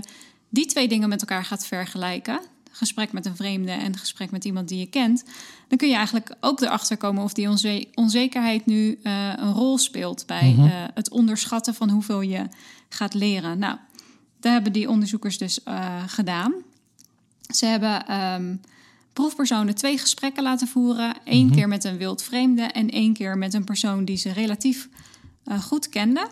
die 0.51 0.65
twee 0.65 0.87
dingen 0.87 1.09
met 1.09 1.21
elkaar 1.21 1.45
gaat 1.45 1.65
vergelijken, 1.65 2.39
gesprek 2.71 3.11
met 3.11 3.25
een 3.25 3.35
vreemde 3.35 3.71
en 3.71 3.97
gesprek 3.97 4.31
met 4.31 4.45
iemand 4.45 4.67
die 4.67 4.79
je 4.79 4.85
kent, 4.85 5.23
dan 5.67 5.77
kun 5.77 5.87
je 5.87 5.95
eigenlijk 5.95 6.35
ook 6.39 6.61
erachter 6.61 6.97
komen 6.97 7.23
of 7.23 7.33
die 7.33 7.49
onze 7.49 7.87
onzekerheid 7.93 8.65
nu 8.65 8.99
uh, 9.03 9.33
een 9.35 9.53
rol 9.53 9.77
speelt 9.77 10.23
bij 10.27 10.55
uh, 10.57 10.65
het 10.93 11.09
onderschatten 11.09 11.73
van 11.73 11.89
hoeveel 11.89 12.21
je 12.21 12.47
gaat 12.89 13.13
leren. 13.13 13.59
Nou, 13.59 13.77
daar 14.39 14.53
hebben 14.53 14.73
die 14.73 14.89
onderzoekers 14.89 15.37
dus 15.37 15.59
uh, 15.67 16.03
gedaan. 16.07 16.53
Ze 17.41 17.65
hebben 17.65 18.21
um, 18.21 18.61
proefpersonen 19.13 19.75
twee 19.75 19.97
gesprekken 19.97 20.43
laten 20.43 20.67
voeren. 20.67 21.15
Eén 21.25 21.41
mm-hmm. 21.41 21.55
keer 21.55 21.67
met 21.67 21.83
een 21.83 21.97
wild 21.97 22.23
vreemde 22.23 22.61
en 22.61 22.89
één 22.89 23.13
keer 23.13 23.37
met 23.37 23.53
een 23.53 23.63
persoon 23.63 24.05
die 24.05 24.17
ze 24.17 24.31
relatief 24.31 24.89
goed 25.61 25.89
kenden. 25.89 26.27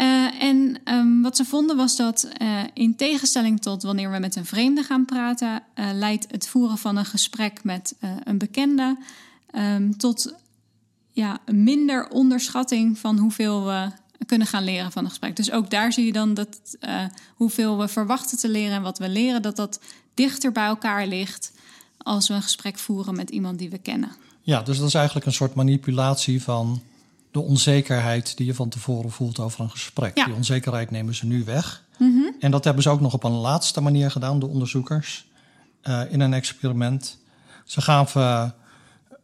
Uh, 0.00 0.42
en 0.42 0.80
um, 0.84 1.22
wat 1.22 1.36
ze 1.36 1.44
vonden 1.44 1.76
was 1.76 1.96
dat 1.96 2.28
uh, 2.42 2.60
in 2.74 2.96
tegenstelling 2.96 3.60
tot 3.60 3.82
wanneer 3.82 4.10
we 4.10 4.18
met 4.18 4.36
een 4.36 4.46
vreemde 4.46 4.82
gaan 4.82 5.04
praten, 5.04 5.62
uh, 5.74 5.90
leidt 5.92 6.26
het 6.30 6.48
voeren 6.48 6.78
van 6.78 6.96
een 6.96 7.04
gesprek 7.04 7.64
met 7.64 7.94
een 8.24 8.38
bekende 8.38 8.96
um, 9.54 9.96
tot 9.96 10.34
ja, 11.12 11.38
minder 11.52 12.08
onderschatting 12.08 12.98
van 12.98 13.18
hoeveel 13.18 13.64
we 13.64 13.90
kunnen 14.26 14.46
gaan 14.46 14.64
leren 14.64 14.92
van 14.92 15.02
een 15.04 15.08
gesprek. 15.08 15.36
Dus 15.36 15.50
ook 15.50 15.70
daar 15.70 15.92
zie 15.92 16.06
je 16.06 16.12
dan 16.12 16.34
dat 16.34 16.76
hoeveel 17.34 17.78
we 17.78 17.88
verwachten 17.88 18.38
te 18.38 18.48
leren 18.48 18.76
en 18.76 18.82
wat 18.82 18.98
we 18.98 19.08
leren, 19.08 19.42
dat 19.42 19.56
dat 19.56 19.80
dichter 20.14 20.52
bij 20.52 20.66
elkaar 20.66 21.06
ligt 21.06 21.52
als 21.98 22.28
we 22.28 22.34
een 22.34 22.42
gesprek 22.42 22.78
voeren 22.78 23.16
met 23.16 23.30
iemand 23.30 23.58
die 23.58 23.70
we 23.70 23.78
kennen. 23.78 24.10
Ja, 24.42 24.62
dus 24.62 24.78
dat 24.78 24.88
is 24.88 24.94
eigenlijk 24.94 25.26
een 25.26 25.32
soort 25.32 25.54
manipulatie 25.54 26.42
van 26.42 26.82
de 27.30 27.40
onzekerheid 27.40 28.36
die 28.36 28.46
je 28.46 28.54
van 28.54 28.68
tevoren 28.68 29.10
voelt 29.10 29.38
over 29.38 29.60
een 29.60 29.70
gesprek. 29.70 30.16
Ja. 30.16 30.24
Die 30.24 30.34
onzekerheid 30.34 30.90
nemen 30.90 31.14
ze 31.14 31.26
nu 31.26 31.44
weg. 31.44 31.84
Mm 31.98 32.12
-hmm. 32.12 32.34
En 32.40 32.50
dat 32.50 32.64
hebben 32.64 32.82
ze 32.82 32.90
ook 32.90 33.00
nog 33.00 33.12
op 33.12 33.24
een 33.24 33.32
laatste 33.32 33.80
manier 33.80 34.10
gedaan, 34.10 34.38
de 34.38 34.46
onderzoekers, 34.46 35.26
uh, 35.82 36.00
in 36.10 36.20
een 36.20 36.34
experiment. 36.34 37.18
Ze 37.64 37.80
gaven 37.80 38.54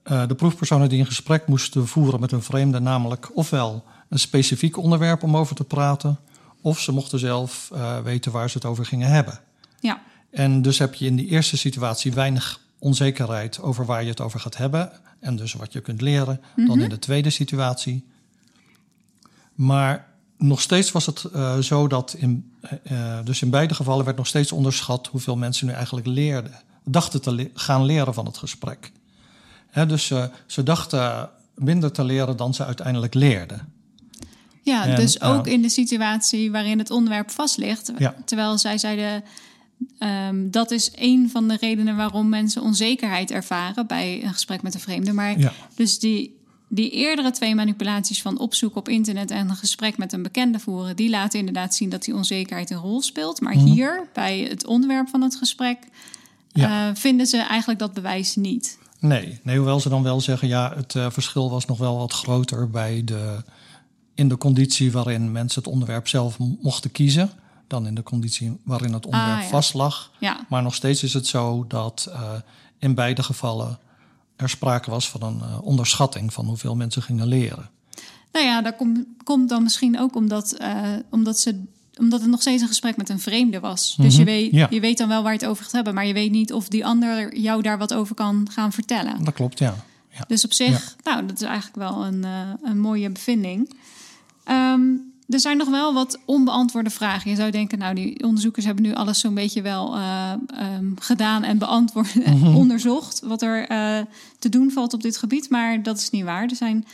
uh, 0.04 0.26
de 0.26 0.34
proefpersonen 0.34 0.88
die 0.88 1.00
een 1.00 1.06
gesprek 1.06 1.46
moesten 1.46 1.88
voeren 1.88 2.20
met 2.20 2.32
een 2.32 2.42
vreemde, 2.42 2.80
namelijk 2.80 3.30
ofwel 3.34 3.84
een 4.08 4.18
specifiek 4.18 4.76
onderwerp 4.76 5.22
om 5.22 5.36
over 5.36 5.56
te 5.56 5.64
praten, 5.64 6.18
of 6.60 6.80
ze 6.80 6.92
mochten 6.92 7.18
zelf 7.18 7.70
uh, 7.72 7.98
weten 7.98 8.32
waar 8.32 8.50
ze 8.50 8.56
het 8.56 8.66
over 8.66 8.86
gingen 8.86 9.08
hebben. 9.08 9.40
Ja. 9.80 10.02
En 10.30 10.62
dus 10.62 10.78
heb 10.78 10.94
je 10.94 11.06
in 11.06 11.16
die 11.16 11.26
eerste 11.26 11.56
situatie 11.56 12.12
weinig 12.12 12.60
onzekerheid 12.86 13.60
over 13.60 13.84
waar 13.84 14.02
je 14.02 14.08
het 14.08 14.20
over 14.20 14.40
gaat 14.40 14.56
hebben 14.56 14.92
en 15.20 15.36
dus 15.36 15.52
wat 15.52 15.72
je 15.72 15.80
kunt 15.80 16.00
leren, 16.00 16.40
dan 16.56 16.80
in 16.80 16.88
de 16.88 16.98
tweede 16.98 17.30
situatie. 17.30 18.04
Maar 19.54 20.06
nog 20.38 20.60
steeds 20.60 20.92
was 20.92 21.06
het 21.06 21.24
uh, 21.34 21.58
zo 21.58 21.86
dat 21.86 22.14
in, 22.18 22.52
uh, 22.92 23.18
dus 23.24 23.42
in 23.42 23.50
beide 23.50 23.74
gevallen 23.74 24.04
werd 24.04 24.16
nog 24.16 24.26
steeds 24.26 24.52
onderschat 24.52 25.06
hoeveel 25.06 25.36
mensen 25.36 25.66
nu 25.66 25.72
eigenlijk 25.72 26.06
leerden, 26.06 26.52
dachten 26.84 27.22
te 27.22 27.34
le 27.34 27.50
gaan 27.54 27.84
leren 27.84 28.14
van 28.14 28.26
het 28.26 28.36
gesprek. 28.36 28.92
Hè, 29.70 29.86
dus 29.86 30.10
uh, 30.10 30.24
ze 30.46 30.62
dachten 30.62 31.30
minder 31.54 31.92
te 31.92 32.04
leren 32.04 32.36
dan 32.36 32.54
ze 32.54 32.64
uiteindelijk 32.64 33.14
leerden. 33.14 33.72
Ja, 34.62 34.86
en, 34.86 34.96
dus 34.96 35.20
ook 35.20 35.46
in 35.46 35.62
de 35.62 35.68
situatie 35.68 36.50
waarin 36.50 36.78
het 36.78 36.90
onderwerp 36.90 37.30
vast 37.30 37.56
ligt. 37.56 37.92
Ja. 37.98 38.14
Terwijl 38.24 38.58
zij 38.58 38.78
zeiden 38.78 39.24
Um, 40.28 40.50
dat 40.50 40.70
is 40.70 40.90
een 40.94 41.30
van 41.30 41.48
de 41.48 41.56
redenen 41.60 41.96
waarom 41.96 42.28
mensen 42.28 42.62
onzekerheid 42.62 43.30
ervaren 43.30 43.86
bij 43.86 44.24
een 44.24 44.32
gesprek 44.32 44.62
met 44.62 44.74
een 44.74 44.80
vreemde. 44.80 45.12
Maar 45.12 45.38
ja. 45.38 45.52
dus 45.74 45.98
die 45.98 46.34
die 46.68 46.90
eerdere 46.90 47.30
twee 47.30 47.54
manipulaties 47.54 48.22
van 48.22 48.38
opzoeken 48.38 48.78
op 48.78 48.88
internet 48.88 49.30
en 49.30 49.48
een 49.48 49.56
gesprek 49.56 49.96
met 49.98 50.12
een 50.12 50.22
bekende 50.22 50.58
voeren, 50.58 50.96
die 50.96 51.10
laten 51.10 51.38
inderdaad 51.38 51.74
zien 51.74 51.88
dat 51.88 52.04
die 52.04 52.14
onzekerheid 52.14 52.70
een 52.70 52.76
rol 52.76 53.02
speelt. 53.02 53.40
Maar 53.40 53.56
Mhm. 53.56 53.64
hier, 53.64 54.08
bij 54.12 54.38
het 54.40 54.66
onderwerp 54.66 55.08
van 55.08 55.22
het 55.22 55.36
gesprek, 55.36 55.78
Ja. 56.52 56.88
eh, 56.88 56.94
vinden 56.94 57.26
ze 57.26 57.36
eigenlijk 57.38 57.78
dat 57.80 57.92
bewijs 57.94 58.36
niet. 58.36 58.78
Nee, 59.00 59.38
nee, 59.42 59.56
hoewel 59.56 59.80
ze 59.80 59.88
dan 59.88 60.02
wel 60.02 60.20
zeggen, 60.20 60.48
ja, 60.48 60.72
het 60.76 60.94
eh, 60.94 61.10
verschil 61.10 61.50
was 61.50 61.66
nog 61.66 61.78
wel 61.78 61.96
wat 61.98 62.12
groter 62.12 62.70
bij 62.70 63.02
de, 63.04 63.42
in 64.14 64.28
de 64.28 64.36
conditie 64.38 64.92
waarin 64.92 65.32
mensen 65.32 65.62
het 65.62 65.72
onderwerp 65.72 66.08
zelf 66.08 66.38
mochten 66.62 66.92
kiezen, 66.92 67.30
dan 67.66 67.86
in 67.86 67.94
de 67.94 68.02
conditie 68.02 68.56
waarin 68.64 68.92
het 68.92 69.04
onderwerp 69.06 69.36
Ah, 69.36 69.42
ja. 69.42 69.48
vast 69.48 69.74
lag. 69.74 70.10
Ja, 70.18 70.36
Maar 70.48 70.62
nog 70.62 70.74
steeds 70.74 71.02
is 71.02 71.12
het 71.12 71.26
zo 71.26 71.64
dat 71.68 72.08
eh, 72.12 72.30
in 72.78 72.94
beide 72.94 73.22
gevallen 73.22 73.78
er 74.36 74.48
sprake 74.48 74.90
was 74.90 75.08
van 75.10 75.22
een 75.22 75.40
eh, 75.40 75.58
onderschatting 75.62 76.32
van 76.32 76.46
hoeveel 76.46 76.76
mensen 76.76 77.02
gingen 77.02 77.26
leren. 77.26 77.70
nou 78.32 78.44
ja, 78.46 78.62
dat 78.62 78.76
komt, 78.76 78.98
komt 79.24 79.48
dan 79.48 79.62
misschien 79.62 79.98
ook 80.00 80.16
omdat, 80.16 80.52
eh, 80.52 80.82
omdat, 81.10 81.38
ze, 81.38 81.62
omdat 81.98 82.20
het 82.20 82.30
nog 82.30 82.40
steeds 82.40 82.62
een 82.62 82.68
gesprek 82.68 82.96
met 82.96 83.08
een 83.08 83.20
vreemde 83.20 83.60
was. 83.60 83.96
Dus 83.98 84.14
je, 84.16 84.22
Mhm, 84.22 84.30
weet, 84.30 84.52
ja. 84.52 84.66
je 84.70 84.80
weet 84.80 84.98
dan 84.98 85.08
wel 85.08 85.22
waar 85.22 85.32
je 85.32 85.38
het 85.38 85.48
over 85.48 85.64
gaat 85.64 85.72
hebben, 85.72 85.94
maar 85.94 86.06
je 86.06 86.12
weet 86.12 86.30
niet 86.30 86.52
of 86.52 86.68
die 86.68 86.86
ander 86.86 87.36
jou 87.38 87.62
daar 87.62 87.78
wat 87.78 87.94
over 87.94 88.14
kan 88.14 88.48
gaan 88.52 88.72
vertellen. 88.72 89.24
Dat 89.24 89.34
klopt, 89.34 89.58
ja. 89.58 89.74
ja. 90.10 90.24
Dus 90.28 90.44
op 90.44 90.52
zich, 90.52 90.96
nou, 91.02 91.26
dat 91.26 91.36
is 91.40 91.46
eigenlijk 91.46 91.76
wel 91.76 92.04
een, 92.06 92.24
een 92.62 92.78
mooie 92.80 93.10
bevinding. 93.10 93.74
Ehm, 94.44 94.80
er 95.28 95.40
zijn 95.40 95.56
nog 95.56 95.68
wel 95.68 95.94
wat 95.94 96.18
onbeantwoorde 96.24 96.90
vragen. 96.90 97.30
Je 97.30 97.36
zou 97.36 97.50
denken, 97.50 97.78
nou, 97.78 97.94
die 97.94 98.24
onderzoekers 98.24 98.64
hebben 98.64 98.84
nu 98.84 98.94
alles 98.94 99.20
zo'n 99.20 99.34
beetje 99.34 99.62
wel 99.62 99.94
eh, 99.94 100.32
ehm, 100.46 100.86
gedaan 101.00 101.42
en 101.42 101.58
beantwoord 101.58 102.22
en 102.22 102.42
onderzocht 102.62 103.20
wat 103.20 103.42
er 103.42 103.68
eh, 103.68 103.98
te 104.38 104.48
doen 104.48 104.70
valt 104.70 104.94
op 104.94 105.02
dit 105.02 105.16
gebied. 105.16 105.50
Maar 105.50 105.82
dat 105.82 105.98
is 105.98 106.10
niet 106.10 106.24
waar. 106.24 106.42
Er 106.42 106.56
zijn 106.56 106.86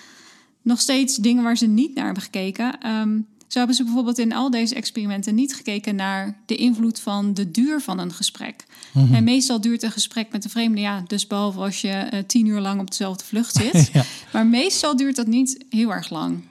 nog 0.63 0.81
steeds 0.81 1.17
dingen 1.17 1.43
waar 1.43 1.57
ze 1.57 1.67
niet 1.67 1.95
naar 1.95 2.05
hebben 2.05 2.23
gekeken. 2.23 2.81
Ehm, 2.81 3.19
zo 3.53 3.59
hebben 3.59 3.77
ze 3.77 3.85
bijvoorbeeld 3.85 4.19
in 4.19 4.33
al 4.33 4.51
deze 4.51 4.75
experimenten 4.75 5.35
niet 5.35 5.55
gekeken 5.55 5.95
naar 5.95 6.37
de 6.47 6.57
invloed 6.57 7.01
van 7.01 7.35
de 7.35 7.51
duur 7.51 7.81
van 7.81 7.99
een 7.99 8.13
gesprek. 8.13 8.65
En 9.13 9.25
meestal 9.25 9.61
duurt 9.61 9.83
een 9.83 9.91
gesprek 9.91 10.33
met 10.33 10.45
een 10.45 10.51
vreemde, 10.51 10.81
ja, 10.81 11.03
dus 11.07 11.27
behalve 11.27 11.59
als 11.59 11.81
je 11.81 11.89
eh, 11.89 12.23
tien 12.27 12.47
uur 12.47 12.61
lang 12.61 12.81
op 12.81 12.91
dezelfde 12.91 13.25
vlucht 13.25 13.55
zit. 13.55 13.91
Ja. 13.93 14.05
Maar 14.33 14.47
meestal 14.47 14.97
duurt 14.97 15.17
dat 15.17 15.27
niet 15.27 15.65
heel 15.71 15.93
erg 15.93 16.11
lang. 16.11 16.43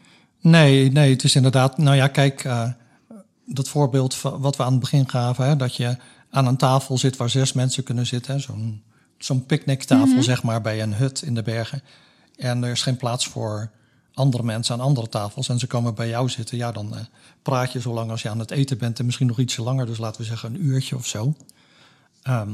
Nee, 0.42 0.92
nee, 0.92 1.12
het 1.12 1.24
is 1.24 1.36
inderdaad. 1.36 1.78
Nou 1.78 1.96
ja, 1.96 2.08
kijk, 2.08 2.44
eh, 2.44 2.70
dat 3.46 3.70
voorbeeld 3.70 4.16
van 4.16 4.40
wat 4.40 4.56
we 4.56 4.64
aan 4.64 4.72
het 4.72 4.80
begin 4.80 5.10
gaven, 5.10 5.46
hè, 5.46 5.56
dat 5.56 5.76
je 5.76 5.98
aan 6.30 6.48
een 6.48 6.58
tafel 6.58 6.98
zit 6.98 7.18
waar 7.18 7.30
zes 7.30 7.54
mensen 7.54 7.84
kunnen 7.84 8.06
zitten, 8.06 8.42
zo'n 8.42 8.84
zo'n 9.18 9.46
picknicktafel 9.46 10.24
zeg 10.24 10.44
maar 10.44 10.62
bij 10.62 10.82
een 10.82 10.94
hut 10.94 11.22
in 11.22 11.34
de 11.34 11.42
bergen, 11.42 11.84
en 12.36 12.64
er 12.64 12.72
is 12.72 12.82
geen 12.82 12.98
plaats 12.98 13.28
voor 13.28 13.72
andere 14.14 14.44
mensen 14.44 14.74
aan 14.74 14.82
andere 14.82 15.10
tafels 15.10 15.50
en 15.50 15.60
ze 15.60 15.68
komen 15.68 15.96
bij 15.96 16.10
jou 16.10 16.30
zitten, 16.30 16.58
ja, 16.58 16.72
dan 16.72 16.96
eh, 16.96 17.02
praat 17.42 17.72
je 17.72 17.82
zo 17.82 17.94
lang 17.94 18.12
als 18.12 18.22
je 18.22 18.30
aan 18.30 18.40
het 18.40 18.52
eten 18.52 18.78
bent 18.78 19.00
en 19.00 19.06
misschien 19.06 19.28
nog 19.28 19.40
ietsje 19.40 19.62
langer, 19.62 19.86
dus 19.86 19.98
laten 19.98 20.22
we 20.22 20.28
zeggen 20.28 20.54
een 20.54 20.66
uurtje 20.66 20.96
of 20.96 21.08
zo. 21.08 21.34
Ehm, 22.22 22.52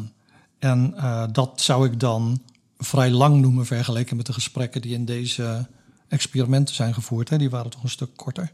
en 0.59 0.93
eh, 0.97 1.23
dat 1.31 1.61
zou 1.61 1.85
ik 1.85 1.99
dan 1.99 2.41
vrij 2.77 3.09
lang 3.09 3.41
noemen 3.41 3.65
vergeleken 3.65 4.17
met 4.17 4.25
de 4.25 4.33
gesprekken 4.33 4.81
die 4.81 4.93
in 4.93 5.05
deze 5.05 5.67
experimenten 6.07 6.75
zijn 6.75 6.93
gevoerd. 6.93 7.29
Hè. 7.29 7.37
Die 7.37 7.49
waren 7.49 7.71
toch 7.71 7.83
een 7.83 7.89
stuk 7.89 8.09
korter. 8.15 8.51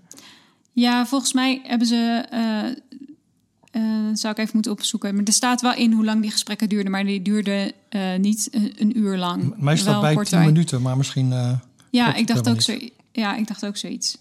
Ja, 0.71 1.05
volgens 1.05 1.33
mij 1.33 1.61
hebben 1.63 1.87
ze. 1.87 2.25
eh, 2.29 2.65
eh, 3.71 3.81
zou 4.13 4.33
ik 4.33 4.39
even 4.39 4.51
moeten 4.53 4.71
opzoeken. 4.71 5.15
Maar 5.15 5.23
er 5.23 5.33
staat 5.33 5.61
wel 5.61 5.73
in 5.75 5.91
hoe 5.91 6.05
lang 6.05 6.21
die 6.21 6.31
gesprekken 6.31 6.69
duurden. 6.69 6.91
Maar 6.91 7.03
die 7.05 7.21
duurden 7.21 7.71
eh, 7.89 8.15
niet 8.15 8.47
een, 8.51 8.73
een 8.77 8.97
uur 8.97 9.17
lang. 9.17 9.53
Meestal 9.57 10.01
bij 10.01 10.13
korter. 10.13 10.37
10 10.37 10.45
minuten, 10.45 10.81
maar 10.81 10.97
misschien. 10.97 11.33
Ja, 11.89 12.13
ik 12.15 12.27
dacht, 12.27 12.49
ook 12.49 12.61
zo, 12.61 12.77
ja 13.11 13.35
ik 13.35 13.47
dacht 13.47 13.65
ook 13.65 13.77
zoiets. 13.77 14.17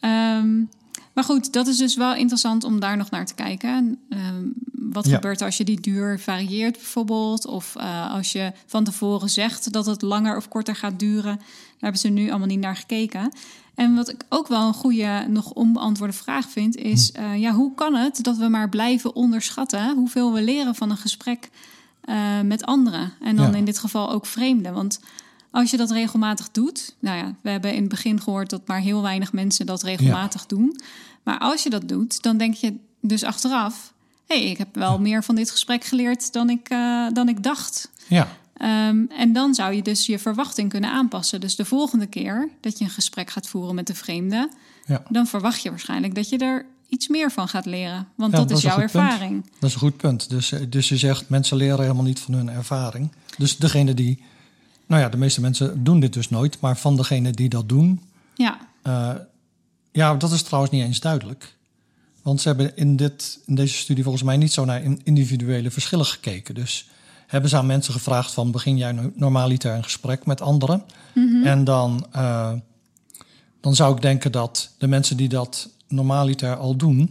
Ehm, 0.00 0.48
maar 1.14 1.24
goed, 1.24 1.52
dat 1.52 1.66
is 1.66 1.76
dus 1.76 1.96
wel 1.96 2.14
interessant 2.14 2.64
om 2.64 2.80
daar 2.80 2.96
nog 2.96 3.10
naar 3.10 3.26
te 3.26 3.34
kijken. 3.34 3.98
Ehm, 4.08 4.44
wat 4.72 5.06
Ja. 5.06 5.14
gebeurt 5.14 5.40
er 5.40 5.46
als 5.46 5.56
je 5.56 5.64
die 5.64 5.80
duur 5.80 6.20
varieert 6.20 6.72
bijvoorbeeld? 6.76 7.46
Of 7.46 7.76
eh, 7.76 8.10
als 8.12 8.32
je 8.32 8.52
van 8.66 8.84
tevoren 8.84 9.30
zegt 9.30 9.72
dat 9.72 9.86
het 9.86 10.02
langer 10.02 10.36
of 10.36 10.48
korter 10.48 10.76
gaat 10.76 10.98
duren. 10.98 11.36
Daar 11.36 11.78
hebben 11.78 12.00
ze 12.00 12.08
nu 12.08 12.28
allemaal 12.30 12.46
niet 12.46 12.60
naar 12.60 12.76
gekeken. 12.76 13.32
En 13.74 13.94
wat 13.94 14.08
ik 14.08 14.24
ook 14.28 14.48
wel 14.48 14.66
een 14.66 14.74
goede, 14.74 15.26
nog 15.28 15.50
onbeantwoorde 15.52 16.12
vraag 16.12 16.48
vind, 16.50 16.76
is: 16.76 17.10
Hm. 17.14 17.20
eh, 17.20 17.40
ja, 17.40 17.52
hoe 17.52 17.74
kan 17.74 17.94
het 17.94 18.18
dat 18.22 18.36
we 18.36 18.48
maar 18.48 18.68
blijven 18.68 19.14
onderschatten 19.14 19.94
hoeveel 19.96 20.32
we 20.32 20.42
leren 20.42 20.74
van 20.74 20.90
een 20.90 20.96
gesprek 20.96 21.50
eh, 22.00 22.40
met 22.40 22.64
anderen? 22.64 23.12
En 23.20 23.36
dan 23.36 23.50
Ja. 23.50 23.56
in 23.56 23.64
dit 23.64 23.78
geval 23.78 24.10
ook 24.10 24.26
vreemden. 24.26 24.74
Want 24.74 25.00
als 25.54 25.70
je 25.70 25.76
dat 25.76 25.90
regelmatig 25.90 26.50
doet, 26.50 26.94
nou 26.98 27.16
ja, 27.16 27.34
we 27.40 27.50
hebben 27.50 27.74
in 27.74 27.80
het 27.80 27.88
begin 27.88 28.20
gehoord 28.20 28.50
dat 28.50 28.66
maar 28.66 28.80
heel 28.80 29.02
weinig 29.02 29.32
mensen 29.32 29.66
dat 29.66 29.82
regelmatig 29.82 30.46
doen. 30.46 30.80
Maar 31.22 31.38
als 31.38 31.62
je 31.62 31.70
dat 31.70 31.88
doet, 31.88 32.22
dan 32.22 32.36
denk 32.36 32.54
je 32.54 32.74
dus 33.00 33.22
achteraf: 33.22 33.92
hé, 34.26 34.40
hey, 34.40 34.50
ik 34.50 34.58
heb 34.58 34.74
wel 34.74 35.00
meer 35.00 35.24
van 35.24 35.34
dit 35.34 35.50
gesprek 35.50 35.84
geleerd 35.84 36.32
dan 36.32 36.50
ik, 36.50 36.68
eh, 36.68 37.06
dan 37.12 37.28
ik 37.28 37.42
dacht. 37.42 37.90
ja, 38.08 38.28
Ehm, 38.54 39.04
en 39.08 39.32
dan 39.32 39.54
zou 39.54 39.74
je 39.74 39.82
dus 39.82 40.06
je 40.06 40.18
verwachting 40.18 40.70
kunnen 40.70 40.90
aanpassen. 40.90 41.40
Dus 41.40 41.56
de 41.56 41.64
volgende 41.64 42.06
keer 42.06 42.48
dat 42.60 42.78
je 42.78 42.84
een 42.84 42.90
gesprek 42.90 43.30
gaat 43.30 43.46
voeren 43.46 43.74
met 43.74 43.86
de 43.86 43.94
vreemde, 43.94 44.50
ja, 44.86 45.02
dan 45.08 45.26
verwacht 45.26 45.62
je 45.62 45.70
waarschijnlijk 45.70 46.14
dat 46.14 46.28
je 46.28 46.38
er 46.38 46.66
iets 46.88 47.08
meer 47.08 47.30
van 47.30 47.48
gaat 47.48 47.66
leren. 47.66 48.08
Want 48.14 48.32
Ja, 48.32 48.38
dat, 48.38 48.48
dat 48.48 48.58
is 48.58 48.64
jouw 48.64 48.76
punt. 48.76 48.94
ervaring. 48.94 49.44
dat 49.58 49.68
is 49.68 49.74
een 49.74 49.80
goed 49.80 49.96
punt. 49.96 50.30
Dus, 50.30 50.52
eh, 50.52 50.60
dus 50.68 50.88
je 50.88 50.96
zegt, 50.96 51.28
mensen 51.28 51.56
leren 51.56 51.80
helemaal 51.80 52.04
niet 52.04 52.20
van 52.20 52.34
hun 52.34 52.48
ervaring. 52.48 53.12
Dus 53.38 53.56
degene 53.56 53.94
die. 53.94 54.22
Nou 54.86 55.02
ja, 55.02 55.08
de 55.08 55.16
meeste 55.16 55.40
mensen 55.40 55.84
doen 55.84 56.00
dit 56.00 56.12
dus 56.12 56.28
nooit. 56.30 56.60
Maar 56.60 56.76
van 56.76 56.96
degene 56.96 57.30
die 57.30 57.48
dat 57.48 57.68
doen. 57.68 58.00
Ja, 58.34 58.58
eh, 58.82 59.10
ja, 59.92 60.14
dat 60.14 60.32
is 60.32 60.42
trouwens 60.42 60.72
niet 60.74 60.84
eens 60.84 61.00
duidelijk. 61.00 61.56
Want 62.22 62.40
ze 62.40 62.48
hebben 62.48 62.76
in, 62.76 62.96
dit, 62.96 63.40
in 63.46 63.54
deze 63.54 63.74
studie 63.74 64.02
volgens 64.02 64.24
mij 64.24 64.36
niet 64.36 64.52
zo 64.52 64.64
naar 64.64 64.82
in- 64.82 65.00
individuele 65.04 65.70
verschillen 65.70 66.06
gekeken. 66.06 66.54
Dus 66.54 66.88
hebben 67.26 67.50
ze 67.50 67.56
aan 67.56 67.66
mensen 67.66 67.92
gevraagd 67.92 68.32
van 68.32 68.50
begin 68.50 68.76
jij 68.76 68.92
no- 68.92 69.12
normaliter 69.14 69.72
een 69.74 69.84
gesprek 69.84 70.26
met 70.26 70.40
anderen? 70.40 70.84
En 71.44 71.64
dan, 71.64 72.06
eh, 72.12 72.52
dan 73.60 73.74
zou 73.74 73.94
ik 73.96 74.02
denken 74.02 74.32
dat 74.32 74.70
de 74.78 74.86
mensen 74.86 75.16
die 75.16 75.28
dat 75.28 75.68
normaliter 75.88 76.56
al 76.56 76.76
doen, 76.76 77.10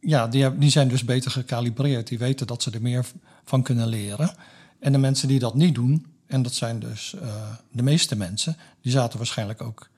ja, 0.00 0.26
die, 0.28 0.58
die 0.58 0.70
zijn 0.70 0.88
dus 0.88 1.04
beter 1.04 1.30
gecalibreerd. 1.30 2.08
Die 2.08 2.18
weten 2.18 2.46
dat 2.46 2.62
ze 2.62 2.70
er 2.70 2.82
meer 2.82 3.06
van 3.44 3.62
kunnen 3.62 3.86
leren. 3.88 4.34
En 4.80 4.92
de 4.92 4.98
mensen 4.98 5.28
die 5.28 5.38
dat 5.38 5.54
niet 5.54 5.74
doen, 5.74 6.06
en 6.28 6.42
dat 6.42 6.54
zijn 6.54 6.78
dus 6.80 7.14
eh, 7.14 7.52
de 7.72 7.82
meeste 7.82 8.16
mensen, 8.16 8.56
die 8.82 8.92
zaten 8.92 9.18
waarschijnlijk 9.18 9.62
ook 9.62 9.88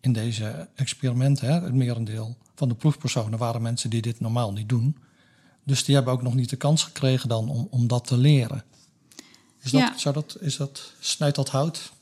in 0.00 0.12
deze 0.12 0.68
experimenten. 0.74 1.46
Hè? 1.46 1.60
Het 1.60 1.74
merendeel 1.74 2.36
van 2.54 2.68
de 2.68 2.74
proefpersonen 2.74 3.38
waren 3.38 3.62
mensen 3.62 3.90
die 3.90 4.02
dit 4.02 4.20
normaal 4.20 4.52
niet 4.52 4.68
doen. 4.68 4.96
Dus 5.64 5.84
die 5.84 5.94
hebben 5.94 6.12
ook 6.12 6.22
nog 6.22 6.34
niet 6.34 6.50
de 6.50 6.56
kans 6.56 6.84
gekregen 6.84 7.28
dan 7.28 7.48
om, 7.48 7.66
om 7.70 7.86
dat 7.86 8.06
te 8.06 8.16
leren. 8.16 8.64
Is 9.62 9.70
dat, 9.70 9.80
Ja. 9.80 9.98
zou 9.98 10.14
dat, 10.14 10.36
is 10.40 10.56
dat, 10.56 10.92
snijdt 11.00 11.36
dat 11.36 11.48
hout? 11.48 11.92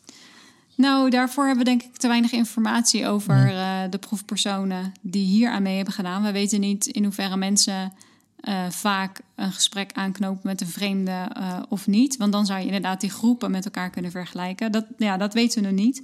Nou, 0.74 1.10
daarvoor 1.10 1.46
hebben 1.46 1.64
we 1.64 1.70
denk 1.70 1.82
ik 1.82 1.96
te 1.96 2.08
weinig 2.08 2.32
informatie 2.32 3.06
over 3.06 3.54
eh, 3.54 3.80
de 3.90 3.98
proefpersonen 3.98 4.92
die 5.00 5.26
hier 5.26 5.50
aan 5.50 5.62
mee 5.62 5.76
hebben 5.76 5.94
gedaan. 5.94 6.22
We 6.22 6.32
weten 6.32 6.60
niet 6.60 6.86
in 6.86 7.04
hoeverre 7.04 7.36
mensen 7.36 7.92
eh, 8.40 8.70
vaak 8.70 9.20
een 9.34 9.52
gesprek 9.52 9.92
aanknopen 9.92 10.40
met 10.42 10.60
een 10.60 10.66
vreemde 10.66 11.10
eh, 11.32 11.58
of 11.68 11.86
niet. 11.86 12.16
Want 12.16 12.32
dan 12.32 12.46
zou 12.46 12.58
je 12.58 12.64
inderdaad 12.64 13.00
die 13.00 13.10
groepen 13.10 13.50
met 13.50 13.64
elkaar 13.64 13.90
kunnen 13.90 14.10
vergelijken. 14.10 14.72
Dat, 14.72 14.84
ja, 14.96 15.16
dat 15.16 15.34
weten 15.34 15.62
we 15.62 15.68
nog 15.68 15.78
niet. 15.78 16.02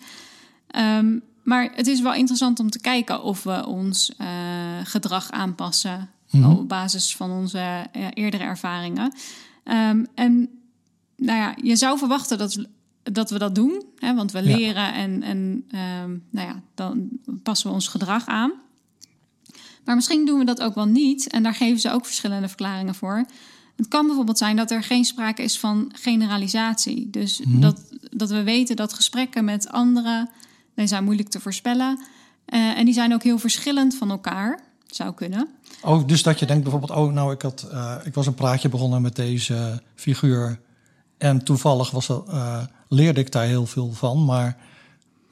Ehm, 0.66 1.18
maar 1.42 1.70
het 1.74 1.86
is 1.86 2.00
wel 2.00 2.14
interessant 2.14 2.60
om 2.60 2.70
te 2.70 2.80
kijken 2.80 3.22
of 3.22 3.42
we 3.42 3.66
ons 3.66 4.12
eh, 4.16 4.26
gedrag 4.84 5.30
aanpassen 5.30 6.10
op 6.32 6.68
basis 6.68 7.16
van 7.16 7.30
onze 7.30 7.86
eerdere 8.14 8.44
ervaringen. 8.44 9.12
Ehm, 9.64 10.04
en 10.14 10.48
nou 11.16 11.38
ja, 11.38 11.54
je 11.62 11.76
zou 11.76 11.98
verwachten 11.98 12.38
dat, 12.38 12.66
dat 13.02 13.30
we 13.30 13.38
dat 13.38 13.54
doen, 13.54 13.84
hè, 13.98 14.14
want 14.14 14.32
we 14.32 14.38
Ja. 14.42 14.56
leren 14.56 14.94
en, 14.94 15.22
en 15.22 15.64
ehm, 15.70 16.10
nou 16.30 16.48
ja, 16.48 16.60
dan 16.74 17.08
passen 17.42 17.68
we 17.68 17.74
ons 17.74 17.88
gedrag 17.88 18.26
aan. 18.26 18.52
Maar 19.86 19.94
misschien 19.94 20.26
doen 20.26 20.38
we 20.38 20.44
dat 20.44 20.60
ook 20.60 20.74
wel 20.74 20.86
niet. 20.86 21.28
En 21.28 21.42
daar 21.42 21.54
geven 21.54 21.80
ze 21.80 21.92
ook 21.92 22.06
verschillende 22.06 22.48
verklaringen 22.48 22.94
voor. 22.94 23.26
Het 23.76 23.88
kan 23.88 24.06
bijvoorbeeld 24.06 24.38
zijn 24.38 24.56
dat 24.56 24.70
er 24.70 24.82
geen 24.82 25.04
sprake 25.04 25.42
is 25.42 25.58
van 25.58 25.92
generalisatie. 25.94 27.10
Dus 27.10 27.40
dat, 27.46 27.80
dat 28.10 28.30
we 28.30 28.42
weten 28.42 28.76
dat 28.76 28.92
gesprekken 28.92 29.44
met 29.44 29.68
anderen, 29.68 30.30
die 30.74 30.86
zijn 30.86 31.04
moeilijk 31.04 31.28
te 31.28 31.40
voorspellen. 31.40 31.98
Eh, 32.44 32.78
en 32.78 32.84
die 32.84 32.94
zijn 32.94 33.14
ook 33.14 33.22
heel 33.22 33.38
verschillend 33.38 33.94
van 33.94 34.10
elkaar. 34.10 34.60
Zou 34.86 35.14
kunnen. 35.14 35.48
Oh, 35.82 36.06
dus 36.06 36.22
dat 36.22 36.38
je 36.38 36.46
denkt 36.46 36.62
bijvoorbeeld, 36.62 36.98
oh, 36.98 37.12
nou, 37.12 37.32
ik, 37.32 37.42
had, 37.42 37.66
eh, 37.70 37.94
ik 38.04 38.14
was 38.14 38.26
een 38.26 38.34
praatje 38.34 38.68
begonnen 38.68 39.02
met 39.02 39.16
deze 39.16 39.82
figuur. 39.94 40.60
En 41.18 41.44
toevallig 41.44 41.90
was 41.90 42.08
er, 42.08 42.22
eh, 42.28 42.62
leerde 42.88 43.20
ik 43.20 43.32
daar 43.32 43.44
heel 43.44 43.66
veel 43.66 43.92
van. 43.92 44.24
Maar 44.24 44.56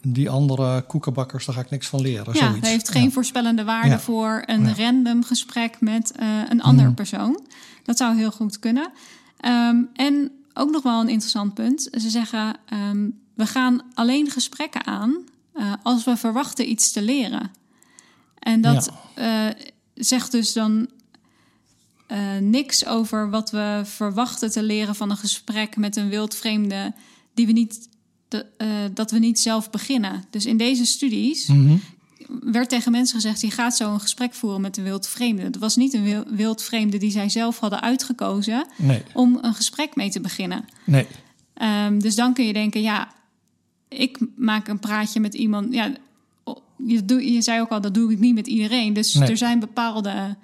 die 0.07 0.31
andere 0.31 0.83
koekenbakkers, 0.83 1.47
daar 1.47 1.55
ga 1.55 1.61
ik 1.61 1.71
niks 1.71 1.87
van 1.87 2.01
leren. 2.01 2.35
Ja, 2.35 2.39
zoiets. 2.41 2.57
het 2.57 2.67
heeft 2.67 2.89
geen 2.89 3.03
Ja. 3.03 3.11
voorspellende 3.11 3.65
waarde 3.65 3.89
Ja. 3.89 4.01
voor 4.01 4.43
een 4.47 4.65
Ja. 4.67 4.75
random 4.75 5.25
gesprek 5.25 5.81
met 5.81 6.13
eh, 6.13 6.29
een 6.49 6.63
ander 6.63 6.85
Mhm. 6.85 6.95
persoon. 6.95 7.41
Dat 7.85 7.97
zou 7.97 8.17
heel 8.17 8.31
goed 8.31 8.59
kunnen. 8.59 8.91
Ehm, 9.41 9.77
en 9.95 10.31
ook 10.55 10.71
nog 10.71 10.83
wel 10.83 11.01
een 11.01 11.09
interessant 11.09 11.55
punt. 11.55 11.89
Ze 11.93 12.11
zeggen, 12.11 12.57
ehm, 12.69 13.09
we 13.35 13.47
gaan 13.47 13.83
alleen 13.95 14.31
gesprekken 14.31 14.87
aan 14.87 15.17
uh, 15.55 15.73
als 15.83 16.05
we 16.05 16.17
verwachten 16.17 16.71
iets 16.71 16.93
te 16.93 17.03
leren. 17.03 17.51
En 18.39 18.61
dat 18.61 18.91
uh, 19.19 19.47
zegt 19.95 20.33
dus 20.33 20.53
dan 20.53 20.89
niks 22.41 22.87
over 22.87 23.31
wat 23.31 23.51
we 23.51 23.81
verwachten 23.85 24.51
te 24.51 24.63
leren 24.63 24.95
van 24.95 25.11
een 25.11 25.17
gesprek 25.17 25.77
met 25.77 25.97
een 25.97 26.09
wildvreemde 26.09 26.93
die 27.35 27.47
we 27.47 27.53
niet, 27.53 27.89
de, 28.57 28.91
dat 28.95 29.11
we 29.11 29.19
niet 29.19 29.41
zelf 29.41 29.71
beginnen. 29.71 30.25
Dus 30.31 30.47
in 30.47 30.57
deze 30.57 30.85
studies 30.85 31.47
mm 31.47 31.81
werd 32.41 32.69
tegen 32.69 32.93
mensen 32.93 33.15
gezegd: 33.21 33.41
je 33.41 33.51
gaat 33.51 33.77
zo 33.77 33.93
een 33.93 34.01
gesprek 34.01 34.35
voeren 34.35 34.61
met 34.61 34.77
een 34.77 34.85
wildvreemde. 34.85 35.43
Het 35.43 35.59
was 35.59 35.77
niet 35.77 35.95
een 35.95 36.25
wildvreemde 36.29 36.97
die 36.97 37.11
zij 37.11 37.29
zelf 37.29 37.59
hadden 37.59 37.83
uitgekozen 37.83 38.67
nee. 38.77 39.03
om 39.13 39.39
een 39.43 39.55
gesprek 39.55 39.97
mee 39.97 40.11
te 40.11 40.21
beginnen. 40.21 40.65
Nee. 40.85 41.07
Um, 41.87 42.01
dus 42.01 42.15
dan 42.15 42.35
kun 42.35 42.47
je 42.47 42.53
denken: 42.53 42.83
ja, 42.83 43.09
ik 43.89 44.19
maak 44.37 44.69
een 44.69 44.79
praatje 44.79 45.21
met 45.21 45.35
iemand. 45.35 45.73
Ja, 45.75 45.93
je, 46.87 47.05
doe, 47.05 47.33
je 47.33 47.43
zei 47.43 47.61
ook 47.61 47.71
al, 47.71 47.81
dat 47.81 47.95
doe 47.95 48.13
ik 48.13 48.19
niet 48.19 48.35
met 48.35 48.47
iedereen. 48.47 48.93
Dus 48.93 49.15
er 49.15 49.37
zijn 49.37 49.59
bepaalde. 49.59 50.37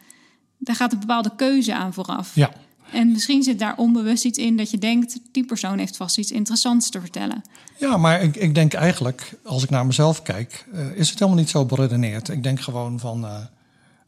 Daar 0.59 0.77
gaat 0.77 0.93
een 0.93 1.01
bepaalde 1.01 1.33
keuze 1.37 1.75
aan 1.75 1.93
vooraf. 1.93 2.35
Ja. 2.35 2.53
En 2.93 3.13
misschien 3.13 3.43
zit 3.43 3.59
daar 3.59 3.77
onbewust 3.77 4.25
iets 4.25 4.39
in 4.39 4.57
dat 4.57 4.71
je 4.71 4.79
denkt, 4.79 5.19
die 5.33 5.45
persoon 5.45 5.79
heeft 5.79 5.97
vast 5.97 6.19
iets 6.19 6.31
interessants 6.31 6.91
te 6.91 7.01
vertellen. 7.01 7.43
Ja, 7.79 7.97
maar 7.97 8.23
ik, 8.23 8.37
ik 8.37 8.55
denk 8.55 8.73
eigenlijk, 8.73 9.39
als 9.45 9.63
ik 9.63 9.71
naar 9.71 9.87
mezelf 9.87 10.23
kijk, 10.23 10.67
uh, 10.75 10.97
is 10.97 11.11
het 11.11 11.19
helemaal 11.19 11.41
niet 11.41 11.51
zo 11.51 11.65
beredeneerd. 11.65 12.29
Ik 12.29 12.43
denk 12.43 12.61
gewoon 12.61 12.99
van, 12.99 13.25
uh, 13.25 13.37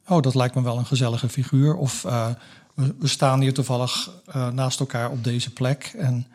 oh, 0.09 0.23
dat 0.23 0.35
lijkt 0.35 0.55
me 0.55 0.63
wel 0.63 0.79
een 0.79 0.87
gezellige 0.87 1.29
figuur. 1.29 1.77
Of 1.77 2.05
uh, 2.05 2.29
we, 2.75 2.95
we, 2.99 3.09
staan 3.09 3.41
hier 3.41 3.55
toevallig 3.55 4.11
naast 4.53 4.81
elkaar 4.81 5.11
op 5.11 5.25
deze 5.25 5.53
plek. 5.53 5.93
En 5.99 6.27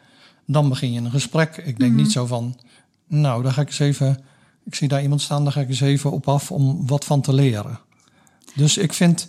dan 0.45 0.69
begin 0.69 0.93
je 0.93 0.99
een 0.99 1.11
gesprek. 1.11 1.57
Ik 1.57 1.65
denk 1.65 1.79
mm 1.79 1.87
-hmm. 1.87 1.95
niet 1.95 2.11
zo 2.11 2.25
van, 2.25 2.59
nou, 3.07 3.43
dan 3.43 3.53
ga 3.53 3.61
ik 3.61 3.67
eens 3.67 3.79
even, 3.79 4.19
ik 4.65 4.75
zie 4.75 4.87
daar 4.87 5.01
iemand 5.01 5.21
staan, 5.21 5.43
daar 5.43 5.53
ga 5.53 5.61
ik 5.61 5.69
eens 5.69 5.81
even 5.81 6.11
op 6.11 6.27
af 6.27 6.51
om 6.51 6.87
wat 6.87 7.05
van 7.05 7.21
te 7.21 7.33
leren. 7.33 7.79
Dus 8.55 8.77
ik 8.77 8.93
vind 8.93 9.27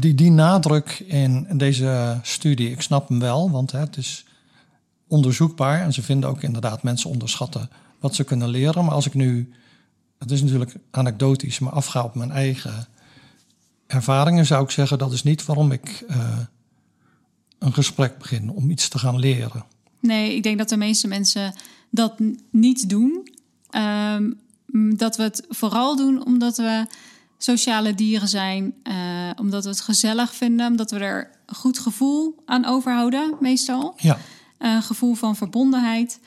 die, 0.00 0.14
die 0.14 0.30
nadruk 0.30 1.04
in 1.06 1.46
deze 1.56 2.18
studie, 2.22 2.70
ik 2.70 2.80
snap 2.80 3.08
hem 3.08 3.20
wel, 3.20 3.50
want 3.50 3.72
het 3.72 3.96
is 3.96 4.24
onderzoekbaar 5.08 5.82
en 5.82 5.92
ze 5.92 6.02
vinden 6.02 6.28
ook 6.28 6.42
inderdaad 6.42 6.82
mensen 6.82 7.10
onderschatten 7.10 7.70
wat 7.98 8.14
ze 8.14 8.24
kunnen 8.24 8.48
leren. 8.48 8.84
Maar 8.84 8.94
als 8.94 9.06
ik 9.06 9.14
nu, 9.14 9.52
het 10.18 10.30
is 10.30 10.42
natuurlijk 10.42 10.76
anekdotisch, 10.90 11.58
maar 11.58 11.72
afga 11.72 12.02
op 12.02 12.14
mijn 12.14 12.30
eigen 12.30 12.86
ervaringen, 13.86 14.46
zou 14.46 14.64
ik 14.64 14.70
zeggen 14.70 14.98
dat 14.98 15.12
is 15.12 15.22
niet 15.22 15.44
waarom 15.44 15.72
ik 15.72 16.04
uh, 16.08 16.38
een 17.58 17.72
gesprek 17.72 18.18
begin 18.18 18.50
om 18.50 18.70
iets 18.70 18.88
te 18.88 18.98
gaan 18.98 19.18
leren. 19.18 19.64
Nee, 20.00 20.34
ik 20.34 20.42
denk 20.42 20.58
dat 20.58 20.68
de 20.68 20.76
meeste 20.76 21.08
mensen 21.08 21.54
dat 21.90 22.14
niet 22.50 22.88
doen. 22.88 23.28
Um, 23.70 24.42
dat 24.96 25.16
we 25.16 25.22
het 25.22 25.44
vooral 25.48 25.96
doen 25.96 26.26
omdat 26.26 26.56
we 26.56 26.86
sociale 27.38 27.94
dieren 27.94 28.28
zijn, 28.28 28.74
uh, 28.84 28.94
omdat 29.36 29.64
we 29.64 29.70
het 29.70 29.80
gezellig 29.80 30.34
vinden, 30.34 30.66
omdat 30.66 30.90
we 30.90 30.98
er 30.98 31.30
een 31.46 31.54
goed 31.54 31.78
gevoel 31.78 32.42
aan 32.46 32.64
overhouden, 32.64 33.36
meestal. 33.40 33.94
Ja. 33.96 34.18
Een 34.58 34.82
gevoel 34.82 35.14
van 35.14 35.36
verbondenheid. 35.36 36.20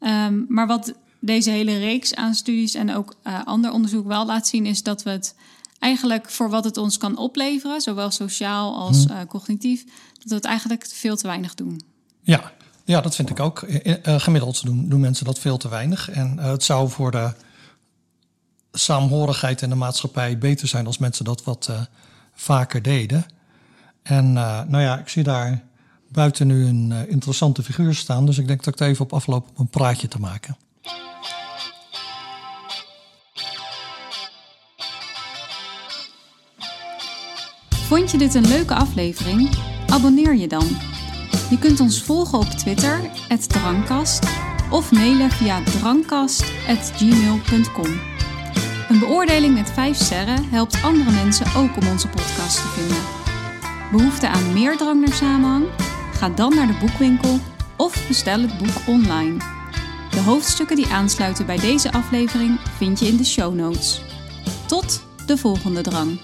Um, 0.00 0.44
maar 0.48 0.66
wat 0.66 0.92
deze 1.20 1.50
hele 1.50 1.78
reeks 1.78 2.14
aan 2.14 2.34
studies 2.34 2.74
en 2.74 2.94
ook 2.94 3.16
uh, 3.24 3.44
ander 3.44 3.72
onderzoek 3.72 4.06
wel 4.06 4.26
laat 4.26 4.48
zien, 4.48 4.66
is 4.66 4.82
dat 4.82 5.02
we 5.02 5.10
het 5.10 5.34
eigenlijk 5.78 6.30
voor 6.30 6.50
wat 6.50 6.64
het 6.64 6.76
ons 6.76 6.96
kan 6.96 7.16
opleveren, 7.16 7.80
zowel 7.80 8.10
sociaal 8.10 8.76
als 8.76 9.06
uh, 9.06 9.16
cognitief, 9.28 9.84
dat 10.18 10.28
we 10.28 10.34
het 10.34 10.44
eigenlijk 10.44 10.86
veel 10.86 11.16
te 11.16 11.26
weinig 11.26 11.54
doen. 11.54 11.80
Ja, 12.20 12.52
ja, 12.84 13.00
dat 13.00 13.14
vind 13.14 13.30
ik 13.30 13.40
ook. 13.40 13.66
Gemiddeld 14.02 14.64
doen, 14.64 14.88
doen 14.88 15.00
mensen 15.00 15.24
dat 15.24 15.38
veel 15.38 15.56
te 15.56 15.68
weinig. 15.68 16.10
En 16.10 16.38
het 16.38 16.62
zou 16.62 16.88
voor 16.88 17.10
de 17.10 17.32
saamhorigheid 18.72 19.62
in 19.62 19.68
de 19.68 19.74
maatschappij 19.74 20.38
beter 20.38 20.68
zijn 20.68 20.86
als 20.86 20.98
mensen 20.98 21.24
dat 21.24 21.44
wat 21.44 21.66
uh, 21.70 21.80
vaker 22.34 22.82
deden. 22.82 23.26
En 24.02 24.32
nou 24.32 24.80
ja, 24.80 24.98
ik 24.98 25.08
zie 25.08 25.22
daar 25.22 25.62
buiten 26.08 26.46
nu 26.46 26.66
een 26.66 27.08
interessante 27.08 27.62
figuur 27.62 27.94
staan. 27.94 28.26
Dus 28.26 28.38
ik 28.38 28.46
denk 28.46 28.64
dat 28.64 28.74
ik 28.74 28.80
er 28.80 28.86
even 28.86 29.04
op 29.04 29.12
afloop 29.12 29.48
om 29.48 29.54
een 29.56 29.68
praatje 29.68 30.08
te 30.08 30.18
maken. 30.18 30.56
Vond 37.92 38.10
je 38.10 38.18
dit 38.18 38.34
een 38.34 38.46
leuke 38.46 38.74
aflevering? 38.74 39.56
Abonneer 39.88 40.36
je 40.36 40.48
dan. 40.48 40.66
Je 41.50 41.58
kunt 41.58 41.80
ons 41.80 42.02
volgen 42.02 42.38
op 42.38 42.46
Twitter, 42.46 43.10
Drankkast, 43.48 44.26
of 44.70 44.92
mailen 44.92 45.30
via 45.30 45.62
drankkast.gmail.com. 45.62 48.11
Een 48.92 48.98
beoordeling 48.98 49.54
met 49.54 49.70
5 49.70 49.96
sterren 49.96 50.48
helpt 50.50 50.82
andere 50.82 51.10
mensen 51.10 51.46
ook 51.56 51.76
om 51.76 51.88
onze 51.88 52.08
podcast 52.08 52.56
te 52.56 52.68
vinden. 52.68 53.02
Behoefte 53.90 54.28
aan 54.28 54.52
meer 54.52 54.76
drang 54.76 55.00
naar 55.00 55.14
samenhang? 55.14 55.64
Ga 56.12 56.28
dan 56.28 56.54
naar 56.54 56.66
de 56.66 56.78
boekwinkel 56.80 57.38
of 57.76 58.08
bestel 58.08 58.40
het 58.40 58.58
boek 58.58 58.86
online. 58.86 59.36
De 60.10 60.20
hoofdstukken 60.20 60.76
die 60.76 60.86
aansluiten 60.86 61.46
bij 61.46 61.56
deze 61.56 61.92
aflevering 61.92 62.60
vind 62.76 63.00
je 63.00 63.06
in 63.06 63.16
de 63.16 63.24
show 63.24 63.54
notes. 63.54 64.02
Tot 64.66 65.02
de 65.26 65.36
volgende 65.36 65.80
drang. 65.80 66.20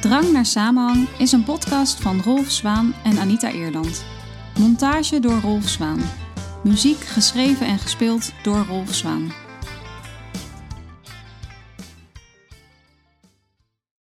Drang 0.00 0.32
naar 0.32 0.46
Samenhang 0.46 1.08
is 1.18 1.32
een 1.32 1.44
podcast 1.44 2.00
van 2.00 2.20
Rolf 2.22 2.50
Zwaan 2.50 2.94
en 3.04 3.18
Anita 3.18 3.50
Eerland. 3.50 4.04
Montage 4.58 5.20
door 5.20 5.40
Rolf 5.40 5.68
Zwaan. 5.68 6.00
Muziek 6.64 7.00
geschreven 7.00 7.66
en 7.66 7.78
gespeeld 7.78 8.32
door 8.42 8.64
Rolf 8.68 8.94
Zwaan. 8.94 9.43